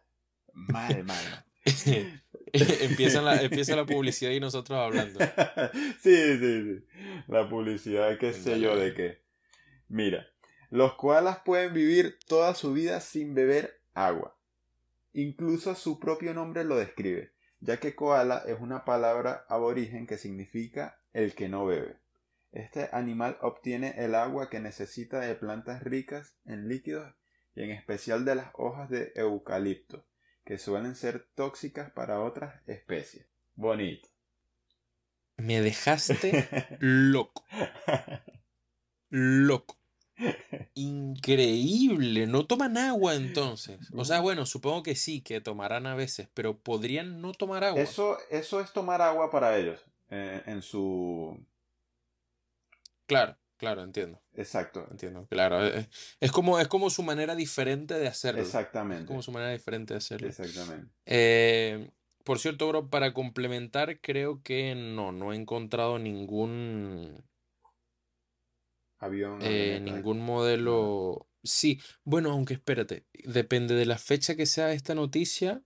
mal, 0.52 1.04
mal. 1.04 1.44
empieza, 2.52 3.22
la, 3.22 3.40
empieza 3.42 3.76
la 3.76 3.87
publicidad 3.87 4.30
y 4.30 4.40
nosotros 4.40 4.78
hablando. 4.78 5.18
sí, 6.00 6.38
sí, 6.38 6.62
sí. 6.64 6.85
La 7.28 7.48
publicidad, 7.48 8.18
qué 8.18 8.33
sé 8.33 8.61
yo 8.61 8.76
de 8.76 8.94
qué. 8.94 9.22
Mira, 9.88 10.26
los 10.70 10.94
koalas 10.94 11.40
pueden 11.44 11.74
vivir 11.74 12.18
toda 12.26 12.54
su 12.54 12.72
vida 12.72 13.00
sin 13.00 13.35
beber 13.35 13.80
agua. 13.94 14.37
Incluso 15.12 15.74
su 15.74 15.98
propio 15.98 16.33
nombre 16.33 16.64
lo 16.64 16.76
describe, 16.76 17.33
ya 17.61 17.78
que 17.78 17.94
koala 17.94 18.44
es 18.46 18.59
una 18.61 18.85
palabra 18.85 19.44
aborigen 19.48 20.06
que 20.06 20.16
significa 20.16 21.00
el 21.12 21.35
que 21.35 21.48
no 21.48 21.66
bebe. 21.66 21.99
Este 22.52 22.88
animal 22.92 23.38
obtiene 23.42 23.94
el 23.98 24.14
agua 24.14 24.50
que 24.50 24.60
necesita 24.60 25.20
de 25.20 25.34
plantas 25.36 25.82
ricas 25.82 26.36
en 26.44 26.68
líquidos 26.68 27.14
y 27.54 27.62
en 27.62 27.70
especial 27.70 28.24
de 28.24 28.34
las 28.34 28.50
hojas 28.54 28.88
de 28.90 29.12
eucalipto, 29.14 30.04
que 30.44 30.58
suelen 30.58 30.94
ser 30.94 31.28
tóxicas 31.34 31.90
para 31.92 32.20
otras 32.20 32.60
especies. 32.66 33.26
Bonito. 33.54 34.08
Me 35.36 35.60
dejaste 35.60 36.48
loco, 36.80 37.44
loco. 39.08 39.76
Increíble, 40.74 42.26
no 42.26 42.46
toman 42.46 42.76
agua 42.76 43.14
entonces. 43.14 43.78
O 43.94 44.04
sea, 44.04 44.20
bueno, 44.20 44.44
supongo 44.44 44.82
que 44.82 44.94
sí, 44.94 45.22
que 45.22 45.40
tomarán 45.40 45.86
a 45.86 45.94
veces, 45.94 46.28
pero 46.34 46.59
podrían 46.59 47.22
no 47.22 47.32
tomar 47.32 47.64
agua. 47.64 47.80
Eso, 47.80 48.18
eso 48.30 48.61
es 48.61 48.72
tomar 48.72 49.01
agua 49.01 49.30
para 49.30 49.57
ellos. 49.57 49.82
eh, 50.11 50.42
en 50.46 50.61
su. 50.62 51.38
Claro, 53.11 53.36
claro, 53.56 53.82
entiendo, 53.82 54.22
Exacto. 54.34 54.86
entiendo, 54.88 55.26
claro. 55.28 55.64
Es, 55.66 55.88
es 56.20 56.30
como, 56.30 56.61
es 56.61 56.68
como 56.68 56.90
su 56.90 57.02
manera 57.02 57.34
diferente 57.34 57.94
de 57.94 58.06
hacerlo. 58.06 58.40
Es 58.40 58.46
Exactamente. 58.46 59.06
como 59.06 59.20
su 59.20 59.32
manera 59.32 59.50
diferente 59.50 59.94
de 59.94 59.98
hacerlo. 59.98 60.28
Exactamente. 60.28 60.94
Eh, 61.06 61.90
por 62.24 62.38
cierto, 62.38 62.68
bro, 62.68 62.88
para 62.88 63.12
complementar, 63.12 64.00
creo 64.00 64.42
que 64.42 64.76
no, 64.76 65.11
no 65.11 65.32
he 65.32 65.36
encontrado 65.36 65.98
ningún, 65.98 67.24
Avión, 68.98 69.38
eh, 69.42 69.80
ningún 69.82 70.20
modelo. 70.20 71.26
Sí, 71.42 71.80
bueno, 72.04 72.30
aunque 72.30 72.54
espérate, 72.54 73.06
depende 73.24 73.74
de 73.74 73.86
la 73.86 73.98
fecha 73.98 74.36
que 74.36 74.46
sea 74.46 74.72
esta 74.72 74.94
noticia. 74.94 75.64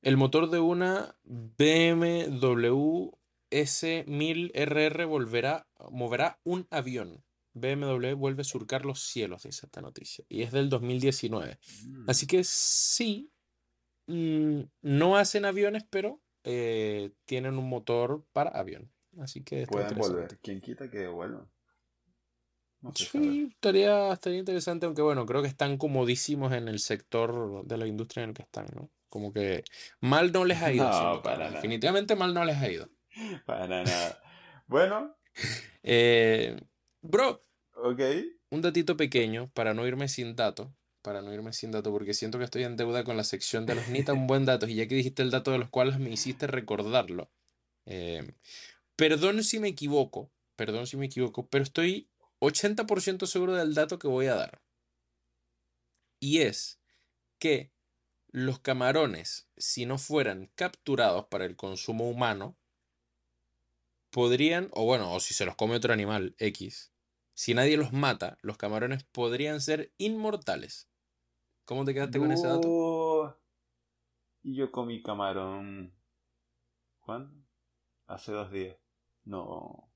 El 0.00 0.16
motor 0.16 0.50
de 0.50 0.58
una 0.58 1.16
BMW 1.22 3.12
S1000RR 3.52 5.06
volverá, 5.06 5.66
moverá 5.90 6.40
un 6.44 6.66
avión. 6.70 7.22
BMW 7.54 8.14
vuelve 8.14 8.40
a 8.40 8.44
surcar 8.44 8.84
los 8.86 9.00
cielos, 9.00 9.42
dice 9.42 9.66
esta 9.66 9.82
noticia. 9.82 10.24
Y 10.28 10.42
es 10.42 10.52
del 10.52 10.68
2019. 10.70 11.58
Así 12.06 12.24
Mm. 12.24 12.28
que 12.28 12.44
sí, 12.44 13.30
mm, 14.06 14.60
no 14.82 15.16
hacen 15.16 15.44
aviones, 15.44 15.84
pero 15.88 16.20
eh, 16.44 17.12
tienen 17.24 17.56
un 17.58 17.68
motor 17.68 18.24
para 18.32 18.50
avión. 18.50 18.90
Así 19.20 19.44
que 19.44 19.66
Pueden 19.66 19.96
volver. 19.96 20.38
¿Quién 20.42 20.60
quita 20.60 20.90
que 20.90 21.06
vuelvan? 21.06 21.48
No 22.80 22.92
se 22.94 23.04
sabe. 23.04 23.24
Sí, 23.24 23.48
estaría, 23.52 24.12
estaría 24.12 24.38
interesante, 24.40 24.86
aunque 24.86 25.02
bueno, 25.02 25.24
creo 25.26 25.40
que 25.42 25.48
están 25.48 25.76
comodísimos 25.76 26.52
en 26.52 26.66
el 26.66 26.80
sector 26.80 27.64
de 27.64 27.76
la 27.76 27.86
industria 27.86 28.24
en 28.24 28.30
el 28.30 28.34
que 28.34 28.42
están, 28.42 28.66
¿no? 28.74 28.90
Como 29.08 29.32
que 29.32 29.62
mal 30.00 30.32
no 30.32 30.44
les 30.44 30.60
ha 30.62 30.72
ido, 30.72 30.84
No, 31.16 31.22
para. 31.22 31.50
Definitivamente 31.50 32.16
mal 32.16 32.34
no 32.34 32.44
les 32.44 32.56
ha 32.56 32.68
ido. 32.70 32.88
Para 33.46 33.66
nada. 33.84 34.20
Bueno, 34.66 35.14
Eh, 35.82 36.56
bro, 37.02 37.44
ok. 37.74 38.00
un 38.50 38.62
datito 38.62 38.96
pequeño 38.96 39.50
para 39.52 39.74
no 39.74 39.86
irme 39.86 40.08
sin 40.08 40.36
dato, 40.36 40.74
para 41.02 41.22
no 41.22 41.32
irme 41.32 41.52
sin 41.52 41.72
dato, 41.72 41.90
porque 41.90 42.14
siento 42.14 42.38
que 42.38 42.44
estoy 42.44 42.64
en 42.64 42.76
deuda 42.76 43.04
con 43.04 43.16
la 43.16 43.24
sección 43.24 43.66
de 43.66 43.74
los 43.74 43.86
ni 43.88 44.02
tan 44.02 44.26
buen 44.26 44.44
datos, 44.44 44.68
y 44.70 44.76
ya 44.76 44.86
que 44.86 44.94
dijiste 44.94 45.22
el 45.22 45.30
dato 45.30 45.50
de 45.50 45.58
los 45.58 45.70
cuales 45.70 45.98
me 45.98 46.10
hiciste 46.10 46.46
recordarlo. 46.46 47.30
eh, 47.86 48.32
perdón 48.96 49.42
si 49.44 49.58
me 49.58 49.68
equivoco, 49.68 50.30
perdón 50.56 50.86
si 50.86 50.96
me 50.96 51.06
equivoco, 51.06 51.48
pero 51.48 51.64
estoy 51.64 52.08
80% 52.38 53.26
seguro 53.26 53.54
del 53.54 53.74
dato 53.74 53.98
que 53.98 54.08
voy 54.08 54.26
a 54.26 54.34
dar. 54.36 54.62
Y 56.20 56.40
es 56.42 56.80
que 57.38 57.72
los 58.28 58.60
camarones, 58.60 59.48
si 59.56 59.86
no 59.86 59.98
fueran 59.98 60.50
capturados 60.54 61.26
para 61.26 61.44
el 61.44 61.56
consumo 61.56 62.08
humano, 62.08 62.56
podrían, 64.12 64.68
o 64.72 64.84
bueno, 64.84 65.12
o 65.12 65.18
si 65.18 65.34
se 65.34 65.44
los 65.44 65.56
come 65.56 65.74
otro 65.74 65.92
animal 65.92 66.36
X, 66.38 66.92
si 67.34 67.54
nadie 67.54 67.76
los 67.76 67.92
mata, 67.92 68.38
los 68.42 68.58
camarones 68.58 69.04
podrían 69.04 69.60
ser 69.60 69.92
inmortales. 69.96 70.88
¿Cómo 71.64 71.84
te 71.84 71.94
quedaste 71.94 72.18
con 72.18 72.30
ese 72.30 72.46
dato? 72.46 73.40
Y 74.42 74.54
yo 74.54 74.70
comí 74.70 75.02
camarón. 75.02 75.94
¿Cuándo? 77.00 77.34
Hace 78.06 78.32
dos 78.32 78.52
días. 78.52 78.76
No. 79.24 79.88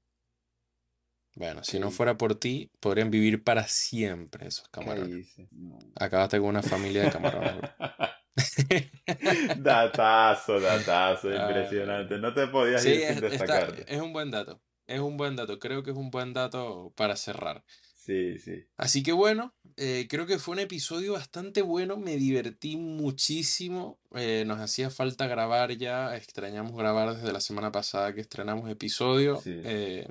Bueno, 1.34 1.62
si 1.62 1.78
no 1.78 1.90
fuera 1.90 2.16
por 2.16 2.36
ti, 2.36 2.72
podrían 2.80 3.10
vivir 3.10 3.44
para 3.44 3.68
siempre 3.68 4.46
esos 4.48 4.68
¿Qué 4.68 4.80
camarones. 4.80 5.36
No. 5.52 5.78
Acabaste 5.94 6.38
con 6.38 6.48
una 6.48 6.62
familia 6.62 7.02
de 7.02 7.10
camarones. 7.10 7.60
datazo, 9.58 10.60
datazo, 10.60 11.30
impresionante. 11.34 12.18
No 12.18 12.34
te 12.34 12.46
podías 12.48 12.82
Sí, 12.82 12.90
ir 12.90 12.94
es, 13.02 13.06
sin 13.08 13.16
está- 13.16 13.28
destacarte. 13.28 13.84
es 13.94 14.00
un 14.00 14.12
buen 14.12 14.30
dato. 14.30 14.60
Es 14.86 15.00
un 15.00 15.16
buen 15.16 15.36
dato. 15.36 15.58
Creo 15.58 15.82
que 15.82 15.90
es 15.90 15.96
un 15.96 16.10
buen 16.10 16.32
dato 16.32 16.92
para 16.96 17.16
cerrar. 17.16 17.64
Sí, 17.94 18.38
sí. 18.38 18.64
Así 18.76 19.02
que 19.02 19.10
bueno, 19.12 19.52
eh, 19.76 20.06
creo 20.08 20.26
que 20.26 20.38
fue 20.38 20.52
un 20.54 20.60
episodio 20.60 21.14
bastante 21.14 21.62
bueno. 21.62 21.96
Me 21.96 22.16
divertí 22.16 22.76
muchísimo. 22.76 23.98
eh, 24.14 24.44
nos 24.46 24.60
hacía 24.60 24.90
falta 24.90 25.26
grabar 25.26 25.72
ya. 25.76 26.14
Extrañamos 26.16 26.76
grabar 26.76 27.16
desde 27.16 27.32
la 27.32 27.40
semana 27.40 27.72
pasada 27.72 28.14
que 28.14 28.20
estrenamos 28.20 28.70
episodio. 28.70 29.40
Sí. 29.42 29.60
eh, 29.64 30.06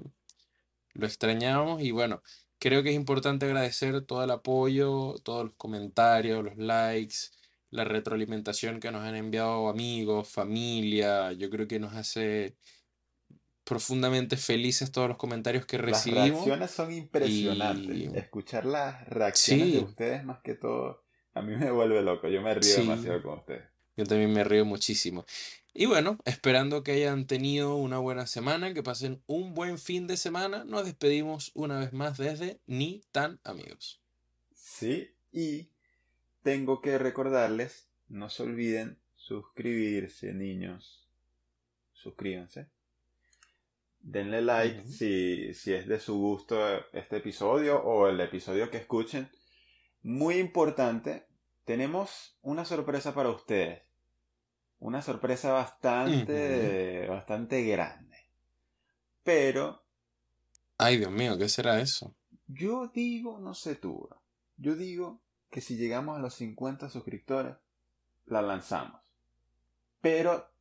lo 0.94 1.06
extrañamos 1.08 1.82
y 1.82 1.92
bueno, 1.92 2.22
creo 2.58 2.82
que 2.82 2.90
es 2.90 2.96
importante 2.96 3.46
agradecer 3.46 4.02
todo 4.02 4.24
el 4.24 4.32
apoyo, 4.32 5.16
todos 5.24 5.44
los 5.46 5.54
comentarios, 5.56 6.42
los 6.44 6.56
likes, 6.58 7.16
la 7.76 7.84
retroalimentación 7.84 8.80
que 8.80 8.92
nos 8.92 9.04
han 9.04 9.16
enviado 9.16 9.68
amigos, 9.70 10.28
familia. 10.30 11.32
Yo 11.34 11.50
creo 11.50 11.68
que 11.68 11.80
nos 11.80 11.94
hace 11.94 12.56
profundamente 13.64 14.38
felices 14.38 14.92
todos 14.92 15.08
los 15.10 15.18
comentarios 15.18 15.66
que 15.66 15.78
Las 15.78 15.86
recibimos. 16.06 16.30
reacciones 16.46 16.72
son 16.72 16.92
impresionantes. 16.94 17.96
y- 17.98 18.06
Escuchar 18.18 18.66
las 18.66 19.08
reacciones 19.10 19.74
de 19.74 19.80
ustedes 19.80 20.24
más 20.24 20.40
que 20.44 20.54
todo, 20.54 21.04
a 21.34 21.42
mí 21.42 21.56
me 21.56 21.72
vuelve 21.72 22.02
loco. 22.02 22.28
Yo 22.28 22.42
me 22.42 22.54
río 22.54 22.64
Sí. 22.64 22.82
demasiado 22.82 23.22
con 23.24 23.40
ustedes. 23.40 23.64
Yo 23.98 24.06
también 24.06 24.32
me 24.34 24.44
río 24.44 24.66
muchísimo. 24.66 25.26
Y 25.74 25.88
bueno, 25.88 26.18
esperando 26.26 26.84
que 26.84 26.92
hayan 26.94 27.28
tenido 27.28 27.76
una 27.76 27.98
buena 27.98 28.28
semana, 28.28 28.74
que 28.74 28.84
pasen 28.84 29.22
un 29.26 29.54
buen 29.54 29.78
fin 29.78 30.06
de 30.08 30.16
semana, 30.18 30.64
nos 30.64 30.86
despedimos 30.86 31.52
una 31.54 31.80
vez 31.80 31.92
más 31.92 32.18
desde 32.18 32.60
Ni 32.68 33.02
tan 33.12 33.40
amigos. 33.44 34.00
Sí, 34.54 35.10
y 35.32 35.70
tengo 36.46 36.80
que 36.80 37.00
recordarles, 37.00 37.90
no 38.08 38.30
se 38.30 38.44
olviden 38.44 39.00
suscribirse, 39.16 40.32
niños. 40.32 41.10
Suscríbanse. 41.92 42.70
Denle 44.00 44.44
like 44.44 44.88
si, 44.88 45.56
si 45.56 45.74
es 45.74 45.88
de 45.88 46.00
su 46.00 46.20
gusto 46.20 46.64
este 46.94 47.18
episodio 47.18 47.82
o 47.82 48.08
el 48.08 48.22
episodio 48.22 48.70
que 48.70 48.78
escuchen. 48.78 49.28
Muy 50.04 50.36
importante, 50.36 51.26
tenemos 51.64 52.38
una 52.44 52.64
sorpresa 52.64 53.16
para 53.16 53.32
ustedes. 53.32 53.82
Una 54.78 55.02
sorpresa 55.02 55.52
bastante, 55.52 57.08
bastante 57.08 57.64
grande. 57.64 58.18
Pero 59.24 59.84
Ay, 60.78 60.98
Dios 60.98 61.12
mío, 61.12 61.40
¿qué 61.40 61.50
será 61.50 61.82
eso? 61.82 62.16
yo 62.48 62.92
digo, 62.94 63.40
no 63.40 63.56
sé 63.56 63.78
tú, 63.78 64.08
yo 64.58 64.76
digo 64.76 65.25
que 65.56 65.62
si 65.62 65.78
llegamos 65.78 66.18
a 66.18 66.20
los 66.20 66.34
50 66.34 66.90
suscriptores, 66.90 67.56
la 68.26 68.42
lanzamos. 68.42 69.00
Pero 70.02 70.52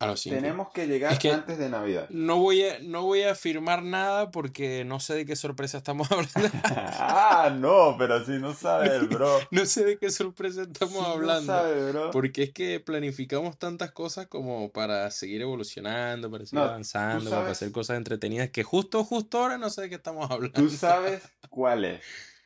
A 0.00 0.06
los 0.06 0.20
cinco. 0.20 0.36
tenemos 0.36 0.70
que 0.70 0.86
llegar 0.86 1.14
Es 1.14 1.18
que- 1.18 1.32
antes 1.32 1.56
de 1.56 1.70
Navidad. 1.70 2.10
No 2.10 2.36
voy 2.36 2.62
a, 2.62 2.78
no 2.80 3.04
voy 3.04 3.22
a 3.22 3.32
afirmar 3.32 3.82
nada 3.82 4.30
porque 4.30 4.84
no 4.84 5.00
sé 5.00 5.14
de 5.14 5.24
qué 5.24 5.34
sorpresa 5.34 5.78
estamos 5.78 6.08
hablando. 6.12 6.50
ah, 6.64 7.50
no, 7.58 7.96
pero 7.98 8.22
si 8.22 8.32
no 8.32 8.52
sabes, 8.52 9.08
bro. 9.08 9.38
No 9.50 9.64
sé 9.64 9.86
de 9.86 9.96
qué 9.98 10.10
sorpresa 10.10 10.60
estamos 10.64 10.92
Si 10.92 11.00
no 11.00 11.06
hablando. 11.06 11.50
sabes, 11.50 11.92
bro. 11.94 12.10
Porque 12.10 12.42
es 12.42 12.52
que 12.52 12.80
planificamos 12.80 13.58
tantas 13.58 13.92
cosas 13.92 14.26
como 14.26 14.70
para 14.72 15.10
seguir 15.10 15.40
evolucionando, 15.40 16.30
para 16.30 16.44
seguir 16.44 16.62
No, 16.62 16.68
avanzando, 16.68 17.30
para 17.30 17.50
hacer 17.50 17.72
cosas 17.72 17.96
entretenidas 17.96 18.50
que 18.50 18.62
justo, 18.62 19.02
justo 19.04 19.38
ahora 19.38 19.56
no 19.56 19.70
sé 19.70 19.80
de 19.80 19.88
qué 19.88 19.94
estamos 19.94 20.30
hablando. 20.30 20.60
Tú 20.60 20.68
sabes 20.68 21.22
cuál 21.48 21.86
es. 21.86 22.02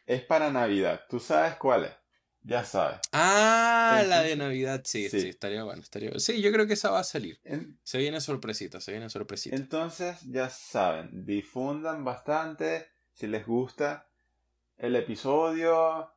Es 0.08 0.22
para 0.24 0.50
Navidad. 0.50 1.02
Tú 1.10 1.20
sabes 1.20 1.56
cuál 1.56 1.84
es. 1.84 1.92
Ya 2.42 2.64
sabes. 2.64 2.98
Ah, 3.12 4.02
la 4.08 4.22
de 4.22 4.36
Navidad, 4.36 4.80
sí, 4.84 5.10
sí, 5.10 5.20
sí. 5.20 5.28
estaría 5.28 5.64
bueno, 5.64 5.82
estaría 5.82 6.08
bueno. 6.08 6.18
Sí, 6.20 6.40
yo 6.40 6.50
creo 6.50 6.66
que 6.66 6.72
esa 6.72 6.90
va 6.90 7.00
a 7.00 7.04
salir. 7.04 7.38
En- 7.44 7.78
Se 7.82 7.98
viene 7.98 8.18
sorpresita, 8.22 8.80
se 8.80 8.92
viene 8.92 9.10
sorpresita. 9.10 9.54
Entonces, 9.54 10.22
ya 10.22 10.48
saben, 10.48 11.26
difundan 11.26 12.06
bastante 12.06 12.86
si 13.12 13.26
les 13.26 13.46
gusta 13.46 14.08
el 14.78 14.96
episodio. 14.96 16.10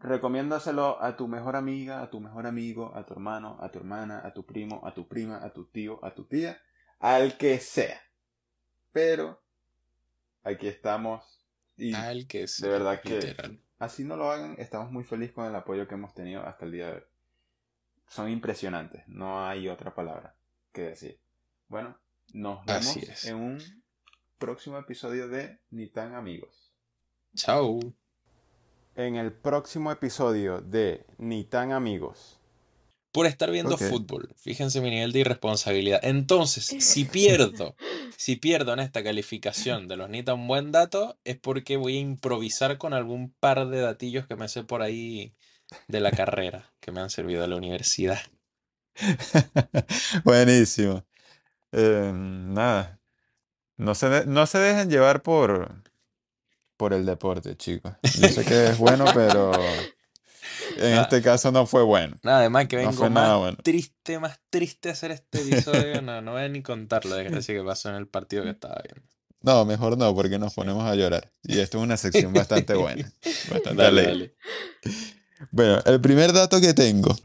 Recomiéndaselo 0.00 1.02
a 1.02 1.16
tu 1.16 1.28
mejor 1.28 1.56
amiga, 1.56 2.02
a 2.02 2.10
tu 2.10 2.20
mejor 2.20 2.46
amigo, 2.46 2.92
a 2.94 3.06
tu 3.06 3.14
hermano, 3.14 3.56
a 3.62 3.70
tu 3.70 3.78
hermana, 3.78 4.20
a 4.22 4.34
tu 4.34 4.44
primo, 4.44 4.82
a 4.86 4.92
tu 4.92 5.08
prima, 5.08 5.42
a 5.42 5.50
tu 5.54 5.64
tío, 5.70 5.98
a 6.04 6.14
tu 6.14 6.26
tía, 6.26 6.60
al 7.00 7.38
que 7.38 7.58
sea. 7.58 8.02
Pero 8.92 9.42
aquí 10.42 10.68
estamos 10.68 11.37
y 11.78 12.24
que 12.26 12.46
sea, 12.46 12.68
verdad 12.68 13.00
que- 13.00 13.14
literal. 13.20 13.58
así 13.78 14.04
no 14.04 14.16
lo 14.16 14.30
hagan, 14.30 14.56
estamos 14.58 14.90
muy 14.92 15.04
felices 15.04 15.34
con 15.34 15.46
el 15.46 15.54
apoyo 15.54 15.86
que 15.88 15.94
hemos 15.94 16.12
tenido 16.14 16.42
hasta 16.44 16.64
el 16.66 16.72
día 16.72 16.86
de 16.88 16.92
hoy. 16.96 17.02
Son 18.08 18.28
impresionantes, 18.30 19.06
no 19.08 19.46
hay 19.46 19.68
otra 19.68 19.94
palabra 19.94 20.34
que 20.72 20.82
decir. 20.82 21.18
Bueno, 21.68 21.96
nos 22.32 22.64
vemos 22.66 22.86
Así 22.86 23.00
es. 23.00 23.24
en 23.26 23.36
un 23.36 23.84
próximo 24.38 24.78
episodio 24.78 25.28
de 25.28 25.58
Ni 25.70 25.86
tan 25.88 26.14
amigos. 26.14 26.72
Chao. 27.34 27.78
En 28.96 29.16
el 29.16 29.32
próximo 29.32 29.92
episodio 29.92 30.60
de 30.60 31.04
Ni 31.18 31.44
tan 31.44 31.72
amigos. 31.72 32.37
Por 33.12 33.26
estar 33.26 33.50
viendo 33.50 33.76
fútbol. 33.90 34.34
Fíjense 34.36 34.80
mi 34.80 34.90
nivel 34.90 35.12
de 35.12 35.20
irresponsabilidad. 35.20 36.00
Entonces, 36.02 36.66
si 36.66 37.04
pierdo, 37.06 37.74
si 38.16 38.36
pierdo 38.36 38.72
en 38.74 38.80
esta 38.80 39.02
calificación 39.02 39.88
de 39.88 39.96
los 39.96 40.10
ni 40.10 40.22
tan 40.22 40.46
buen 40.46 40.72
dato, 40.72 41.18
es 41.24 41.36
porque 41.38 41.76
voy 41.76 41.96
a 41.96 42.00
improvisar 42.00 42.76
con 42.78 42.92
algún 42.92 43.32
par 43.40 43.68
de 43.68 43.80
datillos 43.80 44.26
que 44.26 44.36
me 44.36 44.48
sé 44.48 44.62
por 44.64 44.82
ahí 44.82 45.34
de 45.88 46.00
la 46.00 46.10
carrera, 46.10 46.72
que 46.80 46.92
me 46.92 47.00
han 47.00 47.10
servido 47.10 47.42
a 47.42 47.46
la 47.46 47.56
universidad. 47.56 48.18
Buenísimo. 50.24 51.04
Eh, 51.72 52.10
nada. 52.14 53.00
No 53.76 53.94
se, 53.94 54.08
de- 54.08 54.26
no 54.26 54.46
se 54.46 54.58
dejen 54.58 54.90
llevar 54.90 55.22
por, 55.22 55.82
por 56.76 56.92
el 56.92 57.06
deporte, 57.06 57.56
chicos. 57.56 57.92
Yo 58.02 58.28
sé 58.28 58.44
que 58.44 58.66
es 58.68 58.78
bueno, 58.78 59.04
pero 59.14 59.52
en 60.76 60.94
Ah. 60.98 61.02
este 61.02 61.22
caso 61.22 61.50
no 61.52 61.66
fue 61.66 61.82
bueno. 61.82 62.16
Nada, 62.22 62.38
además 62.40 62.66
que 62.68 62.76
No 62.76 62.82
vengo 62.82 62.92
fue 62.94 63.10
más 63.10 63.22
nada 63.24 63.36
bueno. 63.36 63.56
triste, 63.62 64.18
más 64.18 64.38
triste 64.50 64.90
hacer 64.90 65.10
este 65.12 65.40
episodio. 65.40 66.02
No, 66.02 66.20
no 66.20 66.32
voy 66.32 66.42
a 66.42 66.48
ni 66.48 66.62
contar 66.62 67.04
la 67.06 67.16
desgracia 67.16 67.54
que 67.54 67.62
pasó 67.62 67.88
en 67.88 67.96
el 67.96 68.06
partido 68.08 68.44
que 68.44 68.50
estaba 68.50 68.80
viendo. 68.82 69.08
No, 69.40 69.64
mejor 69.64 69.96
no, 69.96 70.14
porque 70.14 70.38
nos 70.38 70.54
ponemos 70.54 70.84
a 70.84 70.94
llorar. 70.96 71.30
Y 71.44 71.58
esto 71.60 71.78
es 71.78 71.84
una 71.84 71.96
sección 71.96 72.32
bastante 72.32 72.74
buena. 72.74 73.10
Bastante 73.50 73.74
Dale, 73.82 74.00
alegre. 74.02 74.34
dale. 74.84 74.96
Bueno, 75.52 75.78
el 75.86 76.00
primer 76.00 76.32
dato 76.32 76.60
que 76.60 76.74
tengo 76.74 77.16